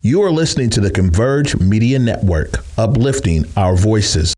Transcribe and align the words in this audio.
You 0.00 0.22
are 0.22 0.30
listening 0.30 0.70
to 0.70 0.80
the 0.80 0.92
Converge 0.92 1.58
Media 1.58 1.98
Network, 1.98 2.64
uplifting 2.78 3.44
our 3.56 3.74
voices. 3.74 4.32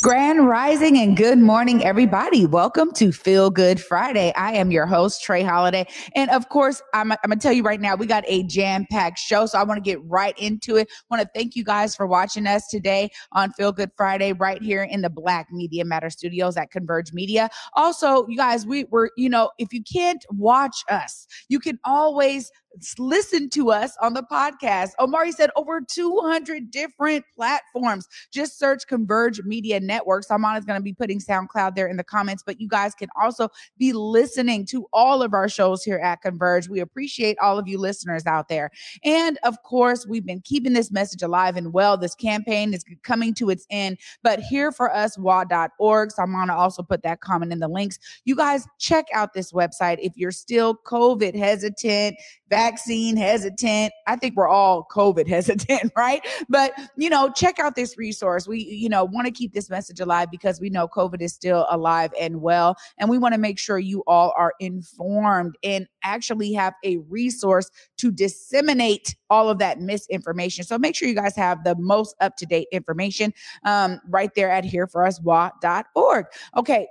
Grand 0.00 0.48
Rising 0.48 0.98
and 0.98 1.16
good 1.16 1.38
morning, 1.38 1.84
everybody. 1.84 2.44
Welcome 2.44 2.92
to 2.94 3.12
Feel 3.12 3.50
Good 3.50 3.80
Friday. 3.80 4.32
I 4.36 4.52
am 4.54 4.72
your 4.72 4.86
host, 4.86 5.22
Trey 5.22 5.44
Holiday. 5.44 5.86
And 6.16 6.28
of 6.30 6.48
course, 6.48 6.82
I'm, 6.92 7.12
I'm 7.12 7.18
going 7.26 7.38
to 7.38 7.42
tell 7.42 7.52
you 7.52 7.62
right 7.62 7.80
now, 7.80 7.94
we 7.94 8.06
got 8.06 8.24
a 8.26 8.42
jam 8.44 8.84
packed 8.90 9.20
show. 9.20 9.46
So 9.46 9.58
I 9.58 9.62
want 9.62 9.78
to 9.78 9.80
get 9.80 10.00
right 10.04 10.36
into 10.38 10.76
it. 10.76 10.88
Want 11.08 11.22
to 11.22 11.28
thank 11.34 11.54
you 11.54 11.62
guys 11.62 11.94
for 11.94 12.06
watching 12.06 12.48
us 12.48 12.66
today 12.68 13.10
on 13.30 13.52
Feel 13.52 13.70
Good 13.70 13.90
Friday, 13.96 14.32
right 14.32 14.60
here 14.60 14.82
in 14.82 15.02
the 15.02 15.10
Black 15.10 15.52
Media 15.52 15.84
Matter 15.84 16.10
studios 16.10 16.56
at 16.56 16.72
Converge 16.72 17.12
Media. 17.12 17.48
Also, 17.74 18.26
you 18.26 18.36
guys, 18.36 18.66
we 18.66 18.84
were, 18.90 19.10
you 19.16 19.28
know, 19.28 19.50
if 19.58 19.72
you 19.72 19.84
can't 19.84 20.24
watch 20.30 20.82
us, 20.88 21.28
you 21.48 21.60
can 21.60 21.78
always 21.84 22.50
listen 22.98 23.48
to 23.50 23.70
us 23.70 23.96
on 24.00 24.14
the 24.14 24.22
podcast. 24.22 24.90
Omari 24.98 25.32
said 25.32 25.50
over 25.56 25.80
200 25.80 26.70
different 26.70 27.24
platforms. 27.34 28.06
Just 28.32 28.58
search 28.58 28.86
Converge 28.86 29.42
Media 29.42 29.80
Network. 29.80 30.24
Salman 30.24 30.56
is 30.56 30.64
going 30.64 30.78
to 30.78 30.82
be 30.82 30.92
putting 30.92 31.20
SoundCloud 31.20 31.74
there 31.74 31.86
in 31.86 31.96
the 31.96 32.04
comments, 32.04 32.42
but 32.44 32.60
you 32.60 32.68
guys 32.68 32.94
can 32.94 33.08
also 33.20 33.48
be 33.78 33.92
listening 33.92 34.66
to 34.66 34.86
all 34.92 35.22
of 35.22 35.34
our 35.34 35.48
shows 35.48 35.82
here 35.82 35.98
at 35.98 36.22
Converge. 36.22 36.68
We 36.68 36.80
appreciate 36.80 37.38
all 37.38 37.58
of 37.58 37.68
you 37.68 37.78
listeners 37.78 38.26
out 38.26 38.48
there. 38.48 38.70
And 39.04 39.38
of 39.42 39.62
course, 39.62 40.06
we've 40.06 40.26
been 40.26 40.40
keeping 40.40 40.72
this 40.72 40.90
message 40.90 41.22
alive 41.22 41.56
and 41.56 41.72
well. 41.72 41.96
This 41.96 42.14
campaign 42.14 42.74
is 42.74 42.84
coming 43.02 43.34
to 43.34 43.50
its 43.50 43.66
end, 43.70 43.98
but 44.22 44.40
here 44.40 44.72
for 44.72 44.92
us, 44.92 45.18
wa.org. 45.18 46.10
Salman 46.10 46.50
also 46.50 46.82
put 46.82 47.02
that 47.02 47.20
comment 47.20 47.52
in 47.52 47.58
the 47.58 47.68
links. 47.68 47.98
You 48.24 48.36
guys 48.36 48.66
check 48.78 49.06
out 49.12 49.34
this 49.34 49.52
website 49.52 49.98
if 50.00 50.12
you're 50.16 50.30
still 50.30 50.76
COVID 50.86 51.34
hesitant, 51.36 52.16
vaccine 52.52 53.16
hesitant. 53.16 53.94
I 54.06 54.16
think 54.16 54.36
we're 54.36 54.46
all 54.46 54.86
COVID 54.90 55.26
hesitant, 55.36 55.90
right? 55.96 56.20
But, 56.50 56.74
you 56.96 57.08
know, 57.08 57.30
check 57.34 57.58
out 57.58 57.76
this 57.76 57.96
resource. 57.96 58.46
We, 58.46 58.58
you 58.58 58.90
know, 58.90 59.04
want 59.04 59.26
to 59.26 59.30
keep 59.30 59.54
this 59.54 59.70
message 59.70 60.00
alive 60.00 60.30
because 60.30 60.60
we 60.60 60.68
know 60.68 60.86
COVID 60.86 61.22
is 61.22 61.32
still 61.32 61.66
alive 61.70 62.12
and 62.20 62.42
well. 62.42 62.76
And 62.98 63.08
we 63.08 63.16
want 63.16 63.32
to 63.32 63.40
make 63.40 63.58
sure 63.58 63.78
you 63.78 64.04
all 64.06 64.34
are 64.36 64.52
informed 64.60 65.56
and 65.64 65.86
actually 66.04 66.52
have 66.52 66.74
a 66.84 66.98
resource 67.08 67.70
to 67.96 68.10
disseminate 68.10 69.16
all 69.30 69.48
of 69.48 69.58
that 69.58 69.80
misinformation. 69.80 70.62
So 70.62 70.76
make 70.76 70.94
sure 70.94 71.08
you 71.08 71.14
guys 71.14 71.34
have 71.36 71.64
the 71.64 71.74
most 71.78 72.14
up 72.20 72.36
to 72.36 72.44
date 72.44 72.68
information 72.70 73.32
um, 73.64 73.98
right 74.10 74.30
there 74.36 74.50
at 74.50 74.64
hereforuswa.org. 74.64 76.26
Okay, 76.58 76.86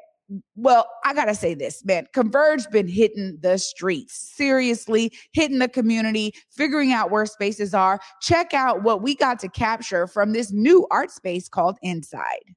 well, 0.56 0.88
I 1.04 1.14
gotta 1.14 1.36
say 1.36 1.54
this, 1.54 1.84
man. 1.86 2.08
Converge 2.14 2.70
been 2.70 2.88
hitting 2.88 3.38
the 3.42 3.58
streets, 3.58 4.34
seriously, 4.36 5.12
hitting 5.34 5.60
the 5.60 5.68
community, 5.68 6.34
figuring 6.52 6.92
out 6.92 7.12
where 7.12 7.26
spaces 7.26 7.74
are. 7.74 8.00
Check 8.22 8.54
out 8.54 8.84
what 8.84 9.02
we 9.02 9.16
got 9.16 9.40
to 9.40 9.50
capture 9.50 10.08
from 10.08 10.34
this 10.34 10.52
new 10.52 10.88
art 10.92 11.12
space 11.12 11.50
called 11.50 11.78
Inside. 11.82 12.56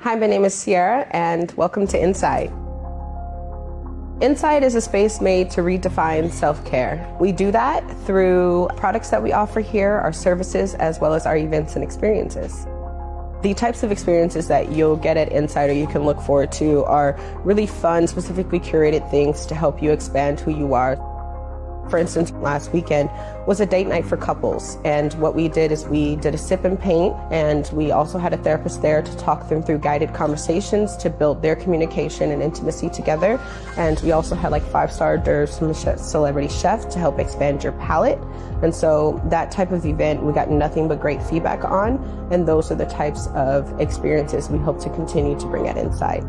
Hi, 0.00 0.14
my 0.16 0.26
name 0.26 0.44
is 0.44 0.54
Sierra, 0.54 1.06
and 1.12 1.50
welcome 1.52 1.86
to 1.88 2.02
Inside. 2.02 2.52
Inside 4.20 4.62
is 4.62 4.74
a 4.74 4.80
space 4.80 5.20
made 5.20 5.50
to 5.50 5.60
redefine 5.60 6.30
self 6.30 6.64
care. 6.64 7.14
We 7.20 7.32
do 7.32 7.50
that 7.50 7.88
through 8.06 8.68
products 8.76 9.10
that 9.10 9.22
we 9.22 9.32
offer 9.32 9.60
here, 9.60 9.94
our 9.94 10.12
services, 10.12 10.74
as 10.74 11.00
well 11.00 11.14
as 11.14 11.26
our 11.26 11.36
events 11.36 11.74
and 11.74 11.82
experiences. 11.82 12.66
The 13.44 13.52
types 13.52 13.82
of 13.82 13.92
experiences 13.92 14.48
that 14.48 14.72
you'll 14.72 14.96
get 14.96 15.18
at 15.18 15.30
Insider 15.30 15.74
you 15.74 15.86
can 15.86 16.04
look 16.04 16.18
forward 16.18 16.50
to 16.52 16.82
are 16.86 17.14
really 17.44 17.66
fun, 17.66 18.06
specifically 18.06 18.58
curated 18.58 19.10
things 19.10 19.44
to 19.44 19.54
help 19.54 19.82
you 19.82 19.90
expand 19.92 20.40
who 20.40 20.50
you 20.50 20.72
are. 20.72 20.96
For 21.88 21.98
instance, 21.98 22.32
last 22.32 22.72
weekend 22.72 23.10
was 23.46 23.60
a 23.60 23.66
date 23.66 23.86
night 23.86 24.04
for 24.04 24.16
couples. 24.16 24.78
And 24.84 25.12
what 25.14 25.34
we 25.34 25.48
did 25.48 25.70
is 25.70 25.86
we 25.86 26.16
did 26.16 26.34
a 26.34 26.38
sip 26.38 26.64
and 26.64 26.80
paint, 26.80 27.14
and 27.30 27.68
we 27.72 27.90
also 27.90 28.18
had 28.18 28.32
a 28.32 28.38
therapist 28.38 28.82
there 28.82 29.02
to 29.02 29.16
talk 29.16 29.48
them 29.48 29.62
through 29.62 29.78
guided 29.78 30.14
conversations 30.14 30.96
to 30.98 31.10
build 31.10 31.42
their 31.42 31.54
communication 31.54 32.30
and 32.30 32.42
intimacy 32.42 32.88
together. 32.88 33.38
And 33.76 34.00
we 34.00 34.12
also 34.12 34.34
had 34.34 34.50
like 34.50 34.64
five 34.64 34.90
star 34.90 35.18
d'oeuvres 35.18 35.58
from 35.58 35.70
a 35.70 35.98
celebrity 35.98 36.48
chef 36.48 36.88
to 36.90 36.98
help 36.98 37.18
expand 37.18 37.62
your 37.62 37.72
palate. 37.72 38.18
And 38.62 38.74
so 38.74 39.20
that 39.26 39.50
type 39.50 39.72
of 39.72 39.84
event, 39.84 40.22
we 40.22 40.32
got 40.32 40.50
nothing 40.50 40.88
but 40.88 41.00
great 41.00 41.22
feedback 41.22 41.64
on. 41.64 41.98
And 42.30 42.48
those 42.48 42.70
are 42.70 42.76
the 42.76 42.86
types 42.86 43.26
of 43.34 43.80
experiences 43.80 44.48
we 44.48 44.58
hope 44.58 44.80
to 44.80 44.90
continue 44.90 45.38
to 45.38 45.46
bring 45.46 45.68
at 45.68 45.76
Inside. 45.76 46.24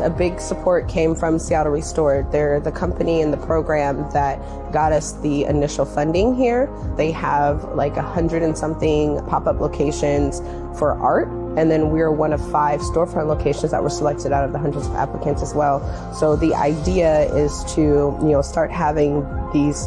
A 0.00 0.10
big 0.10 0.40
support 0.40 0.88
came 0.88 1.14
from 1.14 1.38
Seattle 1.38 1.72
Restored. 1.72 2.32
They're 2.32 2.60
the 2.60 2.72
company 2.72 3.20
and 3.20 3.32
the 3.32 3.36
program 3.36 4.10
that 4.12 4.38
got 4.72 4.92
us 4.92 5.12
the 5.20 5.44
initial 5.44 5.84
funding 5.84 6.34
here. 6.34 6.70
They 6.96 7.10
have 7.12 7.64
like 7.74 7.96
a 7.96 8.02
hundred 8.02 8.42
and 8.42 8.56
something 8.56 9.24
pop 9.26 9.46
up 9.46 9.60
locations 9.60 10.40
for 10.78 10.92
art. 10.92 11.28
And 11.56 11.70
then 11.70 11.90
we're 11.90 12.10
one 12.10 12.32
of 12.32 12.40
five 12.50 12.80
storefront 12.80 13.26
locations 13.26 13.72
that 13.72 13.82
were 13.82 13.90
selected 13.90 14.32
out 14.32 14.44
of 14.44 14.52
the 14.52 14.58
hundreds 14.58 14.86
of 14.86 14.94
applicants 14.94 15.42
as 15.42 15.54
well. 15.54 15.80
So 16.14 16.34
the 16.34 16.54
idea 16.54 17.32
is 17.34 17.62
to, 17.74 17.80
you 17.80 18.30
know, 18.30 18.40
start 18.40 18.70
having 18.70 19.20
these 19.52 19.86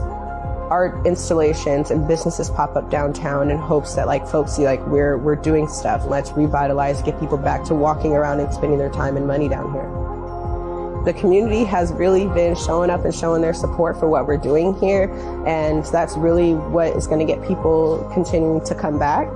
art 0.70 1.06
installations 1.06 1.92
and 1.92 2.08
businesses 2.08 2.50
pop 2.50 2.76
up 2.76 2.90
downtown 2.90 3.52
in 3.52 3.58
hopes 3.58 3.96
that 3.96 4.08
like 4.08 4.28
folks 4.28 4.54
see 4.54 4.66
like 4.66 4.86
we're 4.88 5.18
we're 5.18 5.36
doing 5.36 5.68
stuff. 5.68 6.06
Let's 6.06 6.32
revitalize, 6.32 7.02
get 7.02 7.20
people 7.20 7.38
back 7.38 7.64
to 7.66 7.76
walking 7.76 8.14
around 8.14 8.40
and 8.40 8.54
spending 8.54 8.78
their 8.78 8.90
time 8.90 9.18
and 9.18 9.28
money 9.28 9.48
down 9.48 9.72
here. 9.74 10.06
The 11.06 11.14
community 11.14 11.64
has 11.66 11.92
really 11.94 12.28
been 12.30 12.56
showing 12.56 12.90
up 12.90 13.06
and 13.06 13.14
showing 13.14 13.44
their 13.44 13.54
support 13.54 14.00
for 14.00 14.10
what 14.10 14.26
we're 14.26 14.38
doing 14.38 14.74
here, 14.80 15.14
and 15.46 15.86
that's 15.86 16.18
really 16.18 16.56
what 16.56 16.96
is 16.96 17.06
going 17.06 17.20
to 17.20 17.32
get 17.32 17.48
people 17.48 18.10
continuing 18.12 18.66
to 18.66 18.74
come 18.74 18.98
back. 18.98 19.28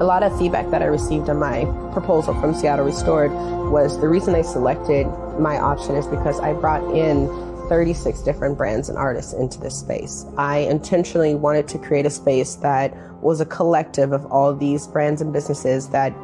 A 0.00 0.04
lot 0.04 0.22
of 0.22 0.36
feedback 0.38 0.70
that 0.70 0.80
I 0.82 0.86
received 0.86 1.28
on 1.28 1.38
my 1.38 1.64
proposal 1.92 2.34
from 2.40 2.54
Seattle 2.54 2.84
Restored 2.84 3.32
was 3.32 4.00
the 4.00 4.06
reason 4.06 4.36
I 4.36 4.42
selected 4.42 5.06
my 5.40 5.58
option 5.58 5.96
is 5.96 6.06
because 6.06 6.38
I 6.38 6.52
brought 6.52 6.84
in 6.94 7.26
36 7.68 8.20
different 8.22 8.56
brands 8.56 8.88
and 8.88 8.98
artists 8.98 9.32
into 9.32 9.58
this 9.60 9.78
space. 9.78 10.26
I 10.36 10.58
intentionally 10.58 11.34
wanted 11.34 11.68
to 11.68 11.78
create 11.78 12.06
a 12.06 12.10
space 12.10 12.56
that 12.56 12.94
was 13.22 13.40
a 13.40 13.46
collective 13.46 14.12
of 14.12 14.26
all 14.26 14.54
these 14.54 14.86
brands 14.86 15.20
and 15.20 15.32
businesses 15.32 15.88
that 15.88 16.14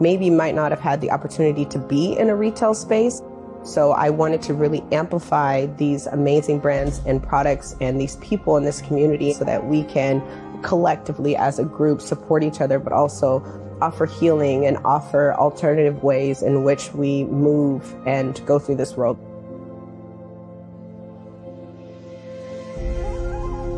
maybe 0.00 0.30
might 0.30 0.54
not 0.54 0.70
have 0.70 0.80
had 0.80 1.00
the 1.00 1.10
opportunity 1.10 1.64
to 1.66 1.78
be 1.78 2.18
in 2.18 2.28
a 2.28 2.36
retail 2.36 2.74
space. 2.74 3.22
So 3.62 3.92
I 3.92 4.10
wanted 4.10 4.42
to 4.42 4.54
really 4.54 4.84
amplify 4.92 5.66
these 5.66 6.06
amazing 6.06 6.60
brands 6.60 7.00
and 7.06 7.22
products 7.22 7.74
and 7.80 8.00
these 8.00 8.16
people 8.16 8.56
in 8.56 8.64
this 8.64 8.80
community 8.80 9.32
so 9.32 9.44
that 9.44 9.66
we 9.66 9.82
can 9.84 10.22
collectively 10.62 11.36
as 11.36 11.58
a 11.58 11.64
group 11.64 12.00
support 12.00 12.44
each 12.44 12.60
other, 12.60 12.78
but 12.78 12.92
also 12.92 13.40
offer 13.80 14.06
healing 14.06 14.66
and 14.66 14.78
offer 14.84 15.34
alternative 15.34 16.02
ways 16.02 16.42
in 16.42 16.64
which 16.64 16.92
we 16.94 17.24
move 17.24 17.94
and 18.06 18.44
go 18.46 18.58
through 18.58 18.76
this 18.76 18.96
world. 18.96 19.18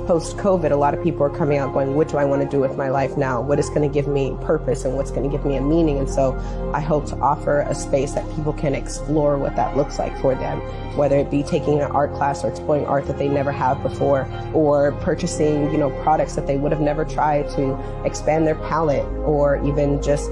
Post 0.08 0.38
COVID, 0.38 0.70
a 0.70 0.74
lot 0.74 0.94
of 0.94 1.02
people 1.04 1.22
are 1.22 1.28
coming 1.28 1.58
out 1.58 1.74
going, 1.74 1.94
what 1.94 2.08
do 2.08 2.16
I 2.16 2.24
want 2.24 2.40
to 2.40 2.48
do 2.48 2.60
with 2.60 2.78
my 2.78 2.88
life 2.88 3.18
now? 3.18 3.42
What 3.42 3.58
is 3.58 3.68
going 3.68 3.82
to 3.82 3.92
give 3.92 4.08
me 4.08 4.34
purpose 4.40 4.86
and 4.86 4.96
what's 4.96 5.10
going 5.10 5.22
to 5.22 5.28
give 5.28 5.44
me 5.44 5.56
a 5.56 5.60
meaning? 5.60 5.98
And 5.98 6.08
so 6.08 6.32
I 6.72 6.80
hope 6.80 7.04
to 7.08 7.16
offer 7.16 7.60
a 7.60 7.74
space 7.74 8.12
that 8.12 8.24
people 8.34 8.54
can 8.54 8.74
explore 8.74 9.36
what 9.36 9.54
that 9.56 9.76
looks 9.76 9.98
like 9.98 10.18
for 10.22 10.34
them, 10.34 10.60
whether 10.96 11.18
it 11.18 11.30
be 11.30 11.42
taking 11.42 11.82
an 11.82 11.90
art 11.90 12.14
class 12.14 12.42
or 12.42 12.48
exploring 12.48 12.86
art 12.86 13.06
that 13.06 13.18
they 13.18 13.28
never 13.28 13.52
have 13.52 13.82
before, 13.82 14.26
or 14.54 14.92
purchasing, 15.02 15.70
you 15.70 15.76
know, 15.76 15.90
products 16.02 16.34
that 16.36 16.46
they 16.46 16.56
would 16.56 16.72
have 16.72 16.80
never 16.80 17.04
tried 17.04 17.46
to 17.50 17.78
expand 18.06 18.46
their 18.46 18.54
palette, 18.54 19.04
or 19.26 19.62
even 19.62 20.00
just 20.02 20.30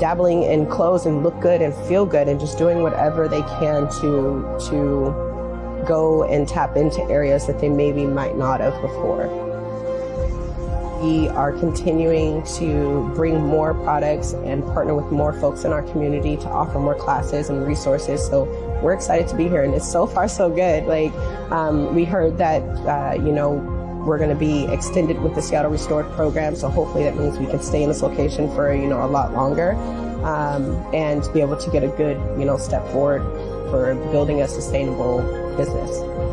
dabbling 0.00 0.44
in 0.44 0.64
clothes 0.64 1.04
and 1.04 1.22
look 1.22 1.38
good 1.40 1.60
and 1.60 1.74
feel 1.86 2.06
good 2.06 2.28
and 2.28 2.40
just 2.40 2.56
doing 2.56 2.82
whatever 2.82 3.28
they 3.28 3.42
can 3.42 3.90
to 3.90 4.56
to 4.70 5.27
go 5.88 6.24
and 6.24 6.46
tap 6.46 6.76
into 6.76 7.00
areas 7.04 7.46
that 7.46 7.58
they 7.60 7.68
maybe 7.68 8.06
might 8.06 8.36
not 8.36 8.60
have 8.60 8.80
before. 8.82 9.26
We 11.02 11.28
are 11.28 11.52
continuing 11.52 12.42
to 12.58 13.10
bring 13.14 13.40
more 13.40 13.72
products 13.72 14.32
and 14.32 14.64
partner 14.64 14.94
with 14.94 15.10
more 15.12 15.32
folks 15.32 15.64
in 15.64 15.72
our 15.72 15.82
community 15.82 16.36
to 16.36 16.48
offer 16.48 16.78
more 16.78 16.94
classes 16.94 17.48
and 17.48 17.66
resources. 17.66 18.24
So 18.26 18.44
we're 18.82 18.94
excited 18.94 19.28
to 19.28 19.36
be 19.36 19.48
here, 19.48 19.62
and 19.62 19.74
it's 19.74 19.90
so 19.90 20.06
far 20.06 20.28
so 20.28 20.50
good. 20.50 20.86
Like 20.86 21.12
um, 21.52 21.94
we 21.94 22.04
heard 22.04 22.36
that, 22.38 22.62
uh, 22.62 23.14
you 23.14 23.32
know, 23.32 23.52
we're 24.04 24.18
going 24.18 24.30
to 24.30 24.36
be 24.36 24.64
extended 24.72 25.20
with 25.20 25.34
the 25.34 25.42
Seattle 25.42 25.70
Restored 25.70 26.10
program. 26.12 26.56
So 26.56 26.68
hopefully 26.68 27.04
that 27.04 27.16
means 27.16 27.38
we 27.38 27.46
can 27.46 27.62
stay 27.62 27.82
in 27.82 27.88
this 27.88 28.02
location 28.02 28.52
for 28.54 28.74
you 28.74 28.88
know 28.88 29.04
a 29.04 29.06
lot 29.06 29.32
longer 29.32 29.72
um, 30.24 30.76
and 30.92 31.22
be 31.32 31.40
able 31.40 31.56
to 31.56 31.70
get 31.70 31.84
a 31.84 31.88
good 31.88 32.16
you 32.38 32.44
know 32.44 32.56
step 32.56 32.86
forward 32.88 33.22
for 33.70 33.94
building 34.10 34.40
a 34.40 34.48
sustainable 34.48 35.47
business. 35.58 36.27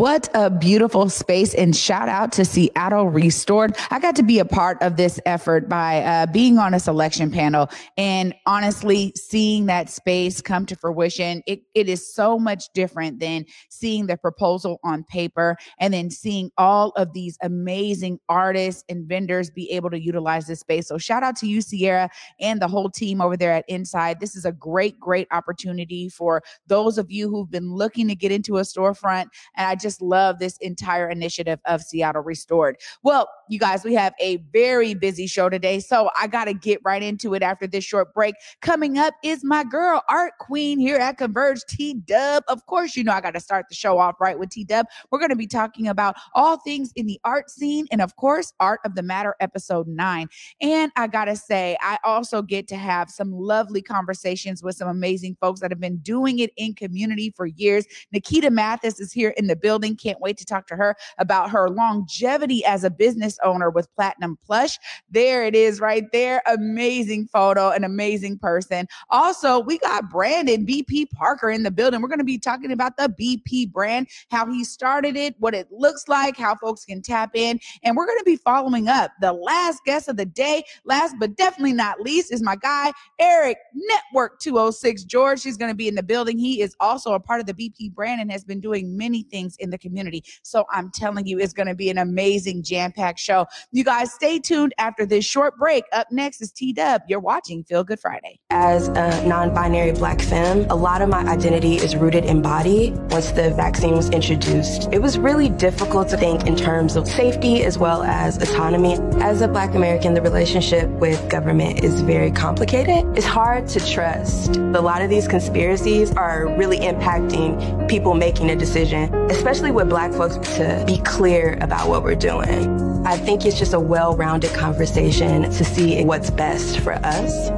What 0.00 0.30
a 0.32 0.48
beautiful 0.48 1.10
space 1.10 1.52
and 1.52 1.76
shout 1.76 2.08
out 2.08 2.32
to 2.32 2.46
Seattle 2.46 3.10
Restored. 3.10 3.76
I 3.90 4.00
got 4.00 4.16
to 4.16 4.22
be 4.22 4.38
a 4.38 4.46
part 4.46 4.80
of 4.80 4.96
this 4.96 5.20
effort 5.26 5.68
by 5.68 6.02
uh, 6.02 6.24
being 6.24 6.56
on 6.56 6.72
a 6.72 6.80
selection 6.80 7.30
panel 7.30 7.68
and 7.98 8.34
honestly 8.46 9.12
seeing 9.14 9.66
that 9.66 9.90
space 9.90 10.40
come 10.40 10.64
to 10.64 10.74
fruition. 10.74 11.42
It, 11.46 11.64
it 11.74 11.86
is 11.86 12.14
so 12.14 12.38
much 12.38 12.72
different 12.72 13.20
than 13.20 13.44
seeing 13.68 14.06
the 14.06 14.16
proposal 14.16 14.80
on 14.82 15.04
paper 15.04 15.58
and 15.78 15.92
then 15.92 16.10
seeing 16.10 16.50
all 16.56 16.92
of 16.96 17.12
these 17.12 17.36
amazing 17.42 18.20
artists 18.26 18.82
and 18.88 19.06
vendors 19.06 19.50
be 19.50 19.70
able 19.70 19.90
to 19.90 20.00
utilize 20.00 20.46
this 20.46 20.60
space. 20.60 20.88
So 20.88 20.96
shout 20.96 21.22
out 21.22 21.36
to 21.36 21.46
you, 21.46 21.60
Sierra, 21.60 22.08
and 22.40 22.58
the 22.62 22.68
whole 22.68 22.88
team 22.88 23.20
over 23.20 23.36
there 23.36 23.52
at 23.52 23.66
Inside. 23.68 24.18
This 24.18 24.34
is 24.34 24.46
a 24.46 24.52
great, 24.52 24.98
great 24.98 25.28
opportunity 25.30 26.08
for 26.08 26.42
those 26.68 26.96
of 26.96 27.10
you 27.10 27.28
who've 27.28 27.50
been 27.50 27.74
looking 27.74 28.08
to 28.08 28.14
get 28.14 28.32
into 28.32 28.56
a 28.56 28.62
storefront. 28.62 29.26
And 29.58 29.66
I 29.66 29.74
just 29.74 29.89
love 30.00 30.38
this 30.38 30.58
entire 30.58 31.08
initiative 31.08 31.58
of 31.64 31.80
Seattle 31.80 32.22
Restored. 32.22 32.76
Well, 33.02 33.28
you 33.48 33.58
guys, 33.58 33.82
we 33.82 33.94
have 33.94 34.12
a 34.20 34.36
very 34.52 34.94
busy 34.94 35.26
show 35.26 35.48
today. 35.48 35.80
So 35.80 36.10
I 36.20 36.26
got 36.26 36.44
to 36.44 36.54
get 36.54 36.80
right 36.84 37.02
into 37.02 37.34
it 37.34 37.42
after 37.42 37.66
this 37.66 37.84
short 37.84 38.12
break. 38.12 38.34
Coming 38.60 38.98
up 38.98 39.14
is 39.24 39.42
my 39.42 39.64
girl, 39.64 40.02
Art 40.08 40.34
Queen 40.38 40.78
here 40.78 40.96
at 40.96 41.18
Converge 41.18 41.60
T 41.68 41.94
Dub. 41.94 42.44
Of 42.48 42.66
course, 42.66 42.94
you 42.96 43.04
know 43.04 43.12
I 43.12 43.20
got 43.20 43.34
to 43.34 43.40
start 43.40 43.66
the 43.68 43.74
show 43.74 43.98
off 43.98 44.20
right 44.20 44.38
with 44.38 44.50
T 44.50 44.64
Dub. 44.64 44.86
We're 45.10 45.18
going 45.18 45.30
to 45.30 45.36
be 45.36 45.46
talking 45.46 45.88
about 45.88 46.14
all 46.34 46.58
things 46.58 46.92
in 46.94 47.06
the 47.06 47.18
art 47.24 47.50
scene 47.50 47.86
and, 47.90 48.00
of 48.00 48.16
course, 48.16 48.52
Art 48.60 48.80
of 48.84 48.94
the 48.94 49.02
Matter 49.02 49.34
episode 49.40 49.88
nine. 49.88 50.28
And 50.60 50.92
I 50.96 51.06
got 51.06 51.24
to 51.24 51.36
say, 51.36 51.76
I 51.80 51.98
also 52.04 52.42
get 52.42 52.68
to 52.68 52.76
have 52.76 53.10
some 53.10 53.32
lovely 53.32 53.82
conversations 53.82 54.62
with 54.62 54.76
some 54.76 54.88
amazing 54.88 55.36
folks 55.40 55.60
that 55.60 55.70
have 55.70 55.80
been 55.80 55.98
doing 55.98 56.38
it 56.40 56.52
in 56.56 56.74
community 56.74 57.32
for 57.36 57.46
years. 57.46 57.86
Nikita 58.12 58.50
Mathis 58.50 59.00
is 59.00 59.12
here 59.12 59.34
in 59.36 59.46
the 59.46 59.56
building. 59.56 59.79
Can't 59.96 60.20
wait 60.20 60.36
to 60.38 60.44
talk 60.44 60.66
to 60.68 60.76
her 60.76 60.96
about 61.18 61.50
her 61.50 61.68
longevity 61.68 62.64
as 62.64 62.84
a 62.84 62.90
business 62.90 63.38
owner 63.42 63.70
with 63.70 63.92
Platinum 63.94 64.38
Plush. 64.44 64.78
There 65.10 65.44
it 65.44 65.54
is 65.54 65.80
right 65.80 66.04
there. 66.12 66.42
Amazing 66.46 67.28
photo, 67.28 67.70
an 67.70 67.84
amazing 67.84 68.38
person. 68.38 68.86
Also, 69.10 69.60
we 69.60 69.78
got 69.78 70.10
Brandon 70.10 70.66
BP 70.66 71.10
Parker 71.10 71.50
in 71.50 71.62
the 71.62 71.70
building. 71.70 72.00
We're 72.00 72.08
going 72.08 72.18
to 72.18 72.24
be 72.24 72.38
talking 72.38 72.72
about 72.72 72.96
the 72.96 73.08
BP 73.08 73.72
brand, 73.72 74.08
how 74.30 74.46
he 74.46 74.64
started 74.64 75.16
it, 75.16 75.34
what 75.38 75.54
it 75.54 75.68
looks 75.70 76.08
like, 76.08 76.36
how 76.36 76.54
folks 76.56 76.84
can 76.84 77.02
tap 77.02 77.30
in. 77.34 77.58
And 77.82 77.96
we're 77.96 78.06
going 78.06 78.18
to 78.18 78.24
be 78.24 78.36
following 78.36 78.88
up. 78.88 79.10
The 79.20 79.32
last 79.32 79.84
guest 79.84 80.08
of 80.08 80.16
the 80.16 80.26
day, 80.26 80.64
last 80.84 81.16
but 81.18 81.36
definitely 81.36 81.72
not 81.72 82.00
least, 82.00 82.32
is 82.32 82.42
my 82.42 82.56
guy, 82.56 82.92
Eric 83.18 83.58
Network 83.74 84.40
206 84.40 85.04
George. 85.04 85.42
He's 85.42 85.56
going 85.56 85.70
to 85.70 85.76
be 85.76 85.88
in 85.88 85.94
the 85.94 86.02
building. 86.02 86.38
He 86.38 86.60
is 86.60 86.74
also 86.80 87.14
a 87.14 87.20
part 87.20 87.40
of 87.40 87.46
the 87.46 87.54
BP 87.54 87.94
brand 87.94 88.20
and 88.20 88.30
has 88.30 88.44
been 88.44 88.60
doing 88.60 88.96
many 88.96 89.22
things 89.22 89.56
in 89.56 89.69
the 89.70 89.78
community. 89.78 90.24
So 90.42 90.64
I'm 90.70 90.90
telling 90.90 91.26
you, 91.26 91.38
it's 91.38 91.52
going 91.52 91.68
to 91.68 91.74
be 91.74 91.90
an 91.90 91.98
amazing 91.98 92.62
jam 92.62 92.92
packed 92.92 93.18
show. 93.18 93.46
You 93.72 93.84
guys 93.84 94.12
stay 94.12 94.38
tuned 94.38 94.74
after 94.78 95.06
this 95.06 95.24
short 95.24 95.58
break. 95.58 95.84
Up 95.92 96.08
next 96.10 96.40
is 96.40 96.52
T 96.52 96.72
Dub. 96.72 97.02
You're 97.08 97.20
watching 97.20 97.64
Feel 97.64 97.84
Good 97.84 98.00
Friday. 98.00 98.40
As 98.50 98.88
a 98.88 99.26
non 99.26 99.54
binary 99.54 99.92
black 99.92 100.20
femme, 100.20 100.66
a 100.70 100.74
lot 100.74 101.02
of 101.02 101.08
my 101.08 101.20
identity 101.20 101.76
is 101.76 101.96
rooted 101.96 102.24
in 102.24 102.42
body. 102.42 102.90
Once 103.10 103.30
the 103.32 103.50
vaccine 103.50 103.94
was 103.94 104.10
introduced, 104.10 104.88
it 104.92 105.00
was 105.00 105.18
really 105.18 105.48
difficult 105.48 106.08
to 106.08 106.16
think 106.16 106.46
in 106.46 106.56
terms 106.56 106.96
of 106.96 107.06
safety 107.06 107.64
as 107.64 107.78
well 107.78 108.02
as 108.02 108.36
autonomy. 108.38 108.94
As 109.20 109.42
a 109.42 109.48
black 109.48 109.74
American, 109.74 110.14
the 110.14 110.22
relationship 110.22 110.88
with 110.88 111.28
government 111.28 111.84
is 111.84 112.00
very 112.02 112.30
complicated. 112.30 113.04
It's 113.16 113.26
hard 113.26 113.68
to 113.68 113.80
trust. 113.80 114.56
A 114.56 114.80
lot 114.80 115.02
of 115.02 115.10
these 115.10 115.28
conspiracies 115.28 116.12
are 116.12 116.48
really 116.56 116.78
impacting 116.78 117.88
people 117.88 118.14
making 118.14 118.50
a 118.50 118.56
decision, 118.56 119.14
especially 119.30 119.59
with 119.68 119.90
black 119.90 120.12
folks, 120.12 120.36
to 120.56 120.82
be 120.86 120.96
clear 121.02 121.58
about 121.60 121.88
what 121.88 122.02
we're 122.02 122.14
doing. 122.14 123.04
I 123.06 123.18
think 123.18 123.44
it's 123.44 123.58
just 123.58 123.74
a 123.74 123.80
well 123.80 124.16
rounded 124.16 124.54
conversation 124.54 125.42
to 125.42 125.64
see 125.64 126.02
what's 126.02 126.30
best 126.30 126.78
for 126.80 126.94
us. 126.94 127.50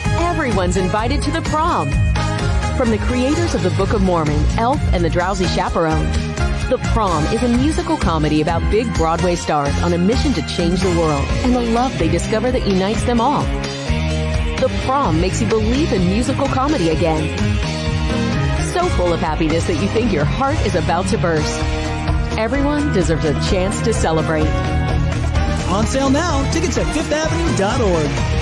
Everyone's 0.00 0.76
invited 0.76 1.22
to 1.22 1.30
the 1.30 1.42
prom. 1.42 1.88
From 2.76 2.90
the 2.90 2.98
creators 3.06 3.54
of 3.54 3.62
the 3.62 3.70
Book 3.70 3.92
of 3.92 4.02
Mormon, 4.02 4.44
Elf, 4.58 4.80
and 4.92 5.04
The 5.04 5.10
Drowsy 5.10 5.46
Chaperone, 5.46 6.06
The 6.68 6.78
Prom 6.92 7.24
is 7.26 7.42
a 7.42 7.48
musical 7.48 7.96
comedy 7.96 8.42
about 8.42 8.68
big 8.70 8.92
Broadway 8.94 9.36
stars 9.36 9.80
on 9.82 9.92
a 9.92 9.98
mission 9.98 10.32
to 10.32 10.42
change 10.48 10.80
the 10.80 10.98
world 10.98 11.24
and 11.44 11.54
the 11.54 11.60
love 11.60 11.96
they 11.98 12.08
discover 12.08 12.50
that 12.50 12.66
unites 12.66 13.04
them 13.04 13.20
all. 13.20 13.42
The 14.58 14.68
Prom 14.84 15.20
makes 15.20 15.40
you 15.40 15.46
believe 15.46 15.92
in 15.92 16.04
musical 16.06 16.48
comedy 16.48 16.88
again. 16.88 17.75
So 18.76 18.86
full 18.90 19.14
of 19.14 19.20
happiness 19.20 19.66
that 19.68 19.80
you 19.80 19.88
think 19.88 20.12
your 20.12 20.26
heart 20.26 20.58
is 20.66 20.74
about 20.74 21.06
to 21.06 21.16
burst. 21.16 21.58
Everyone 22.38 22.92
deserves 22.92 23.24
a 23.24 23.32
chance 23.48 23.80
to 23.80 23.94
celebrate. 23.94 24.46
On 25.68 25.86
sale 25.86 26.10
now. 26.10 26.44
Tickets 26.52 26.76
at 26.76 26.84
fifthavenue.org. 26.84 28.35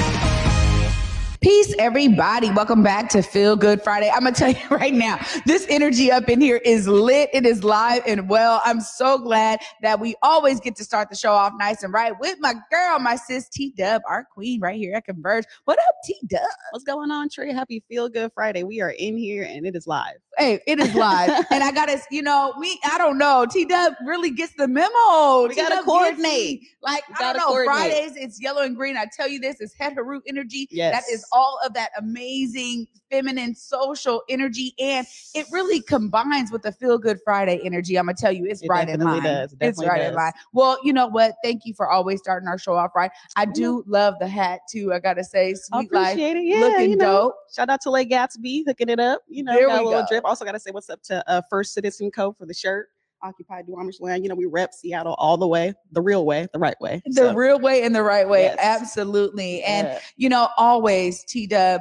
Peace, 1.44 1.74
everybody. 1.78 2.50
Welcome 2.52 2.82
back 2.82 3.10
to 3.10 3.20
Feel 3.20 3.54
Good 3.54 3.82
Friday. 3.82 4.08
I'm 4.08 4.22
going 4.22 4.32
to 4.32 4.38
tell 4.40 4.50
you 4.50 4.58
right 4.70 4.94
now, 4.94 5.20
this 5.44 5.66
energy 5.68 6.10
up 6.10 6.30
in 6.30 6.40
here 6.40 6.56
is 6.56 6.88
lit. 6.88 7.28
It 7.34 7.44
is 7.44 7.62
live 7.62 8.02
and 8.06 8.30
well. 8.30 8.62
I'm 8.64 8.80
so 8.80 9.18
glad 9.18 9.60
that 9.82 10.00
we 10.00 10.14
always 10.22 10.58
get 10.58 10.74
to 10.76 10.84
start 10.84 11.10
the 11.10 11.16
show 11.16 11.32
off 11.32 11.52
nice 11.58 11.82
and 11.82 11.92
right 11.92 12.18
with 12.18 12.38
my 12.40 12.54
girl, 12.70 12.98
my 12.98 13.16
sis 13.16 13.46
T 13.50 13.74
Dub, 13.76 14.00
our 14.08 14.24
queen 14.24 14.58
right 14.58 14.76
here 14.76 14.94
at 14.94 15.04
Converge. 15.04 15.44
What 15.66 15.78
up, 15.80 15.94
T 16.06 16.18
Dub? 16.28 16.40
What's 16.70 16.86
going 16.86 17.10
on, 17.10 17.28
Trey? 17.28 17.52
Happy 17.52 17.84
Feel 17.90 18.08
Good 18.08 18.32
Friday. 18.32 18.62
We 18.62 18.80
are 18.80 18.94
in 18.98 19.18
here 19.18 19.42
and 19.44 19.66
it 19.66 19.76
is 19.76 19.86
live. 19.86 20.16
Hey, 20.38 20.60
it 20.66 20.80
is 20.80 20.94
live. 20.94 21.28
and 21.50 21.62
I 21.62 21.72
got 21.72 21.90
to, 21.90 22.00
you 22.10 22.22
know, 22.22 22.54
we, 22.58 22.80
I 22.86 22.96
don't 22.96 23.18
know, 23.18 23.44
T 23.44 23.66
Dub 23.66 23.92
really 24.06 24.30
gets 24.30 24.54
the 24.56 24.66
memo. 24.66 25.46
We 25.46 25.54
got 25.54 25.78
to 25.78 25.82
coordinate. 25.84 26.62
Like, 26.82 27.04
I 27.18 27.34
don't 27.34 27.36
know. 27.36 27.64
Fridays 27.64 28.16
it's 28.16 28.40
yellow 28.40 28.62
and 28.62 28.74
green. 28.74 28.96
I 28.96 29.06
tell 29.14 29.28
you 29.28 29.40
this, 29.40 29.60
it's 29.60 29.74
head 29.74 29.92
Haru 29.94 30.22
energy. 30.26 30.68
Yes. 30.70 30.94
That 30.94 31.12
is 31.12 31.26
all 31.34 31.58
of 31.66 31.74
that 31.74 31.90
amazing 31.98 32.86
feminine 33.10 33.54
social 33.54 34.22
energy 34.28 34.72
and 34.78 35.06
it 35.34 35.46
really 35.52 35.80
combines 35.82 36.50
with 36.50 36.62
the 36.62 36.72
feel 36.72 36.96
good 36.96 37.18
friday 37.24 37.60
energy 37.64 37.98
i'm 37.98 38.06
gonna 38.06 38.16
tell 38.16 38.32
you 38.32 38.46
it's 38.46 38.62
it 38.62 38.68
right 38.68 38.88
in 38.88 39.00
line 39.00 39.22
does. 39.22 39.52
It 39.52 39.58
it's 39.60 39.84
right 39.84 39.98
does. 39.98 40.08
in 40.10 40.14
line 40.14 40.32
well 40.52 40.78
you 40.82 40.92
know 40.92 41.06
what 41.08 41.34
thank 41.44 41.62
you 41.66 41.74
for 41.74 41.90
always 41.90 42.20
starting 42.20 42.48
our 42.48 42.58
show 42.58 42.74
off 42.74 42.92
right 42.96 43.10
i 43.36 43.44
do 43.44 43.84
love 43.86 44.14
the 44.20 44.26
hat 44.28 44.60
too 44.70 44.92
i 44.92 44.98
gotta 44.98 45.22
say 45.22 45.50
I 45.50 45.54
sweet 45.54 45.92
life 45.92 46.12
appreciate 46.12 46.36
it. 46.36 46.44
Yeah, 46.44 46.60
looking 46.60 46.90
you 46.90 46.96
know, 46.96 47.04
dope 47.04 47.34
Shout 47.54 47.70
out 47.70 47.80
to 47.82 47.90
Lay 47.90 48.04
Gatsby 48.04 48.64
hooking 48.66 48.88
it 48.88 48.98
up. 48.98 49.22
You 49.28 49.44
know, 49.44 49.54
There 49.54 49.68
got 49.68 49.80
a 49.80 49.84
little 49.84 50.02
go. 50.02 50.06
drip. 50.08 50.24
Also, 50.24 50.44
got 50.44 50.52
to 50.52 50.60
say 50.60 50.70
what's 50.72 50.90
up 50.90 51.02
to 51.04 51.30
uh, 51.30 51.40
First 51.48 51.72
Citizen 51.72 52.10
Co. 52.10 52.32
for 52.32 52.46
the 52.46 52.54
shirt. 52.54 52.88
Occupy 53.24 53.62
Duwamish 53.62 54.00
Land. 54.00 54.22
You 54.22 54.28
know, 54.28 54.34
we 54.34 54.44
rep 54.46 54.72
Seattle 54.74 55.14
all 55.14 55.36
the 55.36 55.46
way, 55.48 55.72
the 55.92 56.02
real 56.02 56.24
way, 56.26 56.46
the 56.52 56.58
right 56.58 56.78
way. 56.80 57.02
the 57.06 57.12
So, 57.12 57.34
real 57.34 57.58
way 57.58 57.82
and 57.82 57.94
the 57.94 58.02
right 58.02 58.28
way 58.28 58.42
Yes. 58.44 58.58
absolutely 58.60 59.62
and 59.64 59.88
yeah. 59.88 59.98
you 60.16 60.28
know 60.28 60.48
always 60.56 61.24
t-dub 61.24 61.80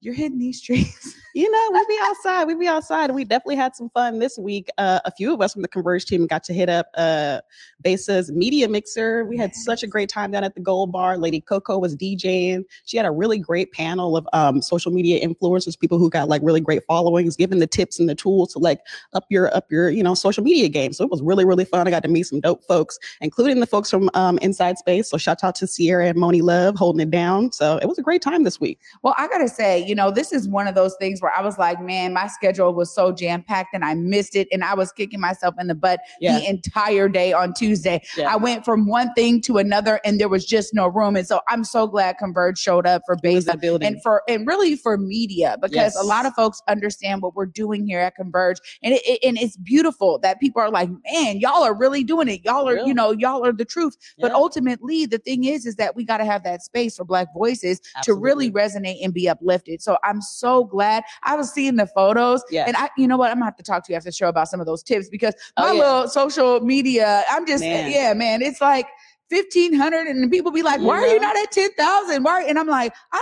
you're 0.00 0.14
hitting 0.14 0.38
these 0.38 0.58
streets 0.62 1.14
you 1.34 1.50
know, 1.50 1.70
we 1.72 1.86
be 1.86 2.00
outside. 2.02 2.44
We 2.44 2.54
be 2.54 2.68
outside. 2.68 3.04
And 3.04 3.14
we 3.14 3.24
definitely 3.24 3.56
had 3.56 3.76
some 3.76 3.90
fun 3.90 4.18
this 4.18 4.38
week. 4.38 4.68
Uh, 4.78 5.00
a 5.04 5.12
few 5.12 5.32
of 5.32 5.40
us 5.40 5.52
from 5.52 5.62
the 5.62 5.68
Converge 5.68 6.04
team 6.04 6.26
got 6.26 6.42
to 6.44 6.52
hit 6.52 6.68
up 6.68 6.86
uh, 6.96 7.40
Besa's 7.82 8.30
Media 8.32 8.68
Mixer. 8.68 9.24
We 9.24 9.36
had 9.36 9.54
such 9.54 9.82
a 9.82 9.86
great 9.86 10.08
time 10.08 10.32
down 10.32 10.44
at 10.44 10.54
the 10.54 10.60
Gold 10.60 10.92
Bar. 10.92 11.18
Lady 11.18 11.40
Coco 11.40 11.78
was 11.78 11.96
DJing. 11.96 12.64
She 12.84 12.96
had 12.96 13.06
a 13.06 13.10
really 13.10 13.38
great 13.38 13.72
panel 13.72 14.16
of 14.16 14.28
um, 14.32 14.60
social 14.62 14.92
media 14.92 15.24
influencers, 15.24 15.78
people 15.78 15.98
who 15.98 16.10
got 16.10 16.28
like 16.28 16.42
really 16.44 16.60
great 16.60 16.82
followings, 16.86 17.36
giving 17.36 17.58
the 17.58 17.66
tips 17.66 17.98
and 18.00 18.08
the 18.08 18.14
tools 18.14 18.52
to 18.52 18.58
like 18.58 18.80
up 19.12 19.24
your 19.30 19.54
up 19.54 19.70
your 19.70 19.90
you 19.90 20.02
know 20.02 20.14
social 20.14 20.42
media 20.42 20.68
game. 20.68 20.92
So 20.92 21.04
it 21.04 21.10
was 21.10 21.22
really 21.22 21.44
really 21.44 21.64
fun. 21.64 21.86
I 21.86 21.90
got 21.90 22.02
to 22.02 22.08
meet 22.08 22.24
some 22.24 22.40
dope 22.40 22.64
folks, 22.64 22.98
including 23.20 23.60
the 23.60 23.66
folks 23.66 23.90
from 23.90 24.10
um, 24.14 24.38
Inside 24.38 24.78
Space. 24.78 25.08
So 25.08 25.16
shout 25.16 25.42
out 25.44 25.54
to 25.56 25.66
Sierra 25.66 26.06
and 26.06 26.18
Moni 26.18 26.42
Love 26.42 26.76
holding 26.76 27.00
it 27.00 27.10
down. 27.10 27.52
So 27.52 27.78
it 27.78 27.86
was 27.86 27.98
a 27.98 28.02
great 28.02 28.22
time 28.22 28.44
this 28.44 28.60
week. 28.60 28.80
Well, 29.02 29.14
I 29.16 29.28
gotta 29.28 29.48
say, 29.48 29.84
you 29.84 29.94
know, 29.94 30.10
this 30.10 30.32
is 30.32 30.48
one 30.48 30.66
of 30.66 30.74
those 30.74 30.96
things 30.96 31.19
where 31.20 31.32
I 31.36 31.42
was 31.42 31.58
like, 31.58 31.80
man, 31.80 32.12
my 32.12 32.26
schedule 32.26 32.74
was 32.74 32.94
so 32.94 33.12
jam 33.12 33.42
packed 33.42 33.74
and 33.74 33.84
I 33.84 33.94
missed 33.94 34.36
it, 34.36 34.48
and 34.52 34.64
I 34.64 34.74
was 34.74 34.92
kicking 34.92 35.20
myself 35.20 35.54
in 35.58 35.66
the 35.66 35.74
butt 35.74 36.00
Yeah. 36.20 36.38
the 36.38 36.48
entire 36.48 37.08
day 37.08 37.32
on 37.32 37.54
Tuesday. 37.54 38.02
Yeah. 38.16 38.32
I 38.32 38.36
went 38.36 38.64
from 38.64 38.86
one 38.86 39.12
thing 39.14 39.40
to 39.42 39.58
another, 39.58 40.00
and 40.04 40.20
there 40.20 40.28
was 40.28 40.44
just 40.44 40.74
no 40.74 40.86
room. 40.88 41.16
And 41.16 41.26
so 41.26 41.40
I'm 41.48 41.64
so 41.64 41.86
glad 41.86 42.18
Converge 42.18 42.58
showed 42.58 42.86
up 42.86 43.02
for 43.06 43.14
It 43.14 43.34
was 43.34 43.44
Besa 43.44 43.52
the 43.52 43.58
building. 43.58 43.86
and 43.88 44.02
for 44.02 44.22
and 44.28 44.46
really 44.46 44.76
for 44.76 44.96
media 44.98 45.56
because 45.60 45.74
Yes. 45.74 45.96
a 45.96 46.02
lot 46.02 46.26
of 46.26 46.32
folks 46.34 46.60
understand 46.68 47.22
what 47.22 47.34
we're 47.34 47.46
doing 47.46 47.86
here 47.86 48.00
at 48.00 48.14
Converge, 48.16 48.58
and 48.82 48.94
it, 48.94 49.02
it- 49.06 49.20
and 49.26 49.38
it's 49.38 49.56
beautiful 49.56 50.18
that 50.20 50.40
people 50.40 50.60
are 50.62 50.70
like, 50.70 50.88
man, 51.12 51.38
y'all 51.38 51.62
are 51.62 51.74
really 51.74 52.02
doing 52.04 52.28
it. 52.28 52.40
Y'all 52.44 52.68
are, 52.68 52.74
Real. 52.74 52.86
you 52.86 52.94
know, 52.94 53.10
y'all 53.12 53.44
are 53.44 53.52
the 53.52 53.64
truth. 53.64 53.96
But 54.18 54.32
ultimately, 54.32 55.06
the 55.06 55.18
thing 55.18 55.44
is, 55.44 55.66
is 55.66 55.76
that 55.76 55.94
we 55.96 56.04
got 56.04 56.18
to 56.18 56.24
have 56.24 56.42
that 56.44 56.62
space 56.62 56.96
for 56.96 57.04
Black 57.04 57.28
voices 57.34 57.80
to 58.02 58.14
really 58.14 58.50
resonate 58.50 58.98
and 59.02 59.12
be 59.12 59.28
uplifted. 59.28 59.82
So 59.82 59.98
I'm 60.04 60.20
so 60.22 60.64
glad 60.64 61.02
I 61.22 61.36
was 61.36 61.52
seeing 61.52 61.76
the 61.76 61.86
photos. 61.86 62.42
Yes. 62.50 62.68
And 62.68 62.76
I, 62.76 62.88
you 62.96 63.06
know 63.08 63.16
what, 63.16 63.30
I'm 63.30 63.36
gonna 63.36 63.44
have 63.46 63.56
to 63.56 63.62
talk 63.62 63.84
to 63.86 63.92
you 63.92 63.96
after 63.96 64.08
the 64.08 64.12
show 64.12 64.28
about 64.28 64.48
some 64.48 64.60
of 64.60 64.66
those 64.66 64.82
tips 64.82 65.08
because 65.08 65.34
Oh, 65.56 65.62
my 65.68 65.72
yeah. 65.72 65.78
little 65.94 66.08
social 66.08 66.60
media, 66.60 67.24
I'm 67.30 67.46
just, 67.46 67.62
Man. 67.62 67.90
yeah, 67.90 68.14
man, 68.14 68.42
it's 68.42 68.60
like 68.60 68.86
fifteen 69.30 69.72
hundred, 69.72 70.06
and 70.08 70.30
people 70.30 70.50
be 70.50 70.62
like, 70.62 70.80
"Why 70.80 70.98
are 70.98 71.06
you 71.06 71.20
not 71.20 71.36
at 71.36 71.50
ten 71.52 71.70
thousand? 71.72 72.22
Why?" 72.24 72.42
And 72.42 72.58
I'm 72.58 72.66
like, 72.66 72.92
"I 73.12 73.18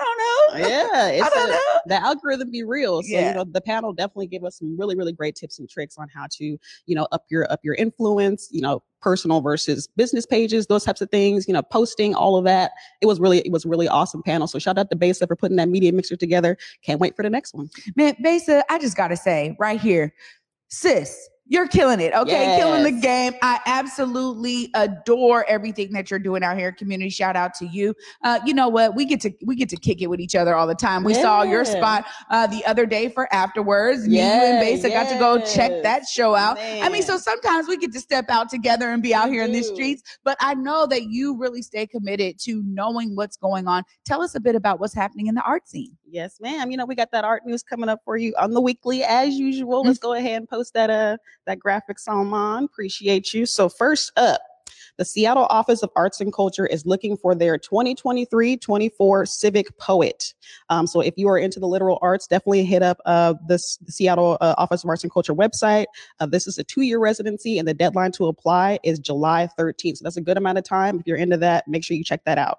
don't 0.53 0.61
know. 0.63 0.69
yeah, 0.69 1.09
it's 1.09 1.27
I 1.27 1.29
don't 1.31 1.49
a- 1.49 1.53
know." 1.53 1.81
the 1.87 1.95
algorithm 2.03 2.51
be 2.51 2.65
real. 2.65 3.03
So 3.03 3.09
Yeah. 3.11 3.29
you 3.29 3.35
know, 3.37 3.45
the 3.45 3.61
panel 3.61 3.93
definitely 3.93 4.27
gave 4.27 4.45
us 4.45 4.59
some 4.59 4.77
really, 4.79 4.97
really 4.97 5.13
great 5.13 5.37
tips 5.37 5.59
and 5.59 5.69
tricks 5.71 5.97
on 5.99 6.09
how 6.13 6.27
to, 6.33 6.45
you 6.45 6.95
know, 6.97 7.07
up 7.13 7.25
your 7.31 7.51
up 7.53 7.61
your 7.63 7.75
influence, 7.75 8.49
you 8.51 8.61
know, 8.61 8.83
personal 9.01 9.41
versus 9.41 9.87
business 9.97 10.27
pages, 10.27 10.67
those 10.67 10.85
types 10.85 11.01
of 11.01 11.09
things, 11.11 11.47
you 11.47 11.55
know, 11.55 11.63
posting, 11.63 12.15
all 12.15 12.37
of 12.37 12.45
that. 12.45 12.73
It 13.01 13.07
was 13.07 13.21
really, 13.21 13.39
it 13.39 13.53
was 13.53 13.65
a 13.65 13.69
really 13.69 13.87
awesome 13.87 14.23
panel. 14.25 14.47
So 14.49 14.59
shout 14.59 14.77
out 14.77 14.91
to 14.91 14.97
Besa 14.97 15.27
for 15.27 15.37
putting 15.37 15.57
that 15.59 15.69
media 15.69 15.93
mixer 15.93 16.17
together. 16.17 16.57
Can't 16.83 17.01
wait 17.01 17.15
for 17.15 17.23
the 17.23 17.31
next 17.31 17.55
one. 17.55 17.71
Man, 17.95 18.17
Besa, 18.23 18.65
I 18.71 18.79
just 18.79 18.97
gotta 18.97 19.17
say 19.17 19.57
right 19.61 19.81
here, 19.81 20.13
sis, 20.69 21.29
you're 21.49 21.67
killing 21.67 22.01
it. 22.01 22.13
Okay, 22.15 22.57
killing 22.59 22.83
the 22.83 23.01
game. 23.01 23.35
I 23.43 23.59
absolutely 23.67 24.71
adore 24.75 25.45
everything 25.49 25.93
that 25.93 26.11
you're 26.11 26.21
doing 26.21 26.43
out 26.43 26.59
here. 26.59 26.73
Community 26.73 27.11
shout 27.11 27.37
out 27.37 27.55
to 27.55 27.67
you. 27.67 27.95
Uh, 28.23 28.39
you 28.45 28.53
know 28.55 28.69
what? 28.69 28.95
We 28.95 29.05
get 29.05 29.21
to 29.23 29.33
we 29.45 29.57
get 29.57 29.69
to 29.71 29.77
kick 29.77 30.03
it 30.03 30.09
with 30.09 30.21
each 30.21 30.35
other 30.35 30.55
all 30.55 30.67
the 30.67 30.75
time. 30.75 31.05
We 31.05 31.15
saw 31.15 31.43
your 31.43 31.65
spot 31.65 32.05
uh, 32.31 32.47
the 32.47 32.65
other 32.67 32.87
day 32.87 33.09
for 33.09 33.33
afterwards. 33.33 34.07
Me, 34.07 34.17
you, 34.17 34.23
and 34.23 34.65
Yeah, 34.67 34.77
Besa 34.77 34.89
got 34.91 35.09
to 35.11 35.19
go 35.19 35.45
check 35.45 35.83
that 35.83 36.07
show 36.07 36.35
out. 36.35 36.59
I 36.59 36.89
mean, 36.89 37.03
so 37.03 37.17
sometimes 37.17 37.67
we 37.67 37.77
get 37.77 37.93
to 37.93 38.01
step 38.01 38.27
out 38.29 38.51
together 38.51 38.91
and 38.91 39.03
be 39.03 39.15
out 39.15 39.31
here 39.31 39.43
in 39.43 39.53
the 39.53 39.63
streets. 39.63 40.03
But 40.25 40.37
I 40.41 40.55
know 40.55 40.87
that 40.87 41.05
you 41.05 41.37
really 41.37 41.63
stay 41.63 41.87
committed 41.87 42.39
to 42.41 42.63
knowing 42.67 43.17
what's 43.17 43.37
going 43.37 43.67
on. 43.67 43.85
Tell 44.05 44.23
us 44.23 44.35
a 44.35 44.41
bit 44.41 44.55
about 44.55 44.81
what's 44.81 44.95
happening 44.95 45.27
in 45.27 45.35
the 45.35 45.43
art 45.43 45.67
scene. 45.69 45.97
Yes, 46.11 46.41
ma'am. 46.41 46.71
You 46.71 46.77
know, 46.77 46.87
we 46.87 46.95
got 46.95 47.11
that 47.13 47.25
art 47.25 47.45
news 47.45 47.63
coming 47.63 47.89
up 47.89 48.01
for 48.05 48.17
you 48.17 48.35
on 48.39 48.53
the 48.53 48.61
weekly 48.61 49.05
as 49.05 49.35
usual. 49.35 49.83
Let's 49.83 49.99
go 49.99 50.15
ahead 50.15 50.37
and 50.37 50.49
post 50.49 50.75
that 50.75 50.91
uh 50.91 51.19
that 51.47 51.59
graphic 51.59 51.99
Salman. 51.99 52.65
Appreciate 52.65 53.35
you. 53.35 53.45
So 53.45 53.69
first 53.69 54.13
up, 54.17 54.41
the 54.97 55.05
Seattle 55.05 55.47
Office 55.49 55.83
of 55.83 55.91
Arts 55.95 56.21
and 56.21 56.33
Culture 56.33 56.67
is 56.67 56.85
looking 56.85 57.17
for 57.17 57.35
their 57.35 57.57
2023-24 57.57 59.29
civic 59.29 59.79
poet. 59.79 60.35
Um, 60.71 60.87
so 60.87 61.01
if 61.01 61.15
you 61.17 61.29
are 61.29 61.39
into 61.39 61.61
the 61.61 61.69
literal 61.69 61.99
arts, 62.03 62.27
definitely 62.27 62.65
hit 62.65 62.83
up 62.83 62.99
uh, 63.07 63.35
this 63.47 63.77
the 63.77 63.93
Seattle 63.93 64.39
uh, 64.41 64.55
Office 64.59 64.83
of 64.83 64.91
Arts 64.91 65.05
and 65.05 65.13
Culture 65.13 65.35
website. 65.35 65.87
Uh, 66.21 66.27
this 66.27 66.47
is 66.47 66.59
a 66.59 66.65
two-year 66.65 66.99
residency, 66.99 67.59
and 67.59 67.69
the 67.69 67.75
deadline 67.75 68.13
to 68.13 68.27
apply 68.27 68.81
is 68.83 68.99
July 68.99 69.49
13th. 69.59 69.99
So 69.99 70.03
that's 70.03 70.17
a 70.17 70.23
good 70.23 70.37
amount 70.37 70.59
of 70.59 70.65
time. 70.65 70.99
If 70.99 71.07
you're 71.07 71.17
into 71.17 71.37
that, 71.37 71.69
make 71.69 71.85
sure 71.85 71.97
you 71.97 72.05
check 72.05 72.25
that 72.25 72.39
out. 72.39 72.59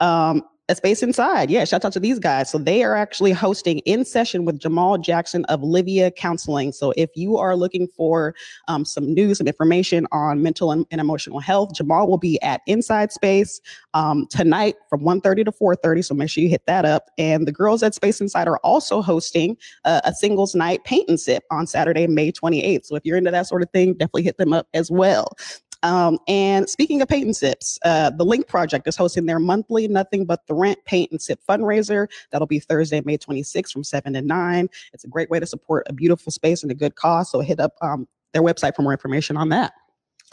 Um, 0.00 0.42
a 0.70 0.74
space 0.74 1.02
inside. 1.02 1.50
Yeah, 1.50 1.64
shout 1.66 1.84
out 1.84 1.92
to 1.92 2.00
these 2.00 2.18
guys. 2.18 2.50
So 2.50 2.56
they 2.56 2.82
are 2.82 2.96
actually 2.96 3.32
hosting 3.32 3.80
in 3.80 4.04
session 4.04 4.46
with 4.46 4.58
Jamal 4.58 4.96
Jackson 4.96 5.44
of 5.46 5.62
Livia 5.62 6.10
Counseling. 6.10 6.72
So 6.72 6.94
if 6.96 7.10
you 7.14 7.36
are 7.36 7.54
looking 7.54 7.86
for 7.86 8.34
um, 8.68 8.86
some 8.86 9.12
news, 9.12 9.38
some 9.38 9.46
information 9.46 10.06
on 10.10 10.42
mental 10.42 10.72
and, 10.72 10.86
and 10.90 11.02
emotional 11.02 11.38
health, 11.38 11.74
Jamal 11.74 12.08
will 12.08 12.18
be 12.18 12.40
at 12.40 12.62
Inside 12.66 13.12
Space 13.12 13.60
um, 13.92 14.26
tonight 14.30 14.76
from 14.88 15.02
1.30 15.02 15.44
to 15.44 15.52
4.30. 15.52 16.04
So 16.04 16.14
make 16.14 16.30
sure 16.30 16.42
you 16.42 16.48
hit 16.48 16.64
that 16.66 16.86
up. 16.86 17.10
And 17.18 17.46
the 17.46 17.52
girls 17.52 17.82
at 17.82 17.94
Space 17.94 18.22
Inside 18.22 18.48
are 18.48 18.58
also 18.58 19.02
hosting 19.02 19.58
uh, 19.84 20.00
a 20.04 20.14
singles 20.14 20.54
night 20.54 20.82
paint 20.84 21.10
and 21.10 21.20
sip 21.20 21.44
on 21.50 21.66
Saturday, 21.66 22.06
May 22.06 22.32
28th. 22.32 22.86
So 22.86 22.96
if 22.96 23.04
you're 23.04 23.18
into 23.18 23.30
that 23.30 23.46
sort 23.46 23.62
of 23.62 23.70
thing, 23.70 23.92
definitely 23.92 24.22
hit 24.22 24.38
them 24.38 24.54
up 24.54 24.66
as 24.72 24.90
well. 24.90 25.36
Um, 25.84 26.18
and 26.26 26.68
speaking 26.68 27.02
of 27.02 27.08
paint 27.08 27.26
and 27.26 27.36
sips, 27.36 27.78
uh, 27.84 28.10
the 28.10 28.24
Link 28.24 28.48
Project 28.48 28.88
is 28.88 28.96
hosting 28.96 29.26
their 29.26 29.38
monthly 29.38 29.86
Nothing 29.86 30.24
But 30.24 30.46
the 30.46 30.54
Rent 30.54 30.78
Paint 30.86 31.12
and 31.12 31.22
Sip 31.22 31.40
fundraiser. 31.48 32.08
That'll 32.32 32.46
be 32.48 32.58
Thursday, 32.58 33.02
May 33.04 33.18
26th 33.18 33.70
from 33.70 33.84
7 33.84 34.14
to 34.14 34.22
9. 34.22 34.68
It's 34.94 35.04
a 35.04 35.08
great 35.08 35.30
way 35.30 35.38
to 35.38 35.46
support 35.46 35.86
a 35.88 35.92
beautiful 35.92 36.32
space 36.32 36.62
and 36.62 36.72
a 36.72 36.74
good 36.74 36.96
cause. 36.96 37.30
So 37.30 37.40
hit 37.40 37.60
up 37.60 37.74
um, 37.82 38.08
their 38.32 38.42
website 38.42 38.74
for 38.74 38.82
more 38.82 38.92
information 38.92 39.36
on 39.36 39.50
that. 39.50 39.74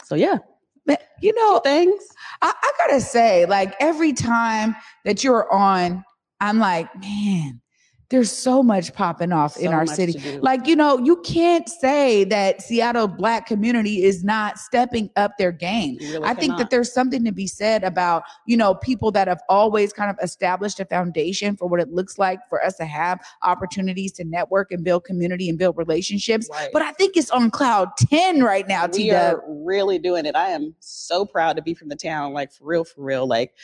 So 0.04 0.14
yeah, 0.14 0.38
But, 0.86 1.02
you 1.20 1.34
know, 1.34 1.58
things. 1.60 2.02
I, 2.42 2.52
I 2.60 2.72
gotta 2.78 3.00
say, 3.00 3.46
like 3.46 3.74
every 3.78 4.12
time 4.12 4.74
that 5.04 5.22
you're 5.22 5.50
on, 5.52 6.04
I'm 6.40 6.58
like, 6.58 6.88
man, 7.00 7.61
there's 8.12 8.30
so 8.30 8.62
much 8.62 8.92
popping 8.92 9.32
off 9.32 9.56
in 9.56 9.72
our 9.72 9.86
city. 9.86 10.38
Like, 10.38 10.66
you 10.66 10.76
know, 10.76 10.98
you 10.98 11.16
can't 11.22 11.66
say 11.66 12.24
that 12.24 12.60
Seattle 12.60 13.08
black 13.08 13.46
community 13.46 14.04
is 14.04 14.22
not 14.22 14.58
stepping 14.58 15.08
up 15.16 15.32
their 15.38 15.50
game. 15.50 15.96
Really 15.98 16.22
I 16.22 16.34
think 16.34 16.58
that 16.58 16.68
there's 16.68 16.92
something 16.92 17.24
to 17.24 17.32
be 17.32 17.46
said 17.46 17.82
about, 17.82 18.22
you 18.46 18.54
know, 18.54 18.74
people 18.74 19.10
that 19.12 19.28
have 19.28 19.40
always 19.48 19.94
kind 19.94 20.10
of 20.10 20.16
established 20.22 20.78
a 20.78 20.84
foundation 20.84 21.56
for 21.56 21.66
what 21.66 21.80
it 21.80 21.90
looks 21.90 22.18
like 22.18 22.38
for 22.50 22.62
us 22.62 22.76
to 22.76 22.84
have 22.84 23.18
opportunities 23.42 24.12
to 24.12 24.24
network 24.24 24.70
and 24.70 24.84
build 24.84 25.04
community 25.04 25.48
and 25.48 25.58
build 25.58 25.78
relationships. 25.78 26.50
Right. 26.52 26.68
But 26.70 26.82
I 26.82 26.92
think 26.92 27.16
it's 27.16 27.30
on 27.30 27.50
cloud 27.50 27.88
10 27.96 28.42
right 28.42 28.68
now, 28.68 28.86
T 28.86 29.04
we 29.04 29.10
Dub. 29.10 29.36
are 29.36 29.42
really 29.48 29.98
doing 29.98 30.26
it. 30.26 30.36
I 30.36 30.50
am 30.50 30.74
so 30.80 31.24
proud 31.24 31.56
to 31.56 31.62
be 31.62 31.72
from 31.72 31.88
the 31.88 31.96
town, 31.96 32.34
like 32.34 32.52
for 32.52 32.66
real, 32.66 32.84
for 32.84 33.02
real. 33.02 33.26
Like, 33.26 33.54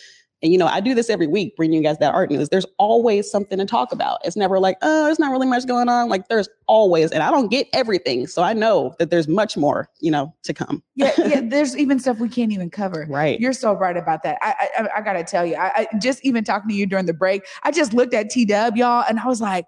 and 0.42 0.52
you 0.52 0.58
know, 0.58 0.66
I 0.66 0.80
do 0.80 0.94
this 0.94 1.10
every 1.10 1.26
week, 1.26 1.56
bringing 1.56 1.78
you 1.78 1.82
guys 1.82 1.98
that 1.98 2.14
art 2.14 2.30
news. 2.30 2.48
There's 2.48 2.66
always 2.78 3.30
something 3.30 3.58
to 3.58 3.64
talk 3.64 3.92
about. 3.92 4.18
It's 4.24 4.36
never 4.36 4.60
like, 4.60 4.78
oh, 4.82 5.04
there's 5.04 5.18
not 5.18 5.30
really 5.32 5.46
much 5.46 5.66
going 5.66 5.88
on. 5.88 6.08
Like, 6.08 6.28
there's 6.28 6.48
always, 6.66 7.10
and 7.10 7.22
I 7.22 7.30
don't 7.30 7.50
get 7.50 7.66
everything, 7.72 8.26
so 8.26 8.42
I 8.42 8.52
know 8.52 8.94
that 8.98 9.10
there's 9.10 9.26
much 9.28 9.56
more, 9.56 9.88
you 10.00 10.10
know, 10.10 10.34
to 10.44 10.54
come. 10.54 10.82
Yeah, 10.94 11.12
yeah, 11.18 11.40
there's 11.44 11.76
even 11.76 11.98
stuff 11.98 12.18
we 12.18 12.28
can't 12.28 12.52
even 12.52 12.70
cover. 12.70 13.06
Right. 13.08 13.38
You're 13.40 13.52
so 13.52 13.72
right 13.72 13.96
about 13.96 14.22
that. 14.22 14.38
I 14.40 14.68
I, 14.78 14.88
I- 14.98 15.00
gotta 15.00 15.24
tell 15.24 15.46
you, 15.46 15.54
I, 15.56 15.86
I 15.92 15.98
just 15.98 16.24
even 16.24 16.44
talking 16.44 16.68
to 16.68 16.74
you 16.74 16.86
during 16.86 17.06
the 17.06 17.14
break, 17.14 17.42
I 17.62 17.70
just 17.70 17.92
looked 17.92 18.14
at 18.14 18.30
T 18.30 18.44
Dub, 18.44 18.76
y'all, 18.76 19.04
and 19.08 19.18
I 19.18 19.26
was 19.26 19.40
like, 19.40 19.64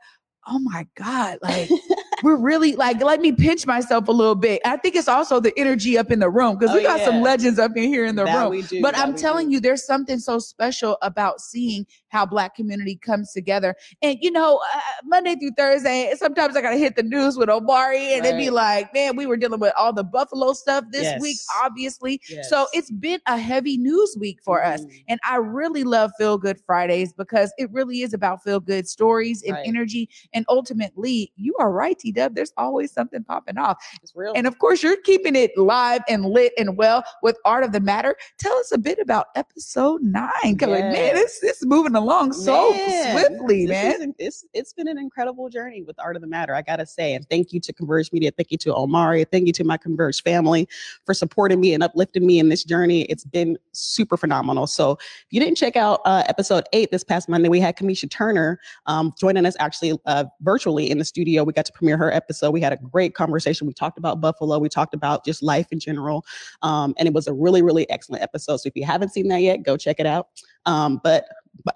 oh 0.46 0.58
my 0.58 0.86
God, 0.96 1.38
like 1.42 1.70
we're 2.22 2.36
really 2.36 2.76
like, 2.76 3.02
let 3.02 3.20
me 3.20 3.32
pinch 3.32 3.66
myself 3.66 4.08
a 4.08 4.12
little 4.12 4.34
bit. 4.34 4.60
I 4.64 4.76
think 4.76 4.94
it's 4.96 5.08
also 5.08 5.40
the 5.40 5.52
energy 5.58 5.96
up 5.98 6.10
in 6.10 6.18
the 6.18 6.30
room 6.30 6.56
because 6.58 6.74
Oh, 6.74 6.78
we 6.78 6.82
got 6.82 7.00
some 7.00 7.20
legends 7.22 7.58
up 7.58 7.76
in 7.76 7.84
here 7.84 8.04
in 8.04 8.16
the 8.16 8.24
That 8.24 8.50
room. 8.50 8.62
but 8.82 8.94
that 8.94 9.06
I'm 9.06 9.14
telling 9.14 9.48
do. 9.48 9.54
you, 9.54 9.60
there's 9.60 9.84
something 9.84 10.18
so 10.18 10.38
special 10.38 10.98
about 11.02 11.40
seeing 11.40 11.86
how 12.10 12.26
Black 12.26 12.54
community 12.54 12.96
comes 12.96 13.32
together. 13.32 13.74
And 14.02 14.18
you 14.20 14.30
know, 14.30 14.60
uh, 14.74 14.80
Monday 15.04 15.34
through 15.36 15.52
Thursday, 15.56 16.12
sometimes 16.16 16.56
I 16.56 16.60
gotta 16.62 16.76
hit 16.76 16.96
the 16.96 17.02
news 17.02 17.36
with 17.36 17.48
Omari, 17.48 18.14
and 18.14 18.24
it'd 18.26 18.38
be 18.38 18.50
like, 18.50 18.92
man, 18.94 19.16
we 19.16 19.26
were 19.26 19.36
dealing 19.36 19.60
with 19.60 19.72
all 19.78 19.92
the 19.92 20.04
Buffalo 20.04 20.52
stuff 20.52 20.84
this 20.90 21.20
week, 21.20 21.38
Yes. 21.38 21.46
obviously. 21.62 22.20
So 22.42 22.66
it's 22.72 22.90
been 22.90 23.20
a 23.26 23.38
heavy 23.38 23.76
news 23.78 24.16
week 24.18 24.40
for 24.42 24.62
us. 24.64 24.82
Mhm. 24.82 25.04
And 25.08 25.20
I 25.28 25.36
really 25.36 25.84
love 25.84 26.10
Feel 26.18 26.36
Good 26.38 26.60
Fridays 26.60 27.12
because 27.12 27.52
it 27.58 27.70
really 27.72 28.02
is 28.02 28.12
about 28.12 28.42
feel 28.42 28.60
good 28.60 28.88
stories 28.88 29.42
and 29.42 29.52
Right. 29.54 29.66
energy. 29.66 30.08
And 30.32 30.44
ultimately, 30.48 31.32
you 31.36 31.54
are 31.58 31.70
right, 31.72 31.98
T 31.98 32.12
Dub. 32.12 32.34
There's 32.34 32.52
always 32.56 32.92
something 32.92 33.22
popping 33.24 33.58
off. 33.58 33.76
It's 34.02 34.14
real. 34.14 34.32
And 34.34 34.46
of 34.46 34.58
course, 34.58 34.82
you're 34.82 34.96
keeping 35.02 35.36
it 35.36 35.56
live 35.56 36.02
and 36.08 36.24
lit 36.24 36.52
and 36.58 36.76
well 36.76 37.04
with 37.22 37.36
Art 37.44 37.64
of 37.64 37.72
the 37.72 37.80
Matter. 37.80 38.16
Tell 38.38 38.56
us 38.58 38.72
a 38.72 38.78
bit 38.78 38.98
about 38.98 39.26
episode 39.36 40.02
nine. 40.02 40.56
Cause 40.58 40.68
like, 40.68 40.84
man, 40.84 40.92
Yes. 41.16 41.20
it's 41.22 41.42
it's 41.42 41.66
moving 41.66 41.94
along 42.00 42.32
so 42.32 42.70
Man, 42.72 43.12
swiftly, 43.18 43.66
man. 43.66 44.02
an- 44.02 44.14
it's 44.18 44.44
it's 44.52 44.72
been 44.72 44.88
an 44.88 44.98
incredible 44.98 45.48
journey 45.48 45.82
with 45.82 45.98
Art 45.98 46.16
of 46.16 46.22
the 46.22 46.28
Matter. 46.28 46.54
I 46.54 46.62
gotta 46.62 46.86
say, 46.86 47.14
and 47.14 47.28
thank 47.28 47.52
you 47.52 47.60
to 47.60 47.72
Converge 47.72 48.12
Media, 48.12 48.30
thank 48.36 48.50
you 48.50 48.58
to 48.58 48.74
Omari, 48.74 49.24
thank 49.24 49.46
you 49.46 49.52
to 49.54 49.64
my 49.64 49.76
Converge 49.76 50.22
family 50.22 50.68
for 51.06 51.14
supporting 51.14 51.60
me 51.60 51.74
and 51.74 51.82
uplifting 51.82 52.26
me 52.26 52.38
in 52.38 52.48
this 52.48 52.64
journey. 52.64 53.02
It's 53.02 53.24
been 53.24 53.58
super 53.72 54.16
phenomenal. 54.16 54.66
So 54.66 54.92
if 54.92 55.26
you 55.30 55.40
didn't 55.40 55.56
check 55.56 55.76
out 55.76 56.00
uh, 56.04 56.24
episode 56.28 56.64
eight 56.72 56.90
this 56.90 57.04
past 57.04 57.28
Monday, 57.28 57.48
we 57.48 57.60
had 57.60 57.76
Kamisha 57.76 58.10
Turner 58.10 58.58
um, 58.86 59.12
joining 59.18 59.46
us 59.46 59.56
actually 59.58 59.98
uh, 60.06 60.24
virtually 60.40 60.90
in 60.90 60.98
the 60.98 61.04
studio. 61.04 61.44
We 61.44 61.52
got 61.52 61.66
to 61.66 61.72
premiere 61.72 61.96
her 61.96 62.12
episode. 62.12 62.50
We 62.52 62.60
had 62.60 62.72
a 62.72 62.76
great 62.78 63.14
conversation. 63.14 63.66
We 63.66 63.72
talked 63.74 63.98
about 63.98 64.20
Buffalo. 64.20 64.58
We 64.58 64.68
talked 64.68 64.94
about 64.94 65.24
just 65.24 65.42
life 65.42 65.66
in 65.70 65.78
general, 65.80 66.24
um, 66.62 66.94
and 66.98 67.06
it 67.06 67.14
was 67.14 67.26
a 67.26 67.32
really 67.32 67.62
really 67.62 67.88
excellent 67.90 68.22
episode. 68.22 68.58
So 68.58 68.66
if 68.68 68.76
you 68.76 68.84
haven't 68.84 69.10
seen 69.10 69.28
that 69.28 69.42
yet, 69.42 69.62
go 69.62 69.76
check 69.76 70.00
it 70.00 70.06
out. 70.06 70.28
Um, 70.66 71.00
but 71.02 71.24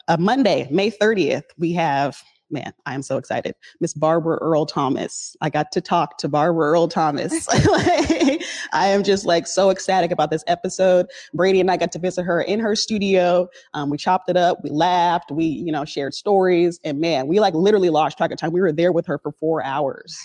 uh, 0.09 0.16
Monday, 0.19 0.69
May 0.71 0.90
30th, 0.90 1.45
we 1.59 1.73
have, 1.73 2.23
man, 2.50 2.73
I 2.87 2.95
am 2.95 3.02
so 3.02 3.16
excited. 3.16 3.54
Miss 3.81 3.95
Barbara 3.95 4.38
Earl 4.40 4.66
Thomas. 4.66 5.37
I 5.40 5.50
got 5.50 5.73
to 5.73 5.81
talk 5.81 6.19
to 6.19 6.28
Barbara 6.28 6.71
Earl 6.71 6.88
Thomas. 6.88 7.49
Like, 7.66 8.43
I 8.73 8.88
am 8.88 9.02
just 9.02 9.25
like 9.25 9.47
so 9.47 9.71
ecstatic 9.71 10.11
about 10.11 10.31
this 10.31 10.45
episode. 10.47 11.07
Brady 11.33 11.61
and 11.61 11.71
I 11.71 11.76
got 11.76 11.93
to 11.93 11.99
visit 11.99 12.25
her 12.25 12.40
in 12.40 12.61
her 12.61 12.76
studio. 12.76 13.49
Um, 13.73 13.90
we 13.90 13.97
chopped 13.97 14.28
it 14.28 14.37
up, 14.37 14.59
we 14.62 14.71
laughed, 14.71 15.31
we, 15.31 15.45
you 15.45 15.73
know, 15.73 15.85
shared 15.85 16.14
stories, 16.14 16.81
and 16.85 17.00
man, 17.00 17.26
we 17.26 17.40
like 17.40 17.54
literally 17.54 17.90
lost 17.90 18.16
track 18.16 18.31
of 18.31 18.38
time. 18.38 18.52
We 18.52 18.61
were 18.61 18.73
there 18.73 18.93
with 18.93 19.07
her 19.07 19.19
for 19.19 19.33
four 19.33 19.64
hours 19.64 20.19